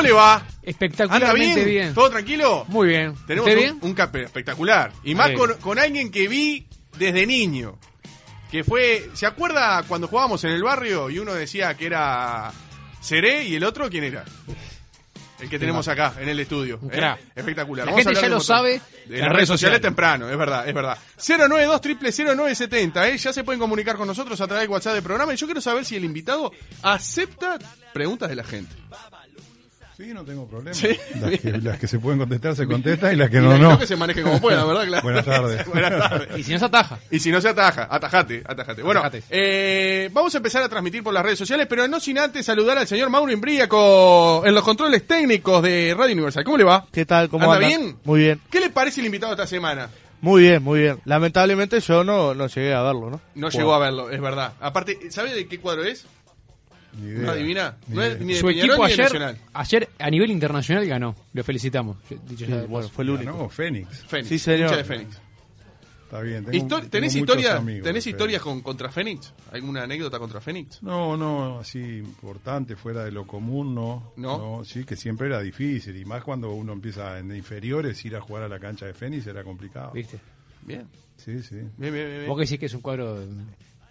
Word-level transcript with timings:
¿Cómo 0.00 0.08
le 0.08 0.14
va? 0.14 0.34
¿Anda 0.36 0.48
Espectacularmente 0.62 1.54
bien? 1.56 1.66
bien. 1.66 1.94
¿Todo 1.94 2.08
tranquilo? 2.08 2.64
Muy 2.68 2.88
bien. 2.88 3.14
Tenemos 3.26 3.48
¿Usted 3.48 3.58
un, 3.58 3.64
bien? 3.64 3.78
un 3.82 3.94
cap 3.94 4.16
espectacular. 4.16 4.92
Y 5.04 5.14
más 5.14 5.32
con, 5.32 5.52
con 5.54 5.78
alguien 5.78 6.10
que 6.10 6.26
vi 6.26 6.66
desde 6.98 7.26
niño. 7.26 7.78
Que 8.50 8.64
fue. 8.64 9.10
¿Se 9.12 9.26
acuerda 9.26 9.82
cuando 9.86 10.08
jugábamos 10.08 10.42
en 10.44 10.52
el 10.52 10.62
barrio 10.62 11.10
y 11.10 11.18
uno 11.18 11.34
decía 11.34 11.76
que 11.76 11.84
era 11.84 12.50
Seré 13.00 13.44
y 13.44 13.56
el 13.56 13.64
otro 13.64 13.90
quién 13.90 14.04
era? 14.04 14.24
El 15.38 15.48
que 15.50 15.58
tenemos 15.58 15.86
acá 15.88 16.14
en 16.18 16.28
el 16.30 16.40
estudio. 16.40 16.78
Un 16.80 16.92
¿eh? 16.92 17.16
Espectacular. 17.34 17.86
La 17.86 17.92
Vamos 17.92 18.04
gente 18.04 18.20
ya 18.20 18.28
de 18.28 18.34
lo 18.34 18.40
sabe 18.40 18.80
De 19.06 19.18
en 19.18 19.24
las 19.24 19.32
redes 19.32 19.48
sociales 19.48 19.80
temprano, 19.80 20.30
es 20.30 20.36
verdad, 20.36 20.66
es 20.66 20.74
verdad. 20.74 20.98
092 21.16 21.80
0970 22.36 23.08
¿eh? 23.08 23.18
Ya 23.18 23.32
se 23.32 23.44
pueden 23.44 23.60
comunicar 23.60 23.96
con 23.96 24.06
nosotros 24.06 24.40
a 24.40 24.46
través 24.46 24.62
del 24.62 24.70
WhatsApp 24.70 24.94
del 24.94 25.02
programa. 25.02 25.32
Y 25.34 25.36
yo 25.36 25.46
quiero 25.46 25.60
saber 25.60 25.84
si 25.84 25.96
el 25.96 26.04
invitado 26.04 26.52
acepta 26.82 27.58
preguntas 27.92 28.28
de 28.28 28.36
la 28.36 28.44
gente. 28.44 28.74
Sí, 30.00 30.14
no 30.14 30.24
tengo 30.24 30.46
problema. 30.46 30.72
Sí. 30.72 30.88
Las, 31.20 31.38
que, 31.40 31.52
las 31.58 31.78
que 31.78 31.86
se 31.86 31.98
pueden 31.98 32.18
contestar 32.18 32.56
se 32.56 32.66
contestan 32.66 33.12
y 33.12 33.16
las 33.16 33.28
que 33.28 33.36
Y 33.36 33.40
no, 33.40 33.58
no. 33.58 33.78
que 33.78 33.86
se 33.86 33.96
maneje 33.96 34.22
como 34.22 34.40
pueda, 34.40 34.64
¿verdad? 34.64 34.86
Claro. 34.86 35.02
Buenas 35.02 35.24
tardes. 35.26 35.66
Buenas 35.72 35.90
tardes. 35.90 36.38
Y 36.38 36.42
si 36.42 36.52
no 36.54 36.58
se 36.58 36.64
ataja. 36.64 36.98
Y 37.10 37.18
si 37.20 37.30
no 37.30 37.38
se 37.40 37.48
ataja, 37.50 37.86
atajate, 37.90 38.42
atajate. 38.46 38.82
Bueno, 38.82 39.00
Atajate. 39.00 39.24
eh, 39.28 40.08
vamos 40.10 40.34
a 40.34 40.38
empezar 40.38 40.62
a 40.62 40.70
transmitir 40.70 41.02
por 41.02 41.12
las 41.12 41.22
redes 41.22 41.38
sociales, 41.38 41.66
pero 41.68 41.86
no 41.86 42.00
sin 42.00 42.18
antes 42.18 42.46
saludar 42.46 42.78
al 42.78 42.86
señor 42.86 43.10
Mauro 43.10 43.30
Imbríaco 43.30 44.42
en 44.46 44.54
los 44.54 44.64
controles 44.64 45.06
técnicos 45.06 45.62
de 45.62 45.94
Radio 45.94 46.14
Universal. 46.14 46.44
¿Cómo 46.44 46.56
le 46.56 46.64
va? 46.64 46.86
¿Qué 46.90 47.04
tal? 47.04 47.28
¿Cómo 47.28 47.52
¿Anda 47.52 47.66
andan? 47.66 47.68
bien? 47.82 47.96
Muy 48.04 48.20
bien. 48.20 48.40
¿Qué 48.50 48.60
le 48.60 48.70
parece 48.70 49.00
el 49.00 49.06
invitado 49.06 49.32
esta 49.32 49.46
semana? 49.46 49.90
Muy 50.22 50.42
bien, 50.42 50.62
muy 50.62 50.80
bien. 50.80 50.98
Lamentablemente 51.04 51.80
yo 51.80 52.04
no, 52.04 52.34
no 52.34 52.46
llegué 52.46 52.72
a 52.74 52.82
verlo, 52.82 53.10
¿no? 53.10 53.20
No 53.34 53.50
llegó 53.50 53.74
a 53.74 53.78
verlo, 53.78 54.10
es 54.10 54.20
verdad. 54.20 54.52
Aparte, 54.60 55.10
¿sabe 55.10 55.34
de 55.34 55.46
qué 55.46 55.58
cuadro 55.60 55.84
es? 55.84 56.06
¿No 56.98 57.30
adivina? 57.30 57.76
Ni 57.88 57.94
No 57.96 58.02
es 58.02 58.08
idea. 58.14 58.24
ni 58.26 58.32
de 58.34 58.40
Su 58.40 58.46
Peñarol 58.46 58.70
equipo 58.70 58.82
ni 58.82 58.88
de 58.88 58.92
ayer, 58.94 59.04
Nacional. 59.04 59.38
ayer 59.54 59.88
a 59.98 60.10
nivel 60.10 60.30
internacional 60.30 60.86
ganó. 60.86 61.14
Lo 61.32 61.44
felicitamos. 61.44 61.96
Dicho 62.08 62.20
Sí, 62.36 62.46
sea 62.46 62.56
de 62.62 62.66
bueno, 62.66 62.86
paso. 62.86 62.94
fue 62.94 63.04
el 63.04 63.10
único. 63.10 63.32
Ganó 63.32 63.48
Fénix. 63.48 64.04
Fénix. 64.06 64.28
Sí, 64.28 64.38
señor. 64.38 64.60
hincha 64.68 64.76
de 64.76 64.84
Fénix. 64.84 65.20
Está 66.04 66.22
bien. 66.22 66.44
tengo- 66.44 66.50
Histo- 66.58 66.76
tengo 66.78 66.90
¿Tenés, 66.90 67.14
muchos 67.14 67.36
historia, 67.36 67.56
amigos 67.58 67.84
¿tenés 67.84 68.06
historias 68.08 68.42
con, 68.42 68.60
contra 68.62 68.90
Fénix? 68.90 69.32
¿Alguna 69.52 69.84
anécdota 69.84 70.18
contra 70.18 70.40
Fénix? 70.40 70.82
No, 70.82 71.16
no, 71.16 71.60
así 71.60 71.78
importante, 71.78 72.74
fuera 72.74 73.04
de 73.04 73.12
lo 73.12 73.24
común, 73.28 73.76
no. 73.76 74.12
¿No? 74.16 74.64
sí, 74.64 74.82
que 74.84 74.96
siempre 74.96 75.28
era 75.28 75.40
difícil. 75.40 75.96
Y 75.96 76.04
más 76.04 76.24
cuando 76.24 76.50
uno 76.52 76.72
empieza 76.72 77.16
en 77.20 77.32
inferiores, 77.36 78.04
ir 78.04 78.16
a 78.16 78.20
jugar 78.20 78.42
a 78.42 78.48
la 78.48 78.58
cancha 78.58 78.86
de 78.86 78.94
Fénix 78.94 79.24
era 79.28 79.44
complicado. 79.44 79.92
¿Viste? 79.92 80.18
Bien. 80.62 80.84
Sí, 81.16 81.40
sí. 81.44 81.54
Bien, 81.54 81.70
bien, 81.78 81.92
bien, 81.92 82.08
bien. 82.10 82.26
Vos 82.26 82.36
que 82.38 82.44
decís 82.44 82.58
que 82.58 82.66
es 82.66 82.74
un 82.74 82.80
cuadro. 82.80 83.16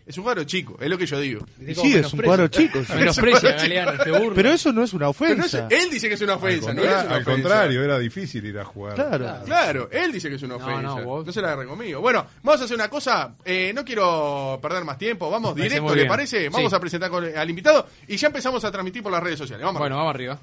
Es 0.09 0.17
un 0.17 0.23
cuadro 0.23 0.43
chico, 0.43 0.75
es 0.81 0.89
lo 0.89 0.97
que 0.97 1.05
yo 1.05 1.19
digo. 1.19 1.45
Y 1.61 1.75
sí, 1.75 1.93
es 1.95 2.11
un 2.11 2.21
cuadro 2.21 2.47
chico. 2.47 2.83
sí. 2.83 2.93
Menosprecia, 2.93 3.52
Galeano, 3.52 4.03
te 4.03 4.09
burla. 4.11 4.33
Pero 4.33 4.49
eso 4.49 4.73
no 4.73 4.83
es 4.83 4.91
una 4.93 5.13
Pero 5.13 5.35
no 5.35 5.45
es- 5.45 5.53
ofensa. 5.53 5.67
él 5.69 5.88
dice 5.91 6.07
que 6.09 6.16
es 6.16 6.21
una 6.21 6.33
ofensa, 6.33 6.73
no 6.73 6.81
contra- 6.81 6.99
es 7.01 7.05
una 7.05 7.16
al 7.16 7.21
ofensa. 7.21 7.31
contrario, 7.43 7.83
era 7.83 7.99
difícil 7.99 8.43
ir 8.43 8.57
a 8.57 8.66
jugar. 8.66 8.95
Claro. 8.95 9.45
Claro, 9.45 9.88
él 9.91 10.11
dice 10.11 10.27
que 10.27 10.35
es 10.38 10.41
una 10.41 10.57
No, 10.57 10.63
ofensa. 10.66 10.81
no, 10.81 10.97
No, 10.99 11.05
vos- 11.05 11.31
se 11.31 11.41
la 11.41 11.49
agarren 11.49 11.67
conmigo. 11.69 12.01
Bueno, 12.01 12.25
vamos 12.41 12.59
a 12.59 12.63
hacer 12.66 12.75
una 12.75 12.89
cosa. 12.89 13.35
eh, 13.45 13.71
no 13.75 13.85
quiero 13.85 14.57
perder 14.59 14.83
más 14.83 14.97
tiempo. 14.97 15.29
Vamos 15.29 15.51
Me 15.53 15.59
parece 15.61 15.75
directo, 15.75 15.83
muy 15.83 15.91
¿le 15.95 16.01
bien. 16.01 16.09
parece? 16.09 16.49
Vamos 16.49 16.71
Sí. 16.71 16.75
a 16.75 16.79
presentar 16.79 17.09
con- 17.11 17.38
al 17.38 17.49
invitado 17.49 17.88
y 18.07 18.17
ya 18.17 18.27
empezamos 18.27 18.63
a 18.66 18.71
transmitir 18.71 19.03
por 19.03 19.11
las 19.11 19.21
redes 19.21 19.38
sociales. 19.38 19.63
Vamos. 19.63 19.77
Bueno, 19.79 19.95
vamos 19.95 20.09
arriba. 20.16 20.39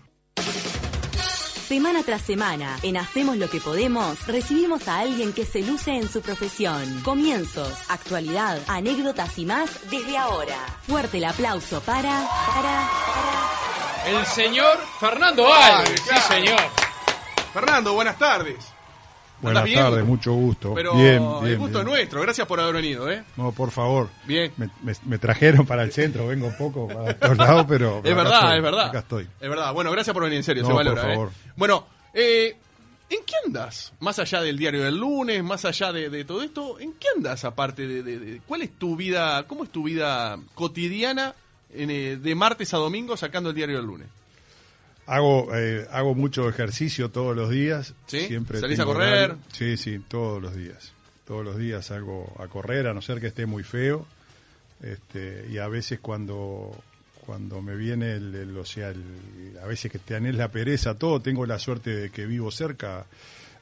Semana 1.67 2.05
tras 2.05 2.23
semana, 2.23 2.79
en 2.85 2.97
Hacemos 2.97 3.39
lo 3.39 3.51
que 3.51 3.61
podemos, 3.61 4.25
recibimos 4.29 4.87
a 4.87 5.01
alguien 5.01 5.33
que 5.33 5.45
se 5.45 5.63
luce 5.63 5.97
en 5.97 6.09
su 6.09 6.23
profesión. 6.23 7.01
Comienzos, 7.03 7.73
actualidad, 7.89 8.61
anécdotas 8.69 9.37
y 9.37 9.47
más 9.47 9.91
desde 9.91 10.17
ahora. 10.17 10.57
Fuerte 10.87 11.19
el 11.19 11.25
aplauso 11.25 11.81
para, 11.81 12.25
para, 12.47 12.89
para. 14.05 14.19
El 14.19 14.25
señor 14.27 14.79
Fernando 15.01 15.53
Alves. 15.53 16.01
claro. 16.03 16.23
Sí, 16.29 16.35
señor. 16.35 16.71
Fernando, 17.53 17.95
buenas 17.95 18.17
tardes. 18.17 18.76
Buenas 19.43 19.65
bien? 19.65 19.79
tardes, 19.81 20.05
mucho 20.05 20.33
gusto. 20.33 20.75
Pero 20.75 20.95
bien, 20.95 21.23
el 21.23 21.45
bien, 21.45 21.59
gusto 21.59 21.79
bien. 21.79 21.89
es 21.89 21.95
nuestro. 21.99 22.21
Gracias 22.23 22.47
por 22.47 22.59
haber 22.61 22.75
venido, 22.75 23.11
¿eh? 23.11 23.23
No, 23.37 23.53
por 23.53 23.71
favor. 23.71 24.09
Bien. 24.27 24.51
Me, 24.57 24.71
me- 24.83 24.95
me 25.05 25.19
trajeron 25.19 25.67
para 25.67 25.83
el 25.83 25.93
centro, 25.93 26.27
vengo 26.27 26.51
poco 26.57 26.89
para 26.89 27.15
todos 27.19 27.37
lados, 27.37 27.67
pero. 27.69 27.99
Es 28.03 28.15
verdad, 28.17 28.41
estoy, 28.45 28.57
es 28.57 28.63
verdad. 28.63 28.87
Acá 28.89 28.99
estoy. 29.01 29.25
Es 29.41 29.49
verdad. 29.49 29.73
Bueno, 29.75 29.91
gracias 29.91 30.15
por 30.15 30.23
venir 30.23 30.39
en 30.39 30.45
serio, 30.45 30.63
No, 30.63 30.69
se 30.69 30.75
por 30.75 30.85
valora. 30.85 31.03
favor. 31.03 31.29
¿eh? 31.29 31.51
Bueno, 31.57 31.87
eh, 32.15 32.57
¿en 33.11 33.19
qué 33.27 33.35
andas? 33.45 33.93
Más 34.01 34.19
allá 34.19 34.41
del 34.41 34.57
diario 34.57 34.83
del 34.85 34.97
lunes, 34.97 35.45
más 35.45 35.65
allá 35.67 35.93
de, 35.93 36.09
de 36.09 36.25
todo 36.25 36.43
esto, 36.43 36.81
¿en 36.81 36.95
qué 36.95 37.07
andas 37.15 37.45
aparte 37.45 37.87
de, 37.87 38.03
de- 38.03 38.19
de- 38.19 38.41
¿Cuál 38.47 38.63
es 38.63 38.71
tu 38.79 38.97
vida, 38.97 39.43
cómo 39.47 39.65
es 39.65 39.71
tu 39.71 39.83
vida 39.83 40.39
cotidiana 40.55 41.35
en, 41.75 41.91
eh, 41.91 42.17
de 42.17 42.35
martes 42.35 42.73
a 42.75 42.79
domingo 42.79 43.17
sacando 43.17 43.51
el 43.51 43.55
diario 43.57 43.77
del 43.77 43.87
lunes? 43.87 44.09
Hago, 45.07 45.55
eh, 45.55 45.87
hago 45.93 46.15
mucho 46.15 46.49
ejercicio 46.49 47.11
todos 47.11 47.37
los 47.37 47.51
días. 47.51 47.95
¿Sí? 48.07 48.21
Siempre 48.27 48.61
¿Salís 48.61 48.81
a 48.81 48.85
correr? 48.85 49.31
horario. 49.31 49.39
Sí, 49.53 49.77
sí, 49.77 50.01
todos 50.09 50.43
los 50.43 50.55
días. 50.57 50.93
Todos 51.27 51.45
los 51.45 51.57
días 51.59 51.87
salgo 51.87 52.33
a 52.39 52.49
correr, 52.49 52.87
a 52.89 52.95
no 52.95 53.03
ser 53.03 53.21
que 53.21 53.29
esté 53.29 53.47
muy 53.47 53.63
feo. 53.63 54.07
Este, 54.83 55.47
y 55.51 55.59
a 55.59 55.69
veces 55.69 56.01
cuando, 56.01 56.71
cuando 57.25 57.63
me 57.63 57.77
viene 57.77 58.13
el, 58.13 58.35
el- 58.35 58.57
o 58.59 58.65
sea, 58.65 58.89
el- 58.91 59.57
a 59.63 59.67
veces 59.67 59.91
que 59.91 59.99
te 59.99 60.15
tenés 60.15 60.35
la 60.35 60.51
pereza, 60.51 60.95
todo, 60.95 61.21
tengo 61.21 61.47
la 61.47 61.59
suerte 61.59 61.91
de 61.95 62.11
que 62.11 62.27
vivo 62.27 62.51
cerca. 62.51 63.07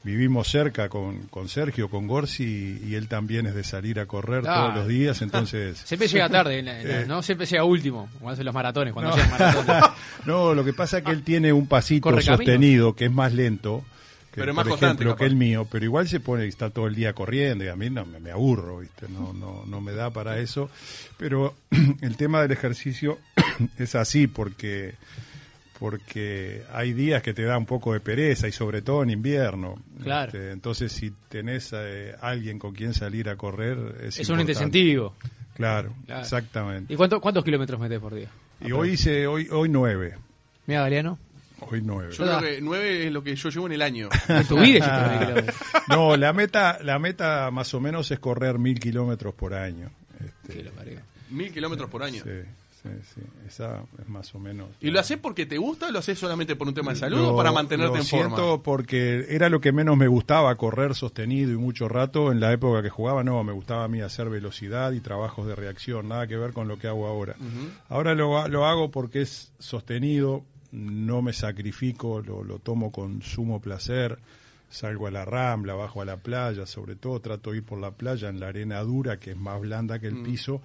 Vivimos 0.04 0.48
cerca 0.48 0.88
con, 0.90 1.22
con 1.28 1.48
Sergio, 1.48 1.88
con 1.88 2.06
Gorsi, 2.06 2.78
y 2.86 2.94
él 2.94 3.08
también 3.08 3.46
es 3.46 3.54
de 3.54 3.64
salir 3.64 3.98
a 3.98 4.06
correr 4.06 4.44
Ah. 4.46 4.54
todos 4.54 4.74
los 4.76 4.88
días, 4.88 5.22
entonces... 5.22 5.78
Siempre 5.84 6.08
llega 6.08 6.28
tarde, 6.28 6.62
Eh. 6.64 7.04
¿no? 7.08 7.22
Siempre 7.22 7.46
llega 7.46 7.64
último. 7.64 8.08
Cuando 8.18 8.34
hacen 8.34 8.44
los 8.44 8.54
maratones, 8.54 8.92
cuando 8.92 9.16
No. 9.16 9.24
maratones. 9.30 9.84
No, 10.26 10.54
lo 10.54 10.62
que 10.64 10.72
pasa 10.74 10.98
es 10.98 11.04
que 11.04 11.10
él 11.10 11.22
tiene 11.22 11.52
un 11.52 11.66
pasito 11.66 12.10
sostenido 12.20 12.94
que 12.94 13.06
es 13.06 13.12
más 13.12 13.32
lento 13.32 13.82
que, 14.32 14.40
Pero 14.40 14.50
es 14.50 14.56
por 14.56 14.64
más 14.64 14.70
constante, 14.70 14.94
ejemplo, 15.04 15.10
capaz. 15.12 15.18
que 15.20 15.26
el 15.26 15.36
mío, 15.36 15.68
pero 15.70 15.84
igual 15.84 16.08
se 16.08 16.18
pone 16.20 16.44
y 16.44 16.48
está 16.48 16.68
todo 16.70 16.86
el 16.88 16.94
día 16.96 17.12
corriendo 17.12 17.64
y 17.64 17.68
a 17.68 17.76
mí 17.76 17.88
no 17.88 18.04
me, 18.04 18.18
me 18.20 18.30
aburro, 18.32 18.80
¿viste? 18.80 19.06
No, 19.08 19.32
no, 19.32 19.62
no 19.66 19.80
me 19.80 19.92
da 19.92 20.10
para 20.10 20.38
eso. 20.38 20.68
Pero 21.18 21.54
el 22.02 22.16
tema 22.16 22.42
del 22.42 22.50
ejercicio 22.50 23.18
es 23.78 23.94
así 23.94 24.26
porque 24.26 24.94
porque 25.78 26.62
hay 26.72 26.92
días 26.92 27.22
que 27.22 27.34
te 27.34 27.42
da 27.44 27.58
un 27.58 27.66
poco 27.66 27.92
de 27.92 28.00
pereza 28.00 28.48
y 28.48 28.52
sobre 28.52 28.82
todo 28.82 29.02
en 29.02 29.10
invierno. 29.10 29.82
Claro. 30.02 30.26
Este, 30.32 30.52
entonces 30.52 30.92
si 30.92 31.12
tenés 31.28 31.70
eh, 31.74 32.14
alguien 32.20 32.58
con 32.58 32.74
quien 32.74 32.94
salir 32.94 33.28
a 33.28 33.36
correr 33.36 33.96
es, 34.02 34.18
Es 34.18 34.28
un 34.28 34.40
incentivo. 34.40 35.14
Claro, 35.54 35.94
Claro. 36.06 36.22
exactamente. 36.22 36.92
¿Y 36.92 36.96
cuánto- 36.96 37.20
cuántos 37.20 37.44
kilómetros 37.44 37.80
metes 37.80 38.00
por 38.00 38.14
día? 38.14 38.28
Y 38.60 38.72
hoy 38.72 38.90
hice 38.92 39.26
hoy 39.26 39.48
hoy 39.50 39.68
nueve, 39.68 40.16
Mira, 40.66 40.80
Galeano. 40.82 41.18
hoy 41.60 41.80
nueve. 41.84 42.12
Yo 42.12 42.24
creo 42.24 42.40
que 42.40 42.60
nueve 42.60 43.06
es 43.06 43.12
lo 43.12 43.22
que 43.22 43.36
yo 43.36 43.50
llevo 43.50 43.66
en 43.66 43.72
el 43.72 43.82
año. 43.82 44.08
En 44.28 44.46
tu 44.46 44.58
vida. 44.58 45.44
No, 45.88 46.16
la 46.16 46.32
meta, 46.32 46.78
la 46.82 46.98
meta 46.98 47.50
más 47.50 47.74
o 47.74 47.80
menos 47.80 48.10
es 48.10 48.18
correr 48.18 48.58
mil 48.58 48.80
kilómetros 48.80 49.34
por 49.34 49.52
año. 49.54 49.90
Este. 50.18 50.64
Mil 51.30 51.52
kilómetros 51.52 51.90
por 51.90 52.02
año. 52.02 52.22
sí, 52.24 52.30
sí, 52.84 52.90
sí, 53.14 53.20
esa 53.48 53.82
es 54.00 54.08
más 54.08 54.32
o 54.34 54.38
menos. 54.38 54.68
¿Y 54.80 54.90
lo 54.90 55.00
haces 55.00 55.18
porque 55.18 55.46
te 55.46 55.58
gusta 55.58 55.88
o 55.88 55.90
lo 55.90 55.98
haces 55.98 56.16
solamente 56.18 56.54
por 56.54 56.68
un 56.68 56.74
tema 56.74 56.92
de 56.92 56.98
salud 56.98 57.16
Lo- 57.18 57.32
o 57.34 57.36
para 57.36 57.50
mantenerte 57.50 57.96
lo 57.96 58.00
en 58.02 58.06
forma? 58.06 58.36
siento 58.36 58.62
porque 58.62 59.26
era 59.28 59.48
lo 59.48 59.60
que 59.60 59.72
menos 59.72 59.96
me 59.96 60.06
gustaba, 60.06 60.54
correr 60.56 60.94
sostenido 60.94 61.50
y 61.50 61.56
mucho 61.56 61.88
rato. 61.88 62.30
En 62.30 62.38
la 62.40 62.52
época 62.52 62.82
que 62.82 62.90
jugaba, 62.90 63.24
no, 63.24 63.42
me 63.42 63.52
gustaba 63.52 63.84
a 63.84 63.88
mí 63.88 64.00
hacer 64.02 64.28
velocidad 64.30 64.92
y 64.92 65.00
trabajos 65.00 65.46
de 65.46 65.54
reacción, 65.56 66.08
nada 66.08 66.26
que 66.26 66.36
ver 66.36 66.52
con 66.52 66.68
lo 66.68 66.78
que 66.78 66.86
hago 66.86 67.06
ahora. 67.06 67.34
Ahora 67.88 68.14
lo, 68.14 68.46
lo 68.48 68.66
hago 68.66 68.90
porque 68.90 69.22
es 69.22 69.50
sostenido, 69.58 70.44
no 70.72 71.22
me 71.22 71.32
sacrifico, 71.32 72.20
lo, 72.20 72.44
lo 72.44 72.58
tomo 72.58 72.92
con 72.92 73.22
sumo 73.22 73.60
placer. 73.60 74.18
Salgo 74.70 75.06
a 75.06 75.10
la 75.12 75.24
rambla, 75.24 75.74
bajo 75.74 76.02
a 76.02 76.04
la 76.04 76.16
playa, 76.16 76.66
sobre 76.66 76.96
todo 76.96 77.20
trato 77.20 77.52
de 77.52 77.58
ir 77.58 77.62
por 77.64 77.78
la 77.78 77.92
playa 77.92 78.28
en 78.28 78.40
la 78.40 78.48
arena 78.48 78.80
dura, 78.80 79.20
que 79.20 79.30
es 79.30 79.36
más 79.36 79.60
blanda 79.60 80.00
que 80.00 80.08
el 80.08 80.22
piso. 80.22 80.62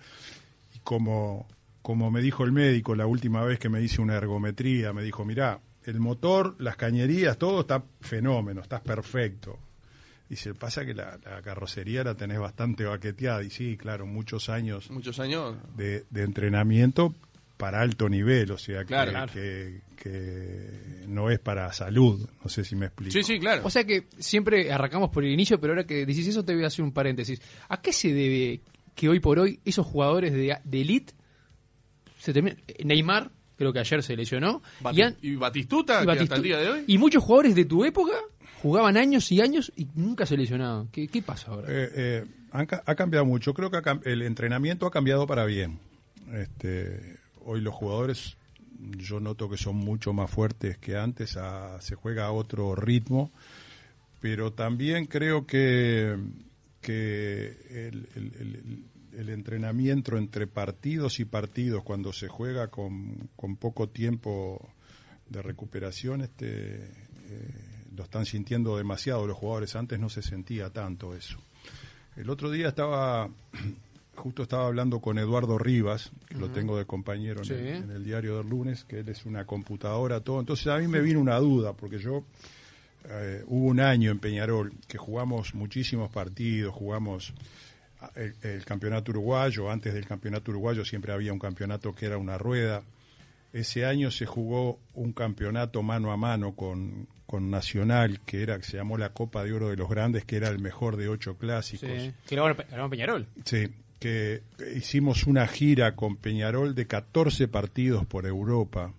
Y 0.74 0.80
como, 0.80 1.46
como 1.82 2.12
me 2.12 2.22
dijo 2.22 2.44
el 2.44 2.52
médico 2.52 2.96
la 2.96 3.06
última 3.08 3.44
vez 3.44 3.60
que 3.60 3.70
me 3.70 3.82
hice 3.82 4.02
una 4.02 4.16
ergometría, 4.16 4.94
me 4.94 5.04
dijo, 5.04 5.26
mirá, 5.26 5.62
el 5.86 6.00
motor, 6.00 6.56
las 6.60 6.76
cañerías, 6.76 7.38
todo 7.38 7.62
está 7.62 7.84
fenómeno, 8.02 8.62
estás 8.62 8.82
perfecto. 8.82 9.58
Y 10.30 10.36
se 10.36 10.54
pasa 10.54 10.86
que 10.86 10.94
la, 10.94 11.18
la 11.26 11.42
carrocería 11.42 12.04
la 12.04 12.14
tenés 12.16 12.40
bastante 12.40 12.84
baqueteada. 12.84 13.44
Y 13.44 13.50
sí, 13.50 13.78
claro, 13.78 14.06
muchos 14.06 14.50
años 14.50 14.92
Muchos 14.92 15.20
años. 15.20 15.56
de, 15.76 16.06
de 16.12 16.24
entrenamiento 16.24 17.16
para 17.58 17.82
alto 17.82 18.08
nivel, 18.08 18.52
o 18.52 18.58
sea, 18.58 18.82
que, 18.82 18.86
claro. 18.86 19.34
que, 19.34 19.82
que 19.98 21.04
no 21.08 21.30
es 21.32 21.40
para 21.40 21.74
salud. 21.74 22.30
No 22.44 22.50
sé 22.50 22.64
si 22.64 22.76
me 22.76 22.86
explico. 22.86 23.12
Sí, 23.12 23.24
sí, 23.24 23.40
claro. 23.40 23.64
O 23.66 23.70
sea 23.70 23.84
que 23.86 24.08
siempre 24.20 24.72
arrancamos 24.72 25.10
por 25.10 25.26
el 25.26 25.32
inicio, 25.32 25.60
pero 25.60 25.74
ahora 25.74 25.86
que 25.86 26.06
decís 26.06 26.28
eso 26.28 26.46
te 26.46 26.54
voy 26.54 26.64
a 26.64 26.68
hacer 26.68 26.86
un 26.86 26.92
paréntesis. 26.94 27.42
¿A 27.68 27.82
qué 27.82 27.92
se 27.92 28.14
debe 28.14 28.62
que 28.96 29.10
hoy 29.10 29.20
por 29.20 29.40
hoy 29.40 29.60
esos 29.66 29.86
jugadores 29.86 30.32
de, 30.32 30.58
de 30.64 30.82
elite 30.82 31.14
se. 32.20 32.58
Neymar, 32.84 33.32
creo 33.58 33.74
que 33.74 33.80
ayer 33.80 34.04
se 34.04 34.16
lesionó, 34.16 34.62
Bati- 34.82 35.16
y, 35.22 35.36
Batistuta, 35.36 36.04
y 36.04 36.06
que 36.06 36.12
hasta 36.12 36.26
Batistu- 36.26 36.38
el 36.38 36.44
día 36.44 36.58
de 36.60 36.70
hoy. 36.70 36.84
y 36.88 36.98
muchos 37.00 37.24
jugadores 37.24 37.56
de 37.56 37.66
tu 37.66 37.84
época 37.84 38.14
jugaban 38.62 38.96
años 38.98 39.32
y 39.32 39.42
años 39.42 39.72
y 39.76 39.88
nunca 39.96 40.26
se 40.26 40.38
lesionaban. 40.38 40.88
¿Qué, 40.90 41.08
qué 41.08 41.22
pasa 41.22 41.52
ahora? 41.52 41.68
Eh, 41.70 41.90
eh, 41.96 42.26
han 42.52 42.66
ca- 42.66 42.84
ha 42.86 42.96
cambiado 42.96 43.26
mucho. 43.26 43.54
Creo 43.54 43.72
que 43.72 43.78
ha 43.78 44.00
el 44.06 44.22
entrenamiento 44.22 44.86
ha 44.86 44.92
cambiado 44.92 45.26
para 45.26 45.46
bien. 45.46 45.80
Este, 46.34 47.18
hoy 47.46 47.62
los 47.62 47.74
jugadores 47.74 48.36
yo 48.98 49.20
noto 49.20 49.50
que 49.50 49.58
son 49.58 49.76
mucho 49.76 50.14
más 50.14 50.30
fuertes 50.32 50.78
que 50.78 50.96
antes, 50.96 51.36
a- 51.38 51.82
se 51.82 51.96
juega 51.96 52.26
a 52.28 52.32
otro 52.32 52.76
ritmo, 52.76 53.32
pero 54.22 54.54
también 54.54 55.06
creo 55.06 55.46
que, 55.46 56.16
que 56.82 57.58
el, 57.70 58.08
el- 58.16 58.32
el- 58.40 58.84
el 59.20 59.30
entrenamiento 59.30 60.18
entre 60.18 60.48
partidos 60.48 61.20
y 61.20 61.26
partidos, 61.26 61.84
cuando 61.84 62.14
se 62.14 62.30
juega 62.30 62.70
con, 62.70 63.30
con 63.36 63.58
poco 63.58 63.90
tiempo 63.90 64.70
de 65.28 65.42
recuperación, 65.42 66.22
este, 66.22 66.86
eh, 66.86 67.84
lo 67.98 68.06
están 68.06 68.26
sintiendo 68.26 68.78
demasiado 68.78 69.28
los 69.28 69.38
jugadores. 69.38 69.76
Antes 69.76 70.00
no 70.00 70.08
se 70.10 70.22
sentía 70.22 70.70
tanto 70.70 71.14
eso. 71.14 71.38
El 72.16 72.30
otro 72.30 72.50
día 72.50 72.70
estaba, 72.70 73.30
justo 74.16 74.44
estaba 74.44 74.68
hablando 74.68 75.02
con 75.02 75.20
Eduardo 75.20 75.58
Rivas, 75.58 76.12
que 76.30 76.36
lo 76.38 76.50
tengo 76.50 76.78
de 76.78 76.86
compañero 76.86 77.42
en, 77.44 77.52
el, 77.52 77.68
en 77.68 77.92
el 77.92 78.06
diario 78.06 78.38
del 78.38 78.48
lunes, 78.48 78.86
que 78.86 79.00
él 79.00 79.10
es 79.10 79.26
una 79.26 79.44
computadora, 79.44 80.22
todo. 80.22 80.40
Entonces 80.40 80.68
a 80.68 80.78
mí 80.78 80.88
me 80.88 81.02
vino 81.02 81.20
una 81.20 81.38
duda, 81.40 81.74
porque 81.74 82.00
yo 82.00 82.24
eh, 83.04 83.44
hubo 83.48 83.66
un 83.66 83.82
año 83.82 84.12
en 84.12 84.20
Peñarol 84.20 84.72
que 84.88 84.98
jugamos 84.98 85.54
muchísimos 85.56 86.10
partidos, 86.10 86.74
jugamos 86.74 87.34
el, 88.16 88.36
el 88.42 88.66
campeonato 88.66 89.12
uruguayo, 89.12 89.70
antes 89.70 89.94
del 89.94 90.06
campeonato 90.06 90.52
uruguayo 90.52 90.86
siempre 90.86 91.14
había 91.14 91.34
un 91.34 91.40
campeonato 91.40 91.94
que 91.94 92.06
era 92.06 92.18
una 92.18 92.38
rueda. 92.38 92.84
Ese 93.52 93.86
año 93.86 94.12
se 94.12 94.26
jugó 94.26 94.80
un 94.94 95.12
campeonato 95.12 95.82
mano 95.82 96.12
a 96.12 96.18
mano 96.18 96.54
con, 96.56 97.08
con 97.26 97.52
Nacional, 97.52 98.22
que 98.26 98.42
era 98.42 98.58
que 98.58 98.64
se 98.64 98.78
llamó 98.78 98.98
la 98.98 99.10
Copa 99.10 99.44
de 99.44 99.54
Oro 99.54 99.70
de 99.70 99.76
los 99.76 99.90
Grandes, 99.90 100.26
que 100.26 100.36
era 100.36 100.50
el 100.50 100.60
mejor 100.60 100.98
de 100.98 101.10
ocho 101.10 101.38
clásicos. 101.38 101.90
Sí. 101.90 102.12
Que 102.28 102.36
ganó 102.36 102.90
Peñarol. 102.90 103.28
Sí, 103.46 103.68
que 104.00 104.42
hicimos 104.76 105.28
una 105.28 105.46
gira 105.48 105.96
con 105.96 106.16
Peñarol 106.16 106.74
de 106.74 106.88
14 106.88 107.48
partidos 107.48 108.06
por 108.06 108.26
Europa. 108.26 108.94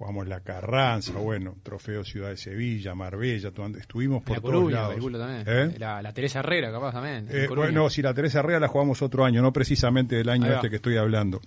Jugamos 0.00 0.28
la 0.28 0.40
Carranza, 0.40 1.12
bueno, 1.18 1.56
Trofeo 1.62 2.02
Ciudad 2.04 2.30
de 2.30 2.38
Sevilla, 2.38 2.94
Marbella, 2.94 3.52
estuvimos 3.78 4.22
por 4.22 4.36
la 4.38 4.40
todos 4.40 4.54
Coruña, 4.54 4.76
lados. 4.88 5.12
también. 5.12 5.44
¿Eh? 5.46 5.74
La, 5.78 6.00
la 6.00 6.14
Teresa 6.14 6.38
Herrera, 6.38 6.72
capaz 6.72 6.92
también. 6.92 7.26
Eh, 7.28 7.46
bueno, 7.54 7.90
si 7.90 8.00
la 8.00 8.14
Teresa 8.14 8.38
Herrera 8.38 8.60
la 8.60 8.68
jugamos 8.68 9.02
otro 9.02 9.26
año, 9.26 9.42
no 9.42 9.52
precisamente 9.52 10.16
del 10.16 10.30
año 10.30 10.50
este 10.54 10.70
que 10.70 10.76
estoy 10.76 10.96
hablando. 10.96 11.42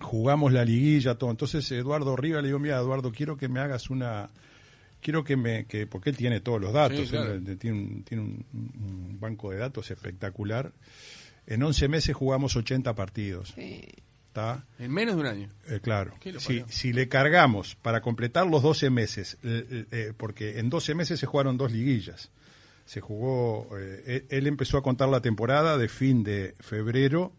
Jugamos 0.00 0.52
la 0.52 0.64
liguilla, 0.64 1.14
todo. 1.14 1.30
Entonces 1.30 1.70
Eduardo 1.70 2.16
Riva 2.16 2.40
le 2.42 2.48
digo, 2.48 2.58
mira 2.58 2.78
Eduardo, 2.78 3.12
quiero 3.12 3.36
que 3.36 3.46
me 3.46 3.60
hagas 3.60 3.88
una... 3.90 4.28
Quiero 5.00 5.22
que 5.22 5.36
me... 5.36 5.66
Que, 5.66 5.86
porque 5.86 6.10
él 6.10 6.16
tiene 6.16 6.40
todos 6.40 6.60
los 6.60 6.72
datos, 6.72 6.98
Sí, 6.98 7.06
claro. 7.06 7.34
él 7.34 7.58
tiene, 7.58 7.78
un, 7.78 8.02
tiene 8.02 8.24
un- 8.24 8.44
un 8.52 9.20
banco 9.20 9.52
de 9.52 9.58
datos 9.58 9.88
espectacular. 9.92 10.72
En 11.46 11.62
11 11.62 11.86
meses 11.86 12.16
jugamos 12.16 12.56
80 12.56 12.92
partidos. 12.96 13.54
¿Está? 14.34 14.66
En 14.80 14.90
menos 14.90 15.14
de 15.14 15.20
un 15.20 15.26
año. 15.28 15.48
Eh, 15.68 15.78
claro. 15.80 16.12
¿Qué 16.18 16.32
lo 16.32 16.40
Si, 16.40 16.64
si 16.66 16.92
le 16.92 17.06
cargamos 17.06 17.76
para 17.76 18.00
completar 18.00 18.48
los 18.48 18.64
12 18.64 18.90
meses, 18.90 19.38
eh, 19.44 19.86
eh, 19.92 20.12
porque 20.16 20.58
en 20.58 20.70
12 20.70 20.96
meses 20.96 21.20
se 21.20 21.26
jugaron 21.26 21.56
dos 21.56 21.70
liguillas. 21.70 22.32
Se 22.84 23.00
jugó, 23.00 23.68
él, 23.78 24.26
él 24.28 24.46
empezó 24.48 24.76
a 24.76 24.82
contar 24.82 25.08
la 25.08 25.20
temporada 25.20 25.78
de 25.78 25.86
fin 25.86 26.24
de 26.24 26.56
febrero 26.58 27.32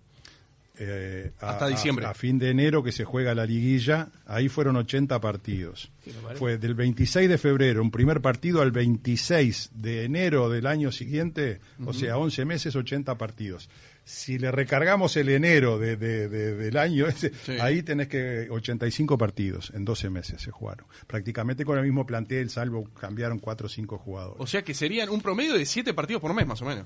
eh, 0.80 1.32
a- 1.42 1.52
Hasta 1.52 1.68
diciembre. 1.68 2.06
A, 2.06 2.14
fin 2.14 2.38
de 2.40 2.50
enero 2.50 2.84
que 2.84 2.92
se 2.92 3.04
juega 3.06 3.34
la 3.36 3.46
liguilla, 3.46 4.10
ahí 4.26 4.50
fueron 4.50 4.76
80 4.76 5.20
partidos. 5.22 5.92
Fue 6.36 6.58
del 6.58 6.76
26 6.76 7.28
de 7.30 7.38
febrero, 7.38 7.82
un 7.82 7.92
primer 7.92 8.22
partido, 8.22 8.62
al 8.62 8.72
26 8.72 9.72
de 9.74 10.04
enero 10.06 10.50
del 10.50 10.68
año 10.68 10.92
siguiente, 10.92 11.60
o 11.86 11.94
sea, 11.94 12.18
11 12.18 12.46
meses, 12.46 12.76
80 12.76 13.18
partidos. 13.18 13.70
Si 14.04 14.38
le 14.38 14.52
recargamos 14.52 15.18
el 15.18 15.30
enero 15.30 15.80
de, 15.80 15.96
de- 15.98 16.30
de- 16.30 16.56
del 16.56 16.78
año 16.78 17.08
ese, 17.08 17.32
Sí. 17.44 17.54
ahí 17.60 17.82
tenés 17.82 18.08
que 18.08 18.48
85 18.52 19.18
partidos 19.18 19.72
en 19.74 19.84
12 19.84 20.12
meses 20.12 20.40
se 20.44 20.52
jugaron. 20.52 20.86
Prácticamente 21.08 21.66
con 21.66 21.80
el 21.80 21.84
mismo 21.86 22.06
plantel, 22.06 22.52
salvo 22.52 22.84
cambiaron 23.00 23.40
4 23.40 23.66
o 23.66 23.70
5 23.70 23.98
jugadores. 23.98 24.38
O 24.40 24.46
sea 24.46 24.62
que 24.64 24.76
serían 24.76 25.10
un 25.10 25.22
promedio 25.22 25.56
de 25.56 25.66
7 25.66 25.96
partidos 25.96 26.22
por 26.22 26.36
mes, 26.36 26.46
más 26.46 26.62
o 26.62 26.66
menos. 26.66 26.86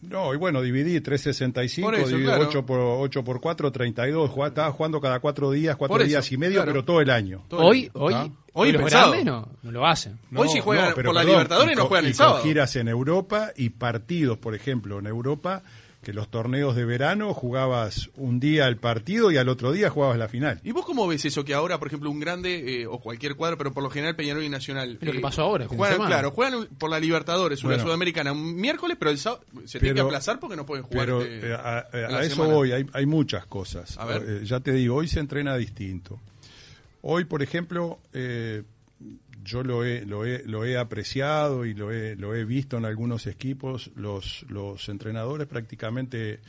No, 0.00 0.32
y 0.32 0.36
bueno, 0.36 0.62
dividí 0.62 1.00
365, 1.00 1.86
Por 1.88 1.94
eso, 1.96 2.06
dividí 2.08 2.24
claro. 2.26 2.44
8 2.48 2.64
por 2.66 2.78
8 2.78 3.24
por 3.24 3.40
4, 3.40 3.72
32. 3.72 4.30
Jugaba- 4.30 4.48
estaba 4.48 4.70
jugando 4.72 5.00
cada 5.00 5.18
4 5.18 5.50
días, 5.50 5.74
4 5.76 5.92
Por 5.92 6.02
eso, 6.02 6.08
días 6.08 6.30
y 6.32 6.36
medio, 6.36 6.56
claro. 6.58 6.70
pero 6.72 6.84
todo 6.84 7.00
el 7.00 7.10
año. 7.10 7.44
Todo 7.48 7.60
el 7.62 7.66
Hoy, 7.66 7.80
año. 7.82 7.90
hoy, 7.94 8.14
¿Ah? 8.14 8.28
hoy, 8.52 8.72
los 8.72 8.82
pensado. 8.82 9.10
grandes 9.10 9.26
no, 9.26 9.48
no 9.62 9.70
lo 9.72 9.86
hacen. 9.86 10.18
Hoy 10.36 10.48
si 10.50 10.60
juegan 10.60 10.92
pero 10.94 11.08
por 11.08 11.14
la 11.16 11.20
perdón, 11.22 11.34
Libertadores 11.34 11.72
y 11.72 11.76
no 11.76 11.86
juegan 11.86 12.04
el 12.06 12.10
y 12.12 12.14
con 12.14 12.26
sábado. 12.26 12.42
giras 12.44 12.76
en 12.76 12.86
Europa 12.88 13.50
y 13.56 13.70
partidos, 13.70 14.38
por 14.38 14.54
ejemplo, 14.54 15.00
en 15.00 15.06
Europa, 15.06 15.62
que 16.02 16.12
los 16.12 16.28
torneos 16.30 16.76
de 16.76 16.84
verano 16.84 17.34
jugabas 17.34 18.10
un 18.16 18.38
día 18.38 18.68
el 18.68 18.76
partido 18.76 19.30
y 19.32 19.36
al 19.36 19.48
otro 19.48 19.72
día 19.72 19.90
jugabas 19.90 20.16
la 20.16 20.28
final. 20.28 20.60
¿Y 20.62 20.70
vos 20.72 20.86
cómo 20.86 21.06
ves 21.08 21.24
eso? 21.24 21.44
Que 21.44 21.54
ahora, 21.54 21.78
por 21.78 21.88
ejemplo, 21.88 22.08
un 22.08 22.20
grande 22.20 22.82
eh, 22.82 22.86
o 22.86 23.00
cualquier 23.00 23.34
cuadro, 23.34 23.58
pero 23.58 23.72
por 23.72 23.82
lo 23.82 23.90
general 23.90 24.14
Peñarol 24.14 24.44
y 24.44 24.48
Nacional. 24.48 24.98
Es 25.00 25.06
lo 25.06 25.12
que 25.12 25.18
eh, 25.18 25.20
pasó 25.20 25.42
ahora, 25.42 25.66
Juegan, 25.66 26.06
claro, 26.06 26.30
juegan 26.30 26.66
por 26.78 26.88
la 26.88 27.00
Libertadores 27.00 27.62
o 27.64 27.66
la 27.68 27.74
Bueno. 27.74 27.84
Sudamericana 27.84 28.32
un 28.32 28.54
miércoles, 28.56 28.96
pero 28.98 29.10
el 29.10 29.18
sábado 29.18 29.42
se 29.64 29.80
tiene 29.80 29.94
que 29.94 29.98
Pero- 29.98 30.06
aplazar 30.06 30.38
porque 30.38 30.56
no 30.56 30.64
pueden 30.64 30.84
jugar. 30.84 31.04
Pero 31.06 31.22
eh, 31.22 31.40
eh, 31.42 31.54
a, 31.54 32.22
eso 32.22 32.36
semana. 32.36 32.54
voy, 32.54 32.72
hay, 32.72 32.86
hay 32.92 33.06
muchas 33.06 33.44
cosas. 33.46 33.98
A 33.98 34.04
ver. 34.04 34.22
Eh, 34.26 34.40
ya 34.44 34.60
te 34.60 34.72
digo, 34.72 34.94
hoy 34.96 35.08
se 35.08 35.18
entrena 35.20 35.56
distinto. 35.56 36.20
Hoy, 37.02 37.24
por 37.24 37.42
ejemplo, 37.42 37.98
eh, 38.12 38.62
yo 39.48 39.62
lo 39.62 39.82
he, 39.82 40.04
lo, 40.04 40.26
he, 40.26 40.42
lo 40.44 40.66
he 40.66 40.76
apreciado 40.76 41.64
y 41.64 41.72
lo 41.72 41.90
he, 41.90 42.16
lo 42.16 42.34
he 42.34 42.44
visto 42.44 42.76
en 42.76 42.84
algunos 42.84 43.26
equipos. 43.26 43.90
Los, 43.96 44.44
los 44.50 44.90
entrenadores 44.90 45.46
prácticamente 45.46 46.40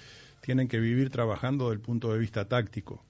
tienen 0.41 0.67
que 0.67 0.79
vivir 0.79 1.09
trabajando 1.09 1.65
desde 1.65 1.75
el 1.75 1.81
punto 1.81 2.11
de 2.11 2.19
vista 2.19 2.45
táctico. 2.45 3.05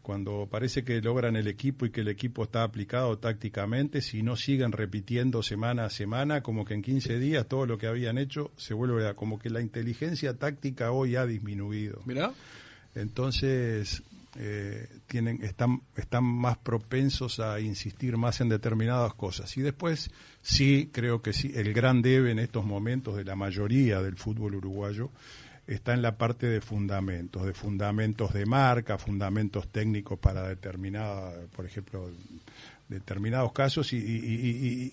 Cuando 0.00 0.48
parece 0.50 0.84
que 0.84 1.02
logran 1.02 1.36
el 1.36 1.48
equipo 1.48 1.84
y 1.84 1.90
que 1.90 2.00
el 2.00 2.08
equipo 2.08 2.44
está 2.44 2.62
aplicado 2.62 3.18
tácticamente, 3.18 4.00
si 4.00 4.22
no 4.22 4.36
siguen 4.36 4.72
repitiendo 4.72 5.42
semana 5.42 5.84
a 5.84 5.90
semana, 5.90 6.42
como 6.42 6.64
que 6.64 6.74
en 6.74 6.82
15 6.82 7.18
días 7.18 7.46
todo 7.46 7.66
lo 7.66 7.76
que 7.76 7.88
habían 7.88 8.16
hecho 8.16 8.52
se 8.56 8.72
vuelve 8.72 9.06
a, 9.06 9.14
como 9.14 9.38
que 9.38 9.50
la 9.50 9.60
inteligencia 9.60 10.34
táctica 10.34 10.92
hoy 10.92 11.16
ha 11.16 11.26
disminuido. 11.26 12.00
Mirá. 12.06 12.32
Entonces, 12.94 14.02
eh, 14.38 14.88
tienen, 15.06 15.42
están, 15.42 15.82
están 15.96 16.24
más 16.24 16.58
propensos 16.58 17.40
a 17.40 17.60
insistir 17.60 18.16
más 18.16 18.40
en 18.40 18.48
determinadas 18.48 19.14
cosas. 19.14 19.56
Y 19.56 19.62
después, 19.62 20.10
sí, 20.42 20.90
creo 20.92 21.22
que 21.22 21.32
sí, 21.32 21.52
el 21.54 21.72
gran 21.72 22.02
debe 22.02 22.30
en 22.30 22.38
estos 22.38 22.64
momentos 22.64 23.16
de 23.16 23.24
la 23.24 23.36
mayoría 23.36 24.02
del 24.02 24.16
fútbol 24.16 24.54
uruguayo 24.56 25.10
está 25.66 25.94
en 25.94 26.02
la 26.02 26.16
parte 26.16 26.46
de 26.46 26.60
fundamentos, 26.60 27.44
de 27.44 27.52
fundamentos 27.52 28.32
de 28.32 28.46
marca, 28.46 28.98
fundamentos 28.98 29.68
técnicos 29.68 30.18
para 30.18 30.46
determinada, 30.48 31.32
por 31.54 31.66
ejemplo, 31.66 32.10
determinados 32.88 33.52
casos 33.52 33.92
y, 33.92 33.96
y- 33.96 34.00
y- 34.00 34.92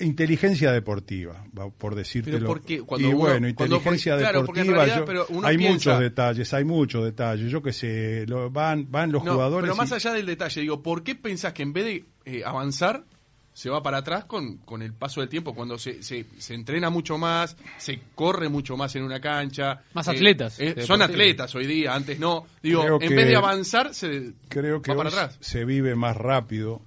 inteligencia 0.00 0.72
deportiva, 0.72 1.44
va, 1.58 1.70
por 1.70 1.94
decírtelo. 1.94 2.38
Pero 2.38 2.48
porque 2.48 2.80
cuando 2.82 3.06
y 3.06 3.10
uno- 3.10 3.18
bueno, 3.18 3.48
cuando- 3.54 3.76
inteligencia 3.76 4.16
claro, 4.18 4.40
deportiva, 4.40 4.74
realidad, 4.74 4.96
yo- 4.98 5.04
pero 5.04 5.26
uno 5.28 5.46
hay 5.46 5.56
piensa- 5.56 5.72
muchos 5.90 6.00
detalles, 6.00 6.54
hay 6.54 6.64
muchos 6.64 7.04
detalles. 7.04 7.50
Yo 7.50 7.62
qué 7.62 7.72
sé, 7.72 8.24
lo- 8.26 8.50
van, 8.50 8.90
van 8.90 9.12
los 9.12 9.22
No, 9.24 9.32
jugadores. 9.32 9.64
pero 9.64 9.76
más 9.76 9.90
y- 9.90 9.94
allá 9.94 10.12
del 10.12 10.26
detalle, 10.26 10.60
digo, 10.62 10.82
¿por 10.82 11.02
qué 11.04 11.14
pensás 11.14 11.52
que 11.52 11.62
en 11.62 11.72
vez 11.72 11.84
de 11.84 12.04
eh, 12.26 12.42
avanzar, 12.44 13.04
se 13.52 13.70
va 13.70 13.84
para 13.84 13.98
atrás 13.98 14.24
con, 14.24 14.56
con 14.58 14.82
el 14.82 14.92
paso 14.94 15.20
del 15.20 15.28
tiempo? 15.28 15.54
Cuando 15.54 15.78
se, 15.78 16.02
se, 16.02 16.26
se 16.38 16.54
entrena 16.54 16.90
mucho 16.90 17.18
más, 17.18 17.56
se 17.78 18.00
corre 18.16 18.48
mucho 18.48 18.76
más 18.76 18.96
en 18.96 19.04
una 19.04 19.20
cancha. 19.20 19.80
Más 19.92 20.08
eh, 20.08 20.10
atletas, 20.10 20.58
eh, 20.58 20.82
son 20.82 21.02
atletas 21.02 21.54
hoy 21.54 21.66
día, 21.66 21.94
antes 21.94 22.18
no. 22.18 22.46
Digo, 22.62 22.80
Creo 22.82 22.94
en 23.00 23.08
que- 23.10 23.14
vez 23.14 23.26
de 23.28 23.36
avanzar, 23.36 23.94
se 23.94 24.32
creo 24.48 24.82
que 24.82 24.90
va 24.90 24.96
para 24.96 25.08
atrás. 25.10 25.36
se 25.40 25.64
vive 25.64 25.94
más 25.94 26.16
rápido. 26.16 26.82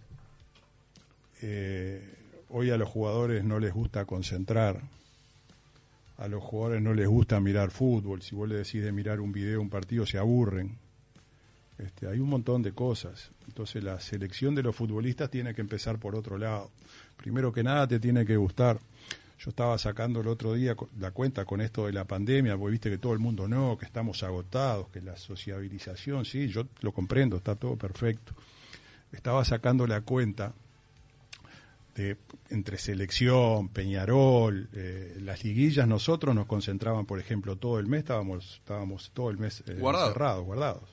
Eh, 1.41 2.15
hoy 2.49 2.71
a 2.71 2.77
los 2.77 2.89
jugadores 2.89 3.43
no 3.43 3.59
les 3.59 3.73
gusta 3.73 4.05
concentrar. 4.05 4.81
A 6.17 6.27
los 6.27 6.43
jugadores 6.43 6.81
no 6.81 6.93
les 6.93 7.07
gusta 7.07 7.39
mirar 7.39 7.69
fútbol. 7.69 8.21
Si 8.21 8.35
vos 8.35 8.49
le 8.49 8.55
decís 8.55 8.83
de 8.83 8.91
mirar 8.91 9.19
un 9.19 9.31
video, 9.31 9.61
un 9.61 9.69
partido, 9.69 10.05
se 10.05 10.17
aburren. 10.17 10.77
Este, 11.77 12.07
hay 12.07 12.19
un 12.19 12.29
montón 12.29 12.63
de 12.63 12.71
cosas. 12.71 13.31
Entonces 13.47 13.83
la 13.83 13.99
selección 13.99 14.55
de 14.55 14.63
los 14.63 14.75
futbolistas 14.75 15.29
tiene 15.29 15.53
que 15.53 15.61
empezar 15.61 15.99
por 15.99 16.15
otro 16.15 16.37
lado. 16.37 16.71
Primero 17.17 17.51
que 17.51 17.63
nada 17.63 17.87
te 17.87 17.99
tiene 17.99 18.25
que 18.25 18.35
gustar. 18.35 18.79
Yo 19.39 19.51
estaba 19.51 19.77
sacando 19.77 20.21
el 20.21 20.27
otro 20.27 20.53
día 20.53 20.75
la 20.99 21.11
cuenta 21.11 21.45
con 21.45 21.61
esto 21.61 21.85
de 21.85 21.93
la 21.93 22.05
pandemia, 22.05 22.57
porque 22.57 22.71
viste 22.71 22.89
que 22.89 22.97
todo 22.97 23.13
el 23.13 23.19
mundo 23.19 23.47
no, 23.47 23.77
que 23.77 23.85
estamos 23.85 24.23
agotados, 24.23 24.89
que 24.89 24.99
la 24.99 25.15
sociabilización, 25.15 26.25
sí, 26.25 26.47
yo 26.47 26.65
lo 26.81 26.91
comprendo, 26.91 27.37
está 27.37 27.55
todo 27.55 27.75
perfecto. 27.75 28.33
Estaba 29.11 29.45
sacando 29.45 29.85
la 29.85 30.01
cuenta 30.01 30.53
de 31.97 32.15
entre 32.49 32.77
selección, 32.77 33.69
Peñarol, 33.69 34.69
eh, 34.73 35.17
las 35.19 35.43
liguillas, 35.43 35.87
nosotros 35.87 36.35
nos 36.35 36.45
concentraban, 36.45 37.05
por 37.07 37.19
ejemplo, 37.19 37.55
todo 37.55 37.79
el 37.79 37.87
mes, 37.87 37.99
estábamos, 37.99 38.57
estábamos 38.59 39.11
todo 39.13 39.31
el 39.31 39.37
mes 39.39 39.63
eh, 39.67 39.73
Guardado. 39.79 40.07
encerrados, 40.07 40.45
guardados. 40.45 40.83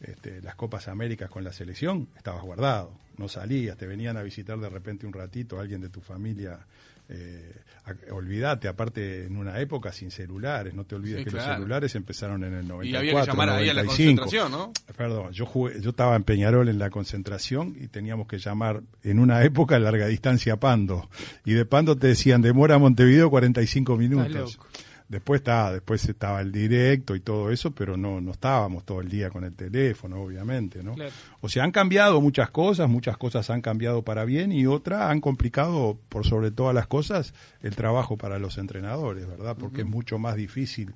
este, 0.00 0.42
las 0.42 0.56
Copas 0.56 0.88
Américas 0.88 1.30
con 1.30 1.44
la 1.44 1.52
selección, 1.52 2.08
estabas 2.16 2.42
guardado, 2.42 2.92
no 3.18 3.28
salías, 3.28 3.76
te 3.78 3.86
venían 3.86 4.16
a 4.16 4.22
visitar 4.22 4.58
de 4.58 4.68
repente 4.68 5.06
un 5.06 5.12
ratito 5.12 5.60
alguien 5.60 5.80
de 5.80 5.88
tu 5.88 6.00
familia. 6.00 6.58
Eh, 7.14 7.48
a- 7.84 8.14
olvídate, 8.14 8.68
aparte 8.68 9.26
en 9.26 9.36
una 9.36 9.58
época 9.58 9.92
sin 9.92 10.10
celulares, 10.12 10.72
no 10.72 10.84
te 10.84 10.94
olvides 10.94 11.18
Sí, 11.18 11.24
que 11.24 11.30
claro. 11.32 11.48
los 11.48 11.56
celulares 11.56 11.94
empezaron 11.96 12.44
en 12.44 12.54
el 12.54 12.68
94. 12.68 12.84
Y 12.88 12.96
había 12.96 13.20
que 13.20 13.26
llamar 13.26 13.50
ahí 13.50 13.68
a 13.68 13.74
la 13.74 13.82
95. 13.82 14.22
concentración, 14.22 14.52
¿no? 14.52 14.72
Perdón, 14.96 15.32
yo 15.32 15.46
jugué, 15.46 15.80
yo 15.80 15.90
estaba 15.90 16.14
en 16.16 16.22
Peñarol 16.22 16.68
en 16.68 16.78
la 16.78 16.90
concentración 16.90 17.74
y 17.80 17.88
teníamos 17.88 18.28
que 18.28 18.38
llamar 18.38 18.82
en 19.02 19.18
una 19.18 19.42
época 19.42 19.78
larga 19.80 20.06
distancia 20.06 20.54
a 20.54 20.56
Pando. 20.60 21.10
Y 21.44 21.52
de 21.54 21.64
Pando 21.64 21.96
te 21.96 22.06
decían 22.06 22.40
demora 22.40 22.76
a 22.76 22.78
Montevideo 22.78 23.28
45 23.30 23.96
minutos. 23.96 24.56
loco. 24.56 24.66
Después 25.12 25.42
estaba, 25.42 25.70
después 25.74 26.08
estaba 26.08 26.40
el 26.40 26.50
directo 26.50 27.14
y 27.14 27.20
todo 27.20 27.50
eso, 27.50 27.72
pero 27.72 27.98
no, 27.98 28.22
no 28.22 28.30
estábamos 28.30 28.86
todo 28.86 29.02
el 29.02 29.10
día 29.10 29.28
con 29.28 29.44
el 29.44 29.52
teléfono, 29.54 30.22
obviamente, 30.22 30.82
¿no? 30.82 30.94
Claro. 30.94 31.12
O 31.42 31.50
sea, 31.50 31.64
han 31.64 31.70
cambiado 31.70 32.18
muchas 32.22 32.50
cosas, 32.50 32.88
muchas 32.88 33.18
cosas 33.18 33.50
han 33.50 33.60
cambiado 33.60 34.00
para 34.00 34.24
bien 34.24 34.52
y 34.52 34.64
otras 34.64 35.10
han 35.10 35.20
complicado, 35.20 35.98
por 36.08 36.26
sobre 36.26 36.50
todas 36.50 36.74
las 36.74 36.86
cosas, 36.86 37.34
el 37.60 37.76
trabajo 37.76 38.16
para 38.16 38.38
los 38.38 38.56
entrenadores, 38.56 39.28
¿verdad? 39.28 39.54
Porque 39.54 39.82
es 39.82 39.86
mucho 39.86 40.18
más 40.18 40.34
difícil 40.34 40.94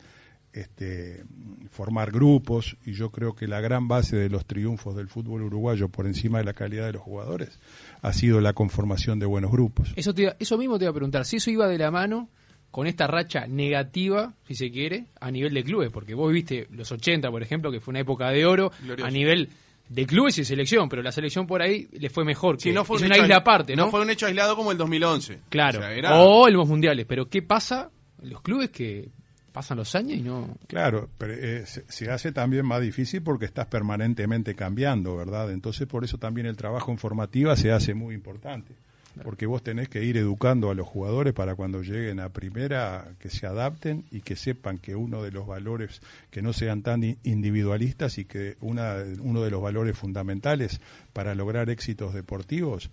este, 0.54 1.22
formar 1.68 2.10
grupos 2.10 2.78
y 2.86 2.94
yo 2.94 3.10
creo 3.10 3.34
que 3.34 3.46
la 3.46 3.60
gran 3.60 3.86
base 3.86 4.16
de 4.16 4.30
los 4.30 4.46
triunfos 4.46 4.96
del 4.96 5.08
fútbol 5.08 5.42
uruguayo 5.42 5.90
por 5.90 6.06
encima 6.06 6.38
de 6.38 6.44
la 6.44 6.54
calidad 6.54 6.86
de 6.86 6.94
los 6.94 7.02
jugadores 7.02 7.58
ha 8.00 8.14
sido 8.14 8.40
la 8.40 8.54
conformación 8.54 9.18
de 9.18 9.26
buenos 9.26 9.50
grupos. 9.50 9.92
Eso, 9.94 10.14
te 10.14 10.34
eso 10.38 10.56
mismo 10.56 10.78
te 10.78 10.86
iba 10.86 10.90
a 10.90 10.94
preguntar, 10.94 11.26
si 11.26 11.36
eso 11.36 11.50
iba 11.50 11.68
de 11.68 11.76
la 11.76 11.90
mano 11.90 12.30
con 12.70 12.86
esta 12.86 13.06
racha 13.06 13.46
negativa, 13.46 14.34
si 14.46 14.54
se 14.54 14.70
quiere, 14.70 15.06
a 15.20 15.30
nivel 15.30 15.54
de 15.54 15.64
clubes, 15.64 15.90
porque 15.90 16.14
vos 16.14 16.30
viste 16.32 16.66
los 16.70 16.90
80, 16.92 17.30
por 17.30 17.42
ejemplo, 17.42 17.70
que 17.72 17.80
fue 17.80 17.92
una 17.92 18.00
época 18.00 18.30
de 18.30 18.44
oro 18.44 18.70
Glorioso. 18.82 19.06
a 19.08 19.10
nivel 19.10 19.48
de 19.88 20.04
clubes 20.04 20.36
y 20.38 20.44
selección, 20.44 20.88
pero 20.88 21.00
la 21.02 21.12
selección 21.12 21.46
por 21.46 21.62
ahí 21.62 21.88
le 21.92 22.10
fue 22.10 22.24
mejor. 22.24 22.60
Sí, 22.60 22.70
que 22.70 22.74
no 22.74 22.84
fue 22.84 22.96
es 22.96 23.02
un 23.02 23.06
una 23.06 23.14
hecho 23.16 23.24
isla 23.24 23.36
aparte, 23.36 23.76
¿no? 23.76 23.88
fue 23.90 24.02
un 24.02 24.10
hecho 24.10 24.26
aislado 24.26 24.56
como 24.56 24.72
el 24.72 24.78
2011. 24.78 25.40
Claro. 25.48 25.78
O 25.78 25.82
sea, 25.82 25.92
era- 25.92 26.20
O 26.20 26.48
los 26.50 26.68
mundiales, 26.68 27.06
pero 27.08 27.28
¿qué 27.28 27.40
pasa 27.42 27.90
en 28.20 28.30
los 28.30 28.42
clubes 28.42 28.70
que 28.70 29.08
pasan 29.52 29.78
los 29.78 29.94
años 29.94 30.18
y 30.18 30.22
no... 30.22 30.58
Claro, 30.66 31.08
pero 31.16 31.32
eh, 31.32 31.64
se, 31.66 31.84
se 31.88 32.10
hace 32.10 32.30
también 32.32 32.66
más 32.66 32.82
difícil 32.82 33.22
porque 33.22 33.46
estás 33.46 33.66
permanentemente 33.68 34.54
cambiando, 34.54 35.16
¿verdad? 35.16 35.50
Entonces 35.50 35.86
por 35.86 36.04
eso 36.04 36.18
también 36.18 36.46
el 36.46 36.56
trabajo 36.58 36.90
en 36.92 36.98
formativa 36.98 37.56
se 37.56 37.70
hace 37.72 37.94
muy 37.94 38.14
importante. 38.14 38.74
Porque 39.22 39.46
vos 39.46 39.62
tenés 39.62 39.88
que 39.88 40.04
ir 40.04 40.16
educando 40.16 40.70
a 40.70 40.74
los 40.74 40.86
jugadores 40.86 41.32
para 41.32 41.54
cuando 41.54 41.82
lleguen 41.82 42.20
a 42.20 42.28
primera 42.28 43.14
que 43.18 43.30
se 43.30 43.46
adapten 43.46 44.04
y 44.10 44.20
que 44.20 44.36
sepan 44.36 44.78
que 44.78 44.94
uno 44.94 45.22
de 45.22 45.30
los 45.30 45.46
valores, 45.46 46.00
que 46.30 46.42
no 46.42 46.52
sean 46.52 46.82
tan 46.82 47.02
individualistas 47.22 48.18
y 48.18 48.24
que 48.24 48.56
una, 48.60 48.96
uno 49.20 49.42
de 49.42 49.50
los 49.50 49.62
valores 49.62 49.96
fundamentales 49.96 50.80
para 51.12 51.34
lograr 51.34 51.70
éxitos 51.70 52.14
deportivos 52.14 52.90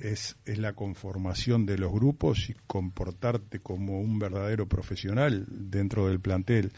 es, 0.00 0.36
es 0.44 0.58
la 0.58 0.72
conformación 0.72 1.66
de 1.66 1.78
los 1.78 1.92
grupos 1.92 2.50
y 2.50 2.56
comportarte 2.66 3.60
como 3.60 4.00
un 4.00 4.18
verdadero 4.18 4.66
profesional 4.66 5.46
dentro 5.48 6.08
del 6.08 6.20
plantel. 6.20 6.72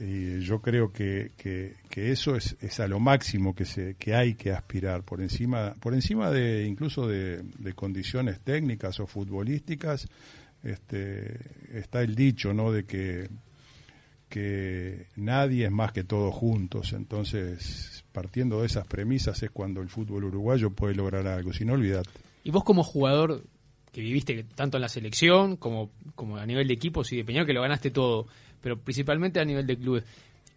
Y 0.00 0.40
yo 0.40 0.60
creo 0.60 0.92
que, 0.92 1.32
que, 1.36 1.74
eso 2.12 2.36
es, 2.36 2.56
es 2.60 2.78
a 2.78 2.86
lo 2.86 3.00
máximo 3.00 3.54
que 3.54 3.64
se 3.64 3.96
que 3.96 4.14
hay 4.14 4.34
que 4.34 4.52
aspirar 4.52 5.02
por 5.02 5.20
encima 5.20 5.74
por 5.80 5.92
encima 5.92 6.30
de 6.30 6.64
incluso 6.64 7.08
de, 7.08 7.42
de 7.42 7.72
condiciones 7.72 8.40
técnicas 8.40 9.00
o 9.00 9.08
futbolísticas 9.08 10.06
este 10.62 11.38
está 11.76 12.02
el 12.02 12.14
dicho 12.14 12.54
no 12.54 12.70
de 12.70 12.84
que 12.84 13.28
que 14.28 15.06
nadie 15.16 15.64
es 15.66 15.72
más 15.72 15.92
que 15.92 16.04
todos 16.04 16.34
juntos. 16.34 16.92
Entonces 16.92 18.04
partiendo 18.12 18.60
de 18.60 18.66
esas 18.66 18.86
premisas 18.86 19.42
es 19.42 19.50
cuando 19.50 19.80
el 19.80 19.88
fútbol 19.88 20.24
uruguayo 20.24 20.70
puede 20.70 20.94
lograr 20.94 21.26
algo. 21.26 21.52
Si 21.52 21.64
no 21.64 21.74
olvidate 21.74 22.10
Y 22.44 22.50
vos 22.50 22.64
como 22.64 22.84
jugador 22.84 23.42
que 23.98 24.02
viviste 24.04 24.44
tanto 24.54 24.76
en 24.76 24.82
la 24.82 24.88
selección 24.88 25.56
como, 25.56 25.90
como 26.14 26.36
a 26.36 26.46
nivel 26.46 26.68
de 26.68 26.74
equipos 26.74 27.12
y 27.12 27.16
de 27.16 27.24
Peñarol, 27.24 27.48
que 27.48 27.52
lo 27.52 27.62
ganaste 27.62 27.90
todo, 27.90 28.28
pero 28.60 28.78
principalmente 28.78 29.40
a 29.40 29.44
nivel 29.44 29.66
de 29.66 29.76
clubes, 29.76 30.04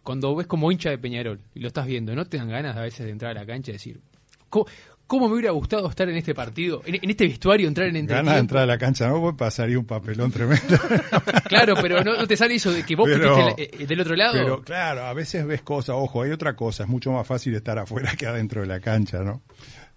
cuando 0.04 0.32
ves 0.36 0.46
como 0.46 0.70
hincha 0.70 0.90
de 0.90 0.98
Peñarol 0.98 1.40
y 1.52 1.58
lo 1.58 1.66
estás 1.66 1.86
viendo, 1.88 2.14
¿no 2.14 2.24
te 2.24 2.36
dan 2.36 2.48
ganas 2.48 2.76
a 2.76 2.82
veces 2.82 3.04
de 3.04 3.10
entrar 3.10 3.32
a 3.36 3.40
la 3.40 3.44
cancha 3.44 3.70
y 3.70 3.74
decir, 3.74 4.00
¿cómo, 4.48 4.66
cómo 5.08 5.26
me 5.28 5.34
hubiera 5.34 5.50
gustado 5.50 5.88
estar 5.90 6.08
en 6.08 6.16
este 6.16 6.36
partido, 6.36 6.82
en, 6.86 7.00
en 7.02 7.10
este 7.10 7.26
vestuario, 7.26 7.66
entrar 7.66 7.88
en 7.88 8.06
ganas 8.06 8.34
de 8.34 8.40
entrar 8.40 8.62
a 8.62 8.66
la 8.66 8.78
cancha 8.78 9.08
no 9.08 9.20
pues 9.20 9.34
pasaría 9.34 9.76
un 9.76 9.84
papelón 9.86 10.30
tremendo 10.30 10.78
Claro, 11.48 11.74
pero 11.82 12.04
no, 12.04 12.14
no 12.16 12.26
te 12.28 12.36
sale 12.36 12.54
eso 12.54 12.70
de 12.70 12.84
que 12.84 12.94
vos 12.94 13.08
que 13.08 13.14
Pero- 13.18 13.36
la- 13.36 13.54
eh, 13.58 13.86
del 13.88 14.00
otro 14.00 14.14
lado. 14.14 14.34
Pero 14.34 14.62
claro, 14.62 15.02
a 15.04 15.12
veces 15.14 15.44
ves 15.46 15.62
cosas, 15.62 15.96
ojo, 15.98 16.22
hay 16.22 16.30
otra 16.30 16.54
cosa, 16.54 16.84
es 16.84 16.88
mucho 16.88 17.10
más 17.10 17.26
fácil 17.26 17.54
estar 17.56 17.76
afuera 17.76 18.12
que 18.16 18.26
adentro 18.26 18.60
de 18.60 18.68
la 18.68 18.78
cancha, 18.78 19.18
¿no? 19.18 19.42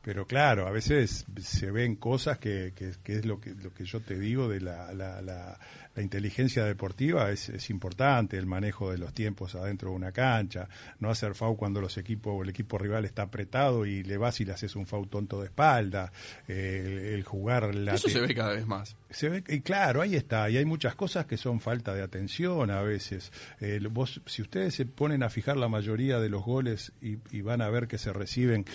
Pero 0.06 0.28
claro, 0.28 0.68
a 0.68 0.72
veces 0.72 1.26
se 1.42 1.72
ven 1.72 1.96
cosas 1.96 2.38
que, 2.38 2.74
que, 2.76 2.92
que 3.04 3.16
es 3.18 3.26
lo 3.26 3.40
que, 3.40 3.56
lo 3.56 3.74
que 3.74 3.86
yo 3.86 4.02
te 4.02 4.20
digo 4.20 4.48
de 4.48 4.62
la, 4.62 4.94
la, 4.94 5.20
la, 5.20 5.58
la 5.96 6.04
inteligencia 6.04 6.64
deportiva, 6.64 7.32
es, 7.32 7.50
es 7.50 7.72
importante, 7.72 8.38
el 8.38 8.46
manejo 8.46 8.92
de 8.92 9.00
los 9.00 9.14
tiempos 9.14 9.56
adentro 9.56 9.90
de 9.90 9.96
una 9.96 10.12
cancha, 10.12 10.70
no 11.00 11.10
hacer 11.10 11.34
FAU 11.34 11.58
cuando 11.58 11.82
los 11.82 11.98
equipos, 11.98 12.44
el 12.44 12.50
equipo 12.50 12.78
rival 12.78 13.04
está 13.06 13.24
apretado 13.24 13.88
y 13.88 14.04
le 14.04 14.18
vas 14.18 14.40
y 14.42 14.46
le 14.46 14.54
haces 14.54 14.76
un 14.76 14.86
FAU 14.86 15.08
tonto 15.08 15.40
de 15.40 15.48
espalda, 15.48 16.12
eh, 16.48 16.84
el, 16.86 17.00
el 17.16 17.24
jugar 17.24 17.74
la 17.74 17.96
Eso 17.96 18.08
se 18.08 18.20
ve 18.20 18.36
cada 18.36 18.54
vez 18.54 18.68
más. 18.68 18.96
se 19.10 19.30
ve 19.30 19.44
y 19.48 19.62
claro, 19.62 20.04
ahí 20.04 20.16
está, 20.16 20.48
y 20.52 20.58
hay 20.58 20.66
muchas 20.66 20.94
cosas 20.94 21.26
que 21.26 21.38
son 21.38 21.60
falta 21.60 21.96
de 21.96 22.04
atención 22.04 22.70
a 22.70 22.84
veces. 22.84 23.32
Eh, 23.60 23.80
vos, 23.90 24.22
si 24.28 24.44
ustedes 24.44 24.76
se 24.76 24.86
ponen 24.86 25.24
a 25.24 25.32
fijar 25.32 25.58
la 25.58 25.68
mayoría 25.68 26.20
de 26.20 26.30
los 26.30 26.44
goles 26.44 26.92
y, 27.02 27.18
y 27.32 27.42
van 27.42 27.64
a 27.64 27.70
ver 27.72 27.88
que 27.88 27.98
se 27.98 28.14
reciben, 28.14 28.66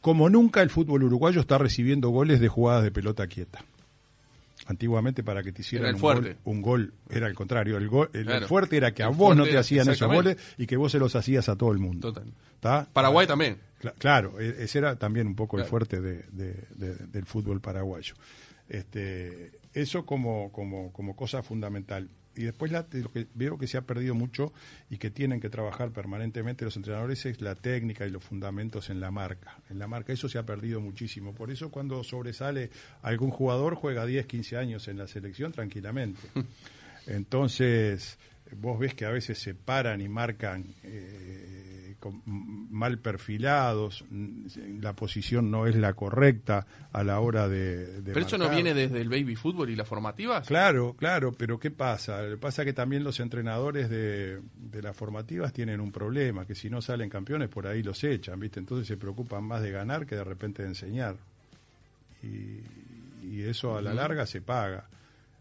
como 0.00 0.28
nunca 0.30 0.62
el 0.62 0.70
fútbol 0.70 1.02
uruguayo 1.04 1.40
está 1.40 1.58
recibiendo 1.58 2.08
goles 2.10 2.40
de 2.40 2.48
jugadas 2.48 2.84
de 2.84 2.90
pelota 2.90 3.26
quieta. 3.26 3.64
Antiguamente 4.66 5.22
para 5.22 5.42
que 5.42 5.50
te 5.50 5.62
hicieran 5.62 5.94
un, 5.94 6.00
gol, 6.00 6.36
un 6.44 6.60
gol 6.62 6.92
era 7.08 7.26
el 7.26 7.34
contrario, 7.34 7.78
el, 7.78 7.88
gol, 7.88 8.10
el, 8.12 8.20
el 8.20 8.26
Claro. 8.26 8.48
fuerte 8.48 8.76
era 8.76 8.92
que 8.92 9.02
a 9.02 9.08
El 9.08 9.14
vos 9.14 9.34
no 9.34 9.44
te 9.44 9.56
hacían 9.56 9.88
esos 9.88 10.12
goles 10.12 10.36
y 10.58 10.66
que 10.66 10.76
vos 10.76 10.92
se 10.92 10.98
los 10.98 11.16
hacías 11.16 11.48
a 11.48 11.56
todo 11.56 11.72
el 11.72 11.78
mundo. 11.78 12.12
Total. 12.12 12.30
¿Tá? 12.60 12.86
Paraguay 12.92 13.26
también. 13.26 13.58
Cla- 13.80 13.94
Claro, 13.96 14.38
e- 14.40 14.64
ese 14.64 14.78
era 14.78 14.96
también 14.96 15.26
un 15.26 15.34
poco 15.36 15.58
el 15.58 15.64
fuerte 15.64 16.00
de- 16.02 16.22
de- 16.32 16.64
de- 16.74 16.94
del 17.06 17.24
fútbol 17.24 17.60
paraguayo. 17.62 18.14
Este, 18.68 19.52
eso 19.72 20.04
como, 20.04 20.52
como, 20.52 20.92
como 20.92 21.16
cosa 21.16 21.42
fundamental. 21.42 22.08
Y 22.36 22.44
después 22.44 22.70
la- 22.70 22.86
lo 22.92 23.10
que 23.10 23.26
veo 23.34 23.58
que 23.58 23.66
se 23.66 23.76
ha 23.78 23.82
perdido 23.82 24.14
mucho 24.14 24.52
y 24.90 24.98
que 24.98 25.10
tienen 25.10 25.40
que 25.40 25.50
trabajar 25.50 25.90
permanentemente 25.90 26.64
los 26.64 26.76
entrenadores 26.76 27.26
es 27.26 27.40
la 27.40 27.54
técnica 27.56 28.06
y 28.06 28.10
los 28.10 28.22
fundamentos 28.22 28.90
en 28.90 29.00
la 29.00 29.10
marca. 29.10 29.58
En 29.70 29.78
la 29.78 29.88
marca 29.88 30.12
eso 30.12 30.28
se 30.28 30.38
ha 30.38 30.44
perdido 30.46 30.80
muchísimo. 30.80 31.34
Por 31.34 31.50
eso 31.50 31.70
cuando 31.70 32.04
sobresale 32.04 32.70
algún 33.02 33.30
jugador 33.30 33.74
juega 33.74 34.06
10, 34.06 34.26
15 34.26 34.56
años 34.56 34.86
en 34.88 34.98
la 34.98 35.08
selección 35.08 35.50
tranquilamente. 35.52 36.20
Entonces, 37.08 38.18
vos 38.56 38.78
ves 38.78 38.94
que 38.94 39.04
a 39.04 39.10
veces 39.10 39.38
se 39.38 39.54
paran 39.54 40.00
y 40.00 40.08
marcan 40.08 40.64
eh, 40.84 41.67
con- 42.00 42.22
mal 42.26 42.98
perfilados, 42.98 44.04
la 44.10 44.94
posición 44.94 45.50
no 45.50 45.66
es 45.66 45.74
la 45.76 45.94
correcta 45.94 46.66
a 46.92 47.02
la 47.04 47.20
hora 47.20 47.48
de... 47.48 48.02
de 48.02 48.12
Pero 48.12 48.26
eso 48.26 48.38
no 48.38 48.48
viene 48.48 48.74
desde 48.74 49.00
el 49.00 49.08
baby 49.08 49.36
fútbol 49.36 49.70
y 49.70 49.76
las 49.76 49.88
formativas. 49.88 50.46
Claro, 50.46 50.94
claro, 50.94 51.32
pero 51.32 51.58
¿qué 51.58 51.70
pasa? 51.70 52.20
Pasa 52.40 52.64
que 52.64 52.72
también 52.72 53.04
los 53.04 53.20
entrenadores 53.20 53.90
de, 53.90 54.40
de 54.56 54.82
las 54.82 54.96
formativas 54.96 55.52
tienen 55.52 55.80
un 55.80 55.92
problema, 55.92 56.46
que 56.46 56.54
si 56.54 56.70
no 56.70 56.80
salen 56.82 57.10
campeones 57.10 57.48
por 57.48 57.66
ahí 57.66 57.82
los 57.82 58.02
echan, 58.04 58.38
¿viste? 58.40 58.60
Entonces 58.60 58.86
se 58.86 58.96
preocupan 58.96 59.44
más 59.44 59.62
de 59.62 59.70
ganar 59.70 60.06
que 60.06 60.16
de 60.16 60.24
repente 60.24 60.62
de 60.62 60.68
enseñar. 60.68 61.16
Y, 62.22 62.60
y 63.26 63.42
eso 63.42 63.76
a 63.76 63.82
la 63.82 63.94
larga 63.94 64.26
se 64.26 64.40
paga. 64.40 64.88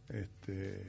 Este, 0.09 0.81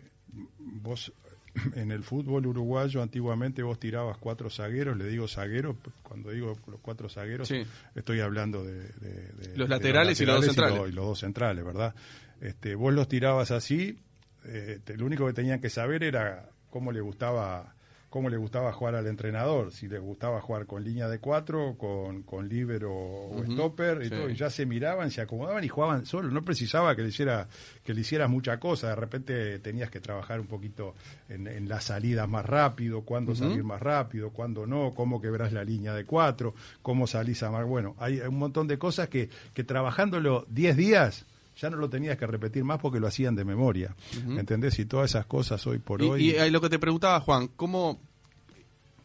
vos 0.59 1.13
en 1.77 1.91
el 1.93 2.03
fútbol 2.03 2.47
uruguayo 2.47 3.03
antiguamente 3.03 3.63
vos 3.63 3.79
tirabas 3.79 4.17
cuatro 4.19 4.51
zagueros, 4.51 4.97
le 4.97 5.07
digo 5.07 5.29
zagueros, 5.29 5.77
cuando 6.03 6.31
digo 6.31 6.59
los 6.67 6.81
cuatro 6.81 7.09
zagueros 7.09 7.49
Sí. 7.49 7.63
estoy 7.95 8.21
hablando 8.21 8.65
de, 8.65 8.75
de- 9.01 9.33
de- 9.33 9.57
Los 9.57 9.69
laterales 9.69 10.21
y 10.21 10.27
los 10.27 10.37
dos 10.37 10.45
centrales. 10.47 10.89
y 10.89 10.93
los 10.93 11.07
dos 11.07 11.19
centrales, 11.21 11.65
¿verdad? 11.65 11.95
Este, 12.41 12.75
vos 12.75 12.93
los 12.95 13.09
tirabas 13.09 13.51
así, 13.51 13.99
eh, 14.45 14.79
te- 14.85 14.97
lo 14.97 15.07
único 15.07 15.27
que 15.27 15.33
tenían 15.33 15.61
que 15.61 15.71
saber 15.71 16.03
era 16.05 16.49
cómo 16.71 16.93
le 16.93 17.01
gustaba 17.01 17.75
cómo 18.11 18.31
le 18.31 18.37
gustaba 18.37 18.73
jugar 18.73 18.95
al 18.95 19.07
entrenador, 19.07 19.71
si 19.73 19.87
le 19.89 19.99
gustaba 19.99 20.41
jugar 20.41 20.67
con 20.67 20.83
línea 20.83 21.09
de 21.09 21.19
cuatro, 21.19 21.77
con, 21.77 22.23
con 22.23 22.49
libero 22.49 22.93
o 22.93 23.45
stopper, 23.45 24.01
y, 24.03 24.05
sí. 24.05 24.11
todo, 24.11 24.31
y 24.31 24.35
ya 24.35 24.49
se 24.49 24.65
miraban, 24.65 25.11
se 25.11 25.21
acomodaban 25.21 25.63
y 25.63 25.69
jugaban 25.69 26.07
solo, 26.07 26.31
no 26.31 26.43
precisaba 26.43 26.97
que 26.97 27.03
le 27.03 27.09
hiciera, 27.09 27.49
que 27.85 27.93
le 27.93 28.01
hicieras 28.01 28.31
mucha 28.31 28.59
cosa, 28.59 28.89
de 28.89 28.97
repente 28.97 29.59
tenías 29.59 29.91
que 29.91 30.01
trabajar 30.01 30.41
un 30.41 30.47
poquito 30.47 30.95
en, 31.29 31.47
en 31.47 31.69
la 31.69 31.81
salida 31.81 32.27
más 32.27 32.47
rápido, 32.47 33.03
cuándo 33.03 33.35
salir 33.35 33.63
más 33.63 33.81
rápido, 33.81 34.31
cuándo 34.31 34.67
no, 34.67 34.93
cómo 34.95 35.21
quebrás 35.21 35.53
la 35.53 35.65
línea 35.65 35.93
de 35.95 36.05
cuatro, 36.05 36.55
cómo 36.83 37.07
salís 37.07 37.43
a 37.43 37.51
más, 37.51 37.67
bueno, 37.67 37.95
hay 37.99 38.21
un 38.21 38.39
montón 38.39 38.69
de 38.69 38.79
cosas 38.79 39.09
que, 39.09 39.29
que 39.53 39.65
trabajándolo 39.65 40.47
10 40.49 40.77
días 40.77 41.27
ya 41.59 41.69
no 41.71 41.77
lo 41.77 41.91
tenías 41.91 42.17
que 42.17 42.27
repetir 42.27 42.65
más 42.65 42.79
porque 42.79 43.01
lo 43.01 43.07
hacían 43.09 43.35
de 43.35 43.45
memoria. 43.45 43.95
Ujú. 44.23 44.39
¿Entendés? 44.39 44.79
Y 44.79 44.85
todas 44.87 45.11
esas 45.11 45.27
cosas 45.27 45.67
hoy 45.67 45.79
por 45.79 46.01
Y, 46.03 46.05
hoy. 46.09 46.27
y, 46.27 46.31
eh, 46.31 46.51
lo 46.51 46.61
que 46.61 46.69
te 46.69 46.79
preguntaba, 46.79 47.21
Juan, 47.21 47.49
¿cómo 47.57 48.01